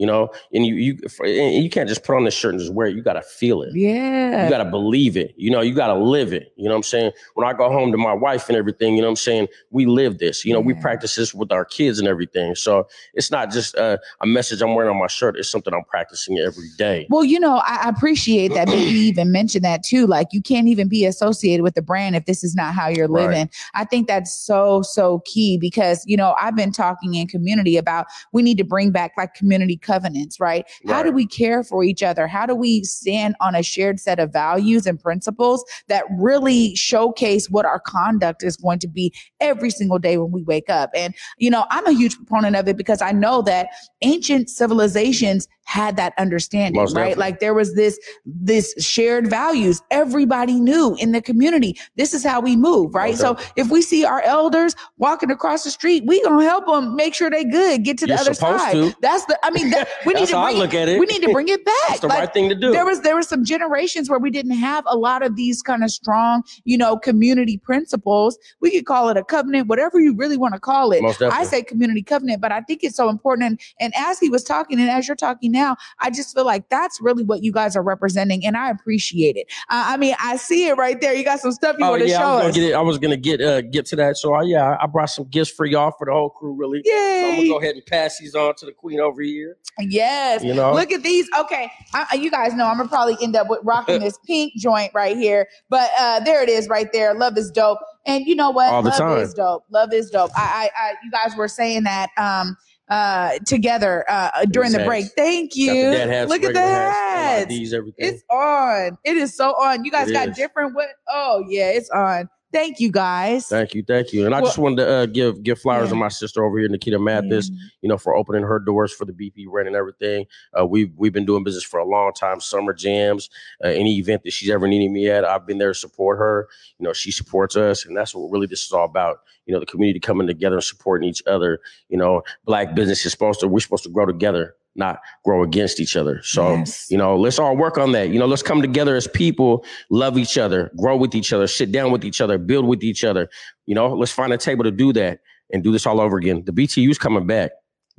You 0.00 0.06
know, 0.06 0.30
and 0.54 0.64
you 0.64 0.76
you 0.76 0.98
and 1.22 1.62
you 1.62 1.68
can't 1.68 1.86
just 1.86 2.04
put 2.04 2.16
on 2.16 2.24
this 2.24 2.32
shirt 2.32 2.54
and 2.54 2.60
just 2.60 2.72
wear 2.72 2.86
it. 2.86 2.96
You 2.96 3.02
got 3.02 3.12
to 3.12 3.22
feel 3.22 3.60
it. 3.60 3.74
Yeah. 3.74 4.44
You 4.44 4.48
got 4.50 4.64
to 4.64 4.70
believe 4.70 5.14
it. 5.14 5.34
You 5.36 5.50
know, 5.50 5.60
you 5.60 5.74
got 5.74 5.88
to 5.88 5.94
live 5.94 6.32
it. 6.32 6.54
You 6.56 6.64
know 6.64 6.70
what 6.70 6.76
I'm 6.76 6.82
saying? 6.84 7.12
When 7.34 7.46
I 7.46 7.52
go 7.52 7.70
home 7.70 7.92
to 7.92 7.98
my 7.98 8.14
wife 8.14 8.48
and 8.48 8.56
everything, 8.56 8.96
you 8.96 9.02
know 9.02 9.08
what 9.08 9.12
I'm 9.12 9.16
saying? 9.16 9.48
We 9.70 9.84
live 9.84 10.16
this. 10.16 10.42
You 10.42 10.54
know, 10.54 10.60
we 10.60 10.72
practice 10.72 11.16
this 11.16 11.34
with 11.34 11.52
our 11.52 11.66
kids 11.66 11.98
and 11.98 12.08
everything. 12.08 12.54
So 12.54 12.88
it's 13.12 13.30
not 13.30 13.50
just 13.50 13.76
uh, 13.76 13.98
a 14.22 14.26
message 14.26 14.62
I'm 14.62 14.74
wearing 14.74 14.90
on 14.90 14.98
my 14.98 15.06
shirt. 15.06 15.36
It's 15.36 15.50
something 15.50 15.74
I'm 15.74 15.84
practicing 15.84 16.38
every 16.38 16.68
day. 16.78 17.06
Well, 17.10 17.24
you 17.24 17.38
know, 17.38 17.58
I 17.66 17.86
appreciate 17.86 18.54
that. 18.54 18.68
Maybe 18.68 18.90
you 18.90 19.02
even 19.02 19.30
mentioned 19.30 19.64
that 19.66 19.82
too. 19.82 20.06
Like, 20.06 20.28
you 20.32 20.40
can't 20.40 20.68
even 20.68 20.88
be 20.88 21.04
associated 21.04 21.62
with 21.62 21.74
the 21.74 21.82
brand 21.82 22.16
if 22.16 22.24
this 22.24 22.42
is 22.42 22.54
not 22.54 22.72
how 22.74 22.88
you're 22.88 23.06
Right. 23.06 23.28
living. 23.28 23.50
I 23.74 23.84
think 23.84 24.08
that's 24.08 24.32
so, 24.32 24.80
so 24.80 25.18
key 25.26 25.58
because, 25.58 26.02
you 26.06 26.16
know, 26.16 26.34
I've 26.40 26.56
been 26.56 26.72
talking 26.72 27.12
in 27.16 27.26
community 27.26 27.76
about 27.76 28.06
we 28.32 28.40
need 28.40 28.56
to 28.56 28.64
bring 28.64 28.92
back 28.92 29.12
like 29.18 29.34
community 29.34 29.76
covenants, 29.90 30.38
right? 30.38 30.64
How 30.86 31.02
do 31.02 31.10
we 31.10 31.26
care 31.26 31.64
for 31.64 31.82
each 31.82 32.02
other? 32.02 32.28
How 32.28 32.46
do 32.46 32.54
we 32.54 32.84
stand 32.84 33.34
on 33.40 33.56
a 33.56 33.62
shared 33.62 33.98
set 33.98 34.20
of 34.20 34.32
values 34.32 34.86
and 34.86 35.00
principles 35.00 35.64
that 35.88 36.04
really 36.16 36.76
showcase 36.76 37.50
what 37.50 37.64
our 37.64 37.80
conduct 37.80 38.44
is 38.44 38.56
going 38.56 38.78
to 38.80 38.88
be 38.88 39.12
every 39.40 39.70
single 39.70 39.98
day 39.98 40.16
when 40.16 40.30
we 40.30 40.44
wake 40.44 40.70
up? 40.70 40.90
And, 40.94 41.12
you 41.38 41.50
know, 41.50 41.66
I'm 41.70 41.86
a 41.86 41.92
huge 41.92 42.16
proponent 42.16 42.54
of 42.54 42.68
it 42.68 42.76
because 42.76 43.02
I 43.02 43.10
know 43.10 43.42
that 43.42 43.68
ancient 44.02 44.48
civilizations 44.48 45.48
had 45.70 45.96
that 45.96 46.12
understanding, 46.18 46.80
Most 46.80 46.96
right? 46.96 47.10
definitely. 47.10 47.20
Like 47.20 47.38
there 47.38 47.54
was 47.54 47.76
this 47.76 47.96
this 48.26 48.74
shared 48.80 49.30
values. 49.30 49.80
Everybody 49.92 50.58
knew 50.58 50.96
in 50.98 51.12
the 51.12 51.22
community. 51.22 51.78
This 51.94 52.12
is 52.12 52.24
how 52.24 52.40
we 52.40 52.56
move, 52.56 52.92
right? 52.92 53.16
So 53.16 53.38
if 53.54 53.70
we 53.70 53.80
see 53.80 54.04
our 54.04 54.20
elders 54.22 54.74
walking 54.98 55.30
across 55.30 55.62
the 55.62 55.70
street, 55.70 56.02
we 56.06 56.20
gonna 56.24 56.44
help 56.44 56.66
them 56.66 56.96
make 56.96 57.14
sure 57.14 57.30
they 57.30 57.44
good, 57.44 57.84
get 57.84 57.98
to 57.98 58.06
the 58.06 58.14
You're 58.14 58.20
other 58.20 58.34
side. 58.34 58.72
to. 58.72 58.94
That's 59.00 59.26
the. 59.26 59.38
I 59.44 59.50
mean, 59.50 59.70
that, 59.70 59.88
we 60.06 60.14
need 60.14 60.26
to 60.30 60.36
I 60.36 60.50
bring 60.50 60.58
look 60.58 60.74
at 60.74 60.88
it. 60.88 60.98
We 60.98 61.06
need 61.06 61.22
to 61.22 61.32
bring 61.32 61.46
it 61.46 61.64
back. 61.64 61.74
That's 61.88 62.00
the 62.00 62.08
right 62.08 62.32
thing 62.32 62.48
to 62.48 62.56
do. 62.56 62.72
There 62.72 62.84
was 62.84 63.02
there 63.02 63.14
was 63.14 63.28
some 63.28 63.44
generations 63.44 64.10
where 64.10 64.18
we 64.18 64.30
didn't 64.30 64.56
have 64.56 64.82
a 64.88 64.96
lot 64.96 65.22
of 65.22 65.36
these 65.36 65.62
kind 65.62 65.84
of 65.84 65.92
strong, 65.92 66.42
you 66.64 66.78
know, 66.78 66.96
community 66.96 67.58
principles. 67.58 68.36
We 68.60 68.72
could 68.72 68.86
call 68.86 69.08
it 69.08 69.16
a 69.16 69.22
covenant, 69.22 69.68
whatever 69.68 70.00
you 70.00 70.16
really 70.16 70.36
want 70.36 70.54
to 70.54 70.60
call 70.60 70.90
it. 70.90 71.04
I 71.22 71.44
say 71.44 71.62
community 71.62 72.02
covenant, 72.02 72.40
but 72.40 72.50
I 72.50 72.60
think 72.62 72.82
it's 72.82 72.96
so 72.96 73.08
important. 73.08 73.46
And, 73.50 73.60
and 73.78 73.92
as 73.96 74.18
he 74.18 74.28
was 74.28 74.42
talking, 74.42 74.80
and 74.80 74.90
as 74.90 75.06
you're 75.06 75.14
talking 75.14 75.52
now, 75.52 75.59
I 76.00 76.10
just 76.10 76.34
feel 76.34 76.44
like 76.44 76.68
that's 76.68 77.00
really 77.00 77.24
what 77.24 77.42
you 77.42 77.52
guys 77.52 77.76
are 77.76 77.82
representing, 77.82 78.44
and 78.44 78.56
I 78.56 78.70
appreciate 78.70 79.36
it. 79.36 79.46
Uh, 79.68 79.84
I 79.86 79.96
mean, 79.96 80.14
I 80.22 80.36
see 80.36 80.66
it 80.68 80.76
right 80.76 81.00
there. 81.00 81.14
You 81.14 81.24
got 81.24 81.40
some 81.40 81.52
stuff 81.52 81.76
you 81.78 81.84
Oh 81.84 81.90
want 81.90 82.02
to 82.02 82.08
yeah, 82.08 82.18
I 82.18 82.20
show 82.20 82.28
was, 82.34 82.38
gonna 82.42 82.48
us. 82.48 82.54
get 82.54 82.64
it, 82.64 82.74
I 82.74 82.80
was 82.80 82.98
gonna 82.98 83.16
get 83.16 83.40
uh, 83.40 83.60
get 83.62 83.86
to 83.86 83.96
that. 83.96 84.16
So 84.16 84.34
uh, 84.34 84.42
yeah, 84.42 84.76
I 84.80 84.86
brought 84.86 85.10
some 85.10 85.26
gifts 85.26 85.50
for 85.50 85.66
y'all 85.66 85.92
for 85.98 86.06
the 86.06 86.12
whole 86.12 86.30
crew. 86.30 86.54
Really, 86.54 86.82
so 86.84 86.92
I'm 86.92 87.36
gonna 87.36 87.48
go 87.48 87.58
ahead 87.60 87.74
and 87.74 87.86
pass 87.86 88.18
these 88.18 88.34
on 88.34 88.54
to 88.56 88.66
the 88.66 88.72
queen 88.72 89.00
over 89.00 89.22
here. 89.22 89.56
Yes. 89.78 90.42
You 90.44 90.54
know? 90.54 90.72
Look 90.72 90.92
at 90.92 91.02
these. 91.02 91.28
Okay. 91.38 91.70
I, 91.94 92.14
you 92.16 92.30
guys 92.30 92.54
know 92.54 92.66
I'm 92.66 92.76
going 92.76 92.88
to 92.88 92.92
probably 92.92 93.16
end 93.22 93.36
up 93.36 93.48
with 93.48 93.60
rocking 93.62 94.00
this 94.00 94.18
pink 94.26 94.52
joint 94.56 94.92
right 94.94 95.16
here. 95.16 95.48
But 95.68 95.90
uh, 95.98 96.20
there 96.20 96.42
it 96.42 96.48
is 96.48 96.68
right 96.68 96.92
there. 96.92 97.14
Love 97.14 97.36
is 97.38 97.50
dope. 97.50 97.78
And 98.06 98.24
you 98.26 98.34
know 98.34 98.50
what? 98.50 98.72
All 98.72 98.82
the 98.82 98.90
Love 98.90 98.98
time. 98.98 99.18
is 99.18 99.34
dope. 99.34 99.64
Love 99.70 99.92
is 99.92 100.10
dope. 100.10 100.30
I, 100.36 100.70
I, 100.76 100.82
I, 100.82 100.94
you 101.04 101.10
guys 101.10 101.36
were 101.36 101.48
saying 101.48 101.84
that 101.84 102.10
um, 102.16 102.56
uh, 102.90 103.38
together 103.46 104.04
uh, 104.08 104.44
during 104.50 104.72
the 104.72 104.84
break. 104.84 105.06
Thank 105.16 105.56
you. 105.56 105.72
Look 105.72 105.94
at 105.94 106.08
the 106.28 106.48
regular 106.48 106.52
hats, 106.66 107.54
hats. 107.54 107.72
Everything. 107.72 107.94
It's 107.98 108.22
on. 108.30 108.98
It 109.04 109.16
is 109.16 109.34
so 109.36 109.50
on. 109.52 109.84
You 109.84 109.90
guys 109.90 110.10
It 110.10 110.12
got 110.12 110.28
is. 110.30 110.36
different. 110.36 110.74
What? 110.74 110.88
Oh 111.08 111.44
yeah, 111.48 111.70
it's 111.70 111.90
on. 111.90 112.28
Thank 112.52 112.80
you 112.80 112.90
guys. 112.90 113.46
Thank 113.46 113.74
you, 113.74 113.84
thank 113.84 114.12
you. 114.12 114.26
And 114.26 114.34
I 114.34 114.38
Well- 114.40 114.48
just 114.48 114.58
wanted 114.58 114.76
to 114.84 114.88
uh, 114.90 115.06
give 115.06 115.42
give 115.42 115.60
flowers 115.60 115.84
Yeah. 115.84 115.90
to 115.90 115.94
my 115.96 116.08
sister 116.08 116.44
over 116.44 116.58
here, 116.58 116.68
Nikita 116.68 116.98
Mathis. 116.98 117.48
You 117.80 117.88
know, 117.88 117.96
for 117.96 118.14
opening 118.16 118.42
her 118.42 118.58
doors 118.58 118.92
for 118.92 119.04
the 119.04 119.12
BP 119.12 119.46
brand 119.48 119.68
and 119.68 119.76
everything. 119.76 120.26
Uh, 120.58 120.66
we've 120.66 120.90
we've 120.96 121.12
been 121.12 121.24
doing 121.26 121.44
business 121.44 121.62
for 121.62 121.78
a 121.78 121.84
long 121.84 122.12
time. 122.12 122.40
Summer 122.40 122.72
jams, 122.72 123.30
uh, 123.64 123.68
any 123.68 123.98
event 123.98 124.24
that 124.24 124.32
she's 124.32 124.50
ever 124.50 124.66
needed 124.66 124.90
me 124.90 125.08
at, 125.08 125.24
I've 125.24 125.46
been 125.46 125.58
there 125.58 125.72
to 125.72 125.78
support 125.78 126.18
her. 126.18 126.48
You 126.78 126.84
know, 126.86 126.92
she 126.92 127.12
supports 127.12 127.56
us, 127.56 127.84
and 127.84 127.96
that's 127.96 128.14
what 128.14 128.30
really 128.32 128.46
this 128.48 128.64
is 128.64 128.72
all 128.72 128.84
about. 128.84 129.18
You 129.46 129.54
know, 129.54 129.60
the 129.60 129.66
community 129.66 130.00
coming 130.00 130.26
together 130.26 130.56
and 130.56 130.64
supporting 130.64 131.08
each 131.08 131.22
other. 131.28 131.60
You 131.88 131.98
know, 131.98 132.22
black 132.44 132.74
business 132.74 133.06
is 133.06 133.12
supposed 133.12 133.40
to 133.40 133.48
we're 133.48 133.60
supposed 133.60 133.84
to 133.84 133.90
grow 133.90 134.06
together, 134.06 134.56
not 134.76 135.00
grow 135.24 135.42
against 135.42 135.80
each 135.80 135.96
other. 135.96 136.20
So 136.22 136.54
Yes. 136.54 136.86
you 136.90 136.98
know, 136.98 137.16
let's 137.16 137.38
all 137.38 137.56
work 137.56 137.78
on 137.78 137.92
that. 137.92 138.10
You 138.10 138.18
know, 138.18 138.26
let's 138.26 138.42
come 138.42 138.62
together 138.62 138.96
as 138.96 139.06
people, 139.06 139.64
love 139.90 140.16
each 140.18 140.38
other, 140.38 140.70
grow 140.78 140.96
with 140.96 141.14
each 141.14 141.32
other, 141.32 141.46
sit 141.46 141.72
down 141.72 141.90
with 141.90 142.04
each 142.04 142.20
other, 142.20 142.38
build 142.38 142.66
with 142.66 142.82
each 142.82 143.04
other. 143.04 143.28
You 143.66 143.74
know, 143.74 143.88
let's 143.94 144.12
find 144.12 144.32
a 144.32 144.38
table 144.38 144.64
to 144.64 144.70
do 144.70 144.92
that 144.94 145.20
and 145.52 145.62
do 145.64 145.72
this 145.72 145.86
all 145.86 146.00
over 146.00 146.16
again. 146.16 146.44
The 146.44 146.52
BTU's 146.52 146.98
coming 146.98 147.26
back. 147.26 147.50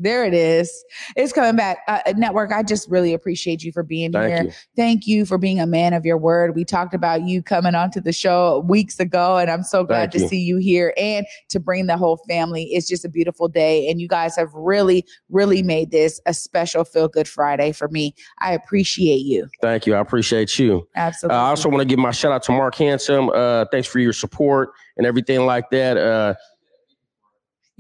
There 0.01 0.25
it 0.25 0.33
is. 0.33 0.83
It's 1.15 1.31
coming 1.31 1.55
back. 1.55 1.79
Uh, 1.87 1.99
network, 2.17 2.51
I 2.51 2.63
just 2.63 2.89
really 2.89 3.13
appreciate 3.13 3.63
you 3.63 3.71
for 3.71 3.83
being 3.83 4.11
Thank 4.11 4.33
here. 4.33 4.43
you. 4.45 4.51
Thank 4.75 5.05
you 5.05 5.25
for 5.25 5.37
being 5.37 5.59
a 5.59 5.67
man 5.67 5.93
of 5.93 6.05
your 6.05 6.17
word. 6.17 6.55
We 6.55 6.65
talked 6.65 6.95
about 6.95 7.27
you 7.27 7.43
coming 7.43 7.75
onto 7.75 8.01
the 8.01 8.11
show 8.11 8.65
weeks 8.67 8.99
ago, 8.99 9.37
and 9.37 9.51
I'm 9.51 9.61
so 9.61 9.83
glad 9.83 10.11
Thank 10.11 10.13
to 10.13 10.19
you. 10.21 10.27
see 10.27 10.39
you 10.39 10.57
here 10.57 10.93
and 10.97 11.25
to 11.49 11.59
bring 11.59 11.85
the 11.85 11.97
whole 11.97 12.17
family. 12.27 12.63
It's 12.71 12.89
just 12.89 13.05
a 13.05 13.09
beautiful 13.09 13.47
day, 13.47 13.87
and 13.89 14.01
you 14.01 14.07
guys 14.07 14.35
have 14.37 14.51
really, 14.53 15.05
really 15.29 15.61
made 15.61 15.91
this 15.91 16.19
a 16.25 16.33
special 16.33 16.83
Feel 16.83 17.07
Good 17.07 17.27
Friday 17.27 17.71
for 17.71 17.87
me. 17.89 18.15
I 18.39 18.53
appreciate 18.53 19.21
you. 19.21 19.47
Thank 19.61 19.85
you. 19.85 19.93
I 19.93 19.99
appreciate 19.99 20.57
you. 20.57 20.87
Uh, 20.95 20.99
Absolutely. 20.99 21.37
I 21.37 21.49
also 21.49 21.69
want 21.69 21.81
to 21.81 21.85
give 21.85 21.99
my 21.99 22.11
shout 22.11 22.31
out 22.31 22.41
to 22.43 22.51
Mark 22.51 22.73
Handsome. 22.75 23.29
Uh, 23.29 23.65
thanks 23.71 23.87
for 23.87 23.99
your 23.99 24.13
support 24.13 24.71
and 24.97 25.05
everything 25.05 25.45
like 25.45 25.69
that. 25.69 26.37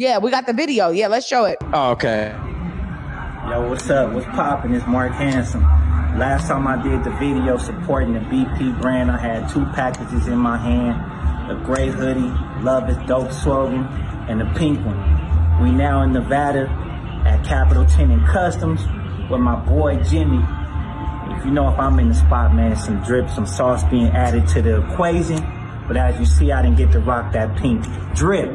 Yeah, 0.01 0.17
we 0.17 0.31
got 0.31 0.47
the 0.47 0.53
video. 0.53 0.89
Yeah, 0.89 1.09
let's 1.09 1.27
show 1.27 1.45
it. 1.45 1.59
oh, 1.73 1.91
okay. 1.91 2.33
Yo, 3.47 3.69
what's 3.69 3.87
up? 3.87 4.11
What's 4.13 4.25
poppin'? 4.25 4.73
It's 4.73 4.87
Mark 4.87 5.11
Hanson. 5.11 5.61
Last 6.17 6.47
time 6.47 6.65
I 6.65 6.81
did 6.81 7.03
the 7.03 7.11
video 7.19 7.55
supporting 7.59 8.13
the 8.13 8.19
BP 8.21 8.81
brand, 8.81 9.11
I 9.11 9.19
had 9.19 9.47
two 9.49 9.63
packages 9.75 10.25
in 10.25 10.39
my 10.39 10.57
hand. 10.57 11.51
The 11.51 11.63
gray 11.63 11.89
hoodie, 11.89 12.33
Love 12.63 12.89
is 12.89 12.97
Dope 13.07 13.31
slogan, 13.31 13.83
and 14.27 14.41
the 14.41 14.45
pink 14.57 14.83
one. 14.83 15.61
We 15.61 15.69
now 15.69 16.01
in 16.01 16.13
Nevada 16.13 16.67
at 17.27 17.45
Capital 17.45 17.85
10 17.85 18.09
and 18.09 18.25
Customs 18.25 18.81
with 19.29 19.39
my 19.39 19.55
boy 19.55 19.97
Jimmy. 20.01 20.43
If 21.37 21.45
you 21.45 21.51
know 21.51 21.71
if 21.71 21.77
I'm 21.77 21.99
in 21.99 22.09
the 22.09 22.15
spot, 22.15 22.55
man, 22.55 22.75
some 22.75 23.03
drip, 23.03 23.29
some 23.29 23.45
sauce 23.45 23.83
being 23.83 24.07
added 24.07 24.47
to 24.47 24.63
the 24.63 24.81
equation. 24.83 25.37
But 25.87 25.95
as 25.95 26.19
you 26.19 26.25
see, 26.25 26.51
I 26.51 26.63
didn't 26.63 26.77
get 26.77 26.91
to 26.93 26.99
rock 26.99 27.33
that 27.33 27.55
pink 27.55 27.85
drip. 28.15 28.49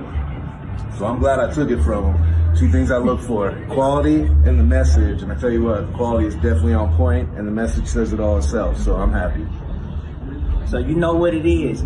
So 0.99 1.05
I'm 1.05 1.18
glad 1.18 1.38
I 1.38 1.53
took 1.53 1.70
it 1.70 1.82
from 1.82 2.14
him. 2.14 2.57
Two 2.57 2.70
things 2.70 2.90
I 2.90 2.97
look 2.97 3.20
for 3.20 3.53
quality 3.68 4.22
and 4.22 4.59
the 4.59 4.64
message. 4.64 5.22
And 5.22 5.30
I 5.30 5.34
tell 5.34 5.51
you 5.51 5.62
what, 5.62 5.92
quality 5.92 6.26
is 6.26 6.34
definitely 6.36 6.72
on 6.72 6.97
point, 6.97 7.28
and 7.36 7.47
the 7.47 7.53
message 7.53 7.86
says 7.86 8.14
it 8.14 8.20
all 8.20 8.38
itself. 8.38 8.78
So 8.78 8.97
I'm 8.97 9.12
happy. 9.12 9.47
So 10.66 10.78
you 10.78 10.94
know 10.94 11.14
what 11.14 11.34
it 11.34 11.44
is. 11.44 11.84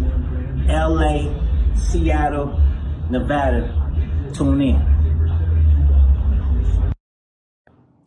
LA, 0.69 1.35
Seattle, 1.75 2.61
Nevada. 3.11 3.77
Tune 4.33 4.61
in. 4.61 5.00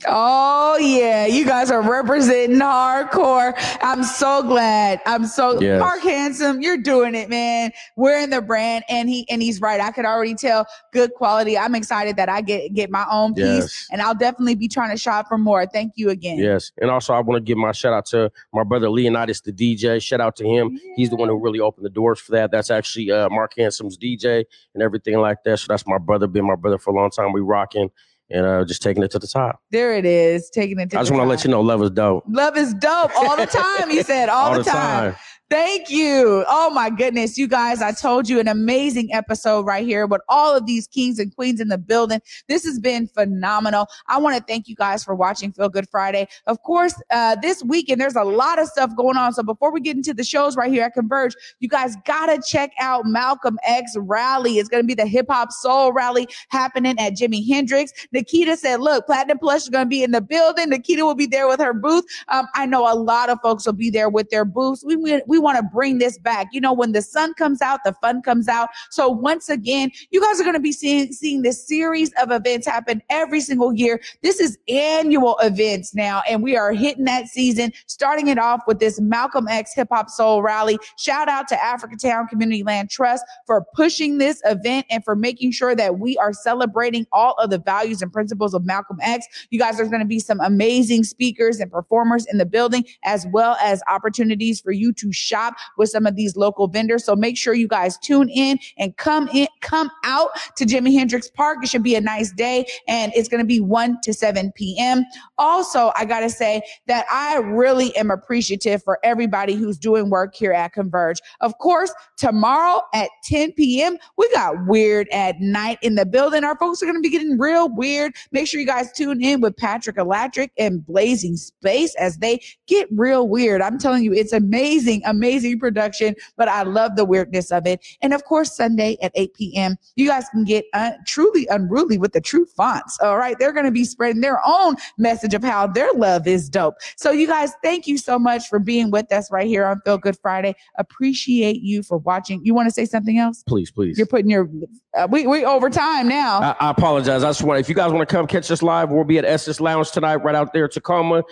Oh 0.07 0.77
yeah, 0.77 1.25
you 1.25 1.45
guys 1.45 1.71
are 1.71 1.81
representing 1.81 2.57
hardcore. 2.59 3.53
I'm 3.81 4.03
so 4.03 4.43
glad. 4.43 5.01
I'm 5.05 5.25
so 5.25 5.59
Yes. 5.61 5.79
Mark 5.79 6.01
Handsome, 6.01 6.61
you're 6.61 6.77
doing 6.77 7.15
it, 7.15 7.29
man. 7.29 7.71
We're 7.95 8.19
in 8.21 8.29
the 8.29 8.41
brand, 8.41 8.83
and 8.89 9.07
he 9.09 9.27
and 9.29 9.41
he's 9.41 9.61
right. 9.61 9.79
I 9.79 9.91
could 9.91 10.05
already 10.05 10.35
tell 10.35 10.65
good 10.91 11.13
quality. 11.13 11.57
I'm 11.57 11.75
excited 11.75 12.15
that 12.17 12.29
I 12.29 12.41
get 12.41 12.73
get 12.73 12.89
my 12.91 13.05
own 13.11 13.33
piece, 13.33 13.43
Yes. 13.45 13.87
and 13.91 14.01
I'll 14.01 14.15
definitely 14.15 14.55
be 14.55 14.67
trying 14.67 14.91
to 14.91 14.97
shop 14.97 15.27
for 15.27 15.37
more. 15.37 15.65
Thank 15.65 15.93
you 15.95 16.09
again. 16.09 16.37
Yes. 16.37 16.71
And 16.81 16.89
also, 16.89 17.13
I 17.13 17.19
want 17.21 17.37
to 17.37 17.43
give 17.47 17.57
my 17.57 17.71
shout 17.71 17.93
out 17.93 18.05
to 18.07 18.31
my 18.53 18.63
brother 18.63 18.89
Leonidas, 18.89 19.41
the 19.41 19.51
DJ. 19.53 20.01
Shout 20.01 20.21
out 20.21 20.35
to 20.37 20.45
him. 20.45 20.79
He's 20.95 21.09
the 21.09 21.15
one 21.15 21.29
who 21.29 21.39
really 21.39 21.59
opened 21.59 21.85
the 21.85 21.89
doors 21.91 22.19
for 22.19 22.31
that. 22.33 22.51
That's 22.51 22.71
actually 22.71 23.11
uh, 23.11 23.29
Mark 23.29 23.53
Handsome's 23.57 23.97
DJ 23.97 24.43
and 24.73 24.83
everything 24.83 25.17
like 25.19 25.43
that. 25.45 25.59
So 25.59 25.67
that's 25.69 25.85
my 25.87 25.97
brother, 25.97 26.27
been 26.27 26.45
my 26.47 26.55
brother 26.55 26.77
for 26.77 26.91
a 26.91 26.93
long 26.95 27.09
time. 27.11 27.31
We 27.31 27.41
rocking 27.41 27.89
and 28.33 28.45
uh, 28.45 28.65
just 28.65 28.81
taking 28.81 29.03
it 29.03 29.11
to 29.11 29.19
the 29.19 29.27
top. 29.27 29.61
There 29.71 29.95
it 29.95 30.05
is, 30.05 30.49
taking 30.49 30.79
it. 30.79 30.89
To 30.89 30.97
I 30.97 31.01
just 31.01 31.11
want 31.11 31.23
to 31.23 31.27
let 31.27 31.43
you 31.45 31.51
know 31.51 31.61
love 31.61 31.81
is 31.83 31.91
dope. 31.91 32.25
Love 32.27 32.57
is 32.57 32.73
dope 32.73 33.11
all 33.15 33.37
the 33.37 33.45
time. 33.45 33.89
He 33.89 34.01
said 34.03 34.27
all, 34.27 34.57
the, 34.57 34.63
time. 34.63 35.15
Thank 35.53 35.91
you. 35.91 36.43
Oh 36.47 36.71
my 36.71 36.89
goodness. 36.89 37.37
You 37.37 37.47
guys, 37.47 37.79
I 37.79 37.91
told 37.91 38.27
you 38.27 38.39
an 38.39 38.47
amazing 38.47 39.13
episode 39.13 39.67
right 39.67 39.85
here 39.85 40.07
with 40.07 40.21
all 40.27 40.57
of 40.57 40.65
these 40.65 40.87
kings 40.87 41.19
and 41.19 41.31
queens 41.35 41.59
in 41.59 41.67
the 41.67 41.77
building. 41.77 42.21
This 42.47 42.65
has 42.65 42.79
been 42.79 43.07
phenomenal. 43.07 43.85
I 44.07 44.17
want 44.17 44.35
to 44.35 44.43
thank 44.51 44.67
you 44.67 44.75
guys 44.75 45.03
for 45.03 45.13
watching 45.13 45.51
Feel 45.51 45.69
Good 45.69 45.87
Friday. 45.91 46.27
Of 46.47 46.63
course, 46.63 46.99
uh, 47.11 47.35
this 47.35 47.63
weekend, 47.63 48.01
there's 48.01 48.15
a 48.15 48.23
lot 48.23 48.57
of 48.57 48.67
stuff 48.67 48.95
going 48.97 49.15
on. 49.15 49.31
So 49.31 49.43
before 49.43 49.71
we 49.71 49.79
get 49.79 49.95
into 49.95 50.11
the 50.11 50.23
shows 50.23 50.57
right 50.57 50.71
here 50.71 50.85
at 50.85 50.95
Converge, 50.95 51.35
you 51.59 51.69
guys 51.69 51.97
got 52.03 52.35
to 52.35 52.41
check 52.43 52.71
out 52.79 53.05
Malcolm 53.05 53.59
X 53.63 53.95
Rally. 53.95 54.57
It's 54.57 54.69
going 54.69 54.81
to 54.81 54.87
be 54.87 54.95
the 54.95 55.05
hip 55.05 55.27
hop 55.29 55.51
soul 55.51 55.93
rally 55.93 56.27
happening 56.49 56.97
at 56.97 57.13
Jimi 57.13 57.47
Hendrix. 57.47 57.91
Nikita 58.11 58.57
said, 58.57 58.79
look, 58.79 59.05
Platinum 59.05 59.37
Plush 59.37 59.61
is 59.61 59.69
going 59.69 59.85
to 59.85 59.89
be 59.89 60.01
in 60.01 60.13
the 60.13 60.21
building. 60.21 60.71
Nikita 60.71 61.05
will 61.05 61.13
be 61.13 61.27
there 61.27 61.47
with 61.47 61.59
her 61.59 61.75
booth. 61.75 62.05
Um, 62.29 62.47
I 62.55 62.65
know 62.65 62.91
a 62.91 62.97
lot 62.97 63.29
of 63.29 63.37
folks 63.43 63.67
will 63.67 63.73
be 63.73 63.91
there 63.91 64.09
with 64.09 64.31
their 64.31 64.45
booths. 64.45 64.83
We, 64.83 64.95
we, 64.95 65.21
we 65.27 65.42
want 65.43 65.57
to 65.57 65.63
bring 65.63 65.99
this 65.99 66.17
back. 66.17 66.47
You 66.51 66.61
know, 66.61 66.73
when 66.73 66.93
the 66.93 67.01
sun 67.01 67.33
comes 67.35 67.61
out, 67.61 67.81
the 67.83 67.93
fun 68.01 68.21
comes 68.21 68.47
out. 68.47 68.69
So 68.89 69.09
once 69.09 69.49
again, 69.49 69.91
you 70.09 70.21
guys 70.21 70.39
are 70.39 70.43
going 70.43 70.55
to 70.55 70.59
be 70.59 70.71
seeing, 70.71 71.11
seeing 71.11 71.41
this 71.43 71.67
series 71.67 72.11
of 72.21 72.31
events 72.31 72.65
happen 72.65 73.01
every 73.09 73.41
single 73.41 73.73
year. 73.73 74.01
This 74.23 74.39
is 74.39 74.57
annual 74.67 75.37
events 75.39 75.93
now, 75.93 76.23
and 76.27 76.41
we 76.41 76.55
are 76.55 76.71
hitting 76.71 77.05
that 77.05 77.27
season, 77.27 77.71
starting 77.85 78.27
it 78.27 78.39
off 78.39 78.61
with 78.65 78.79
this 78.79 78.99
Malcolm 78.99 79.47
X 79.47 79.73
Hip 79.75 79.89
Hop 79.91 80.09
Soul 80.09 80.41
Rally. 80.41 80.79
Shout 80.97 81.27
out 81.27 81.47
to 81.49 81.55
Africatown 81.55 82.27
Community 82.29 82.63
Land 82.63 82.89
Trust 82.89 83.23
for 83.45 83.65
pushing 83.75 84.17
this 84.17 84.41
event 84.45 84.85
and 84.89 85.03
for 85.03 85.15
making 85.15 85.51
sure 85.51 85.75
that 85.75 85.99
we 85.99 86.17
are 86.17 86.33
celebrating 86.33 87.05
all 87.11 87.33
of 87.35 87.49
the 87.49 87.59
values 87.59 88.01
and 88.01 88.11
principles 88.11 88.53
of 88.53 88.65
Malcolm 88.65 88.97
X. 89.01 89.27
You 89.49 89.59
guys 89.59 89.79
are 89.79 89.85
going 89.85 89.99
to 89.99 90.05
be 90.05 90.19
some 90.19 90.39
amazing 90.39 91.03
speakers 91.03 91.59
and 91.59 91.71
performers 91.71 92.25
in 92.25 92.37
the 92.37 92.45
building, 92.45 92.85
as 93.03 93.27
well 93.31 93.57
as 93.61 93.81
opportunities 93.87 94.61
for 94.61 94.71
you 94.71 94.93
to 94.93 95.11
shop 95.23 95.55
with 95.77 95.89
some 95.89 96.05
of 96.05 96.15
these 96.15 96.35
local 96.35 96.67
vendors. 96.67 97.05
So 97.05 97.15
make 97.15 97.37
sure 97.37 97.53
you 97.53 97.67
guys 97.67 97.97
tune 97.97 98.29
in 98.29 98.59
and 98.77 98.95
come 98.97 99.27
in, 99.33 99.47
come 99.61 99.89
out 100.03 100.29
to 100.57 100.65
Jimi 100.65 100.93
Hendrix 100.93 101.29
Park. 101.29 101.59
It 101.63 101.69
should 101.69 101.83
be 101.83 101.95
a 101.95 102.01
nice 102.01 102.31
day, 102.31 102.65
and 102.87 103.11
it's 103.15 103.29
going 103.29 103.41
to 103.41 103.47
be 103.47 103.59
1 103.59 103.99
to 104.03 104.13
7 104.13 104.51
p.m. 104.55 105.03
Also, 105.37 105.91
I 105.95 106.05
got 106.05 106.21
to 106.21 106.29
say 106.29 106.61
that 106.87 107.05
I 107.11 107.37
really 107.37 107.95
am 107.95 108.11
appreciative 108.11 108.83
for 108.83 108.99
everybody 109.03 109.53
who's 109.53 109.77
doing 109.77 110.09
work 110.09 110.35
here 110.35 110.51
at 110.51 110.73
Converge. 110.73 111.19
Of 111.41 111.57
course, 111.59 111.93
tomorrow 112.17 112.81
at 112.93 113.09
10 113.25 113.53
p.m., 113.53 113.97
we 114.17 114.29
got 114.33 114.65
Weird 114.67 115.07
at 115.11 115.39
Night 115.39 115.79
in 115.81 115.95
the 115.95 116.05
building. 116.05 116.43
Our 116.43 116.57
folks 116.57 116.81
are 116.81 116.85
going 116.85 116.97
to 116.97 117.01
be 117.01 117.09
getting 117.09 117.37
real 117.37 117.73
weird. 117.73 118.13
Make 118.31 118.47
sure 118.47 118.59
you 118.59 118.67
guys 118.67 118.91
tune 118.91 119.23
in 119.23 119.41
with 119.41 119.55
Patrick 119.57 119.97
Electric 119.97 120.51
and 120.57 120.85
Blazing 120.85 121.37
Space 121.37 121.95
as 121.95 122.17
they 122.17 122.41
get 122.67 122.87
real 122.91 123.27
weird. 123.27 123.61
I'm 123.61 123.77
telling 123.77 124.03
you, 124.03 124.13
it's 124.13 124.33
amazing, 124.33 125.01
amazing 125.05 125.12
production, 125.59 126.15
but 126.37 126.47
I 126.47 126.63
love 126.63 126.95
the 126.95 127.05
weirdness 127.05 127.51
of 127.51 127.65
it. 127.65 127.85
And 128.01 128.13
of 128.13 128.23
course, 128.23 128.55
Sunday 128.55 128.97
at 129.01 129.11
8 129.15 129.33
p.m., 129.33 129.75
you 129.95 130.07
guys 130.07 130.25
can 130.29 130.43
get 130.43 130.65
uh, 130.73 130.91
truly 131.05 131.47
unruly 131.49 131.97
with 131.97 132.13
the 132.13 132.21
true 132.21 132.45
fonts. 132.45 132.97
All 133.01 133.17
right. 133.17 133.37
They're 133.37 133.53
going 133.53 133.65
to 133.65 133.71
be 133.71 133.85
spreading 133.85 134.21
their 134.21 134.39
own 134.45 134.75
message 134.97 135.33
of 135.33 135.43
how 135.43 135.67
their 135.67 135.91
love 135.93 136.27
is 136.27 136.49
dope. 136.49 136.75
So, 136.97 137.11
you 137.11 137.27
guys, 137.27 137.51
thank 137.63 137.87
you 137.87 137.97
so 137.97 138.19
much 138.19 138.47
for 138.47 138.59
being 138.59 138.91
with 138.91 139.11
us 139.11 139.31
right 139.31 139.47
here 139.47 139.65
on 139.65 139.81
Feel 139.85 139.97
Good 139.97 140.17
Friday. 140.21 140.55
Appreciate 140.77 141.61
you 141.61 141.83
for 141.83 141.97
watching. 141.97 142.41
You 142.43 142.53
want 142.53 142.67
to 142.67 142.73
say 142.73 142.85
something 142.85 143.17
else? 143.17 143.43
Please, 143.43 143.71
please. 143.71 143.97
You're 143.97 144.07
putting 144.07 144.29
your, 144.29 144.49
uh, 144.95 145.07
we, 145.09 145.27
we 145.27 145.45
over 145.45 145.69
time 145.69 146.07
now. 146.07 146.41
I, 146.41 146.67
I 146.67 146.69
apologize. 146.69 147.23
I 147.23 147.29
just 147.29 147.43
want 147.43 147.59
if 147.59 147.69
you 147.69 147.75
guys 147.75 147.91
want 147.91 148.07
to 148.07 148.13
come 148.13 148.27
catch 148.27 148.49
us 148.51 148.61
live, 148.61 148.89
we'll 148.89 149.03
be 149.03 149.17
at 149.17 149.25
Essex 149.25 149.59
Lounge 149.59 149.91
tonight, 149.91 150.17
right 150.17 150.35
out 150.35 150.53
there, 150.53 150.67
Tacoma. 150.67 151.23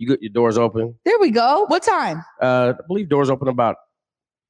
You 0.00 0.08
get 0.08 0.22
your 0.22 0.30
doors 0.32 0.56
open. 0.56 0.94
there 1.04 1.18
we 1.20 1.30
go. 1.30 1.66
What 1.68 1.82
time? 1.82 2.24
Uh, 2.40 2.72
I 2.78 2.86
believe 2.88 3.10
doors 3.10 3.28
open 3.28 3.48
about 3.48 3.76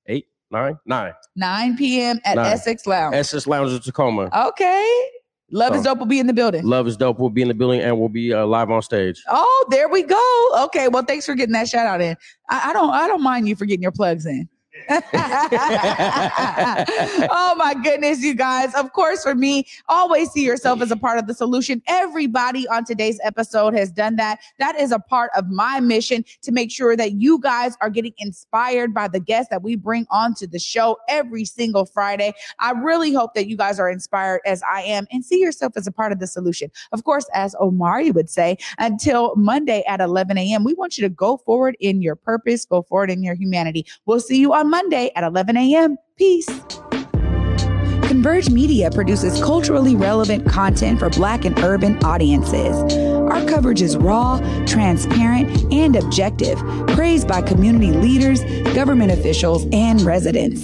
eight, 0.07 0.27
nine, 0.53 0.79
nine. 0.87 1.13
9 1.35 1.77
p.m. 1.77 2.21
at 2.25 2.37
Nine. 2.37 2.47
Essex 2.53 2.87
Lounge. 2.87 3.17
Essex 3.17 3.49
Lounge 3.49 3.73
in 3.73 3.81
Tacoma. 3.81 4.31
Okay. 4.49 5.05
Love 5.51 5.75
is 5.75 5.83
So- 5.83 5.91
dope 5.91 5.99
will 5.99 6.07
be 6.07 6.21
in 6.21 6.29
the 6.29 6.33
building. 6.33 6.65
Love 6.65 6.87
is 6.87 6.97
dope. 6.97 7.19
We'll 7.19 7.31
be 7.31 7.43
in 7.43 7.49
the 7.49 7.55
building 7.55 7.81
and 7.81 7.99
we'll 7.99 8.09
be 8.09 8.33
uh, 8.33 8.47
live 8.47 8.71
on 8.71 8.81
stage. 8.81 9.21
Oh, 9.29 9.67
there 9.71 9.89
we 9.89 10.05
go. 10.05 10.65
Okay, 10.67 10.87
well, 10.87 11.03
thanks 11.03 11.27
for 11.27 11.35
getting 11.35 11.55
that 11.55 11.69
shout 11.69 11.89
out 11.89 12.01
in. 12.01 12.17
I, 12.49 12.71
I 12.71 12.73
don't, 12.73 12.91
I 12.91 13.09
don't 13.09 13.23
mind 13.23 13.49
you 13.49 13.57
for 13.57 13.65
getting 13.65 13.83
your 13.83 13.91
plugs 13.91 14.27
in. 14.27 14.49
oh 17.31 17.55
my 17.57 17.75
goodness, 17.83 18.23
you 18.23 18.35
guys. 18.35 18.75
Of 18.75 18.93
course, 18.93 19.23
for 19.23 19.35
me, 19.35 19.67
always 19.89 20.31
see 20.31 20.45
yourself 20.45 20.81
as 20.81 20.91
a 20.91 20.97
part 20.97 21.19
of 21.19 21.27
the 21.27 21.35
solution. 21.35 21.83
Everybody 21.87 22.67
on 22.69 22.85
today's 22.85 23.21
episode 23.23 23.75
has 23.75 23.91
done 23.91 24.17
that. 24.17 24.41
That 24.59 24.79
is 24.81 24.93
a 24.93 24.99
part 24.99 25.31
of 25.37 25.49
my 25.51 25.81
mission 25.81 26.25
to 26.43 26.53
make 26.53 26.71
sure 26.71 26.97
that 26.97 27.13
you 27.13 27.39
guys 27.39 27.77
are 27.81 27.91
getting 27.91 28.15
inspired 28.19 28.95
by 28.95 29.09
the 29.09 29.21
guests 29.21 29.51
that 29.51 29.63
we 29.63 29.77
bring 29.77 30.07
onto 30.11 30.47
the 30.47 30.59
show 30.59 30.97
every 31.09 31.45
single 31.45 31.87
Friday. 31.87 32.33
I 32.59 32.73
really 32.73 33.13
hope 33.13 33.35
that 33.35 33.49
you 33.49 33.57
guys 33.57 33.79
are 33.79 33.91
inspired 33.91 34.41
as 34.47 34.63
I 34.71 34.83
am 34.83 35.07
and 35.11 35.25
see 35.25 35.41
yourself 35.41 35.75
as 35.77 35.87
a 35.87 35.93
part 35.93 36.13
of 36.13 36.19
the 36.21 36.27
solution. 36.27 36.71
Of 36.93 37.05
course, 37.05 37.27
as 37.35 37.55
Omari 37.57 38.11
would 38.11 38.31
say, 38.31 38.57
until 38.79 39.35
Monday 39.37 39.83
at 39.87 40.01
11 40.01 40.39
a.m., 40.39 40.65
we 40.65 40.75
want 40.75 40.97
you 40.97 41.03
to 41.03 41.09
go 41.09 41.37
forward 41.39 41.77
in 41.81 42.03
your 42.03 42.17
purpose, 42.17 42.65
go 42.65 42.83
forward 42.83 43.11
in 43.11 43.23
your 43.23 43.35
humanity. 43.35 43.87
We'll 44.07 44.21
see 44.21 44.39
you 44.39 44.53
on 44.55 44.70
Monday 44.71 45.11
at 45.17 45.25
11 45.25 45.57
a.m. 45.57 45.97
Peace. 46.17 46.49
Converge 48.07 48.51
Media 48.51 48.91
produces 48.91 49.43
culturally 49.43 49.97
relevant 49.97 50.49
content 50.49 50.99
for 50.99 51.11
Black 51.11 51.45
and 51.45 51.59
urban 51.61 52.03
audiences. 52.05 52.77
Our 52.95 53.45
coverage 53.47 53.83
is 53.83 53.97
raw, 53.97 54.39
transparent, 54.67 55.73
and 55.73 55.97
objective, 55.97 56.59
praised 56.89 57.27
by 57.27 57.43
community 57.43 57.93
leaders, 57.93 58.43
government 58.75 59.11
officials, 59.11 59.67
and 59.73 60.01
residents. 60.03 60.63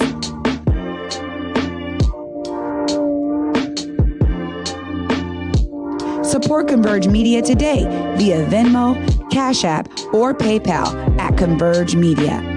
Support 6.29 6.69
Converge 6.69 7.09
Media 7.09 7.43
today 7.43 7.85
via 8.17 8.45
Venmo, 8.47 8.95
Cash 9.31 9.65
App, 9.65 9.89
or 10.13 10.35
PayPal 10.35 11.19
at 11.19 11.37
Converge 11.39 11.95
Media. 11.95 12.56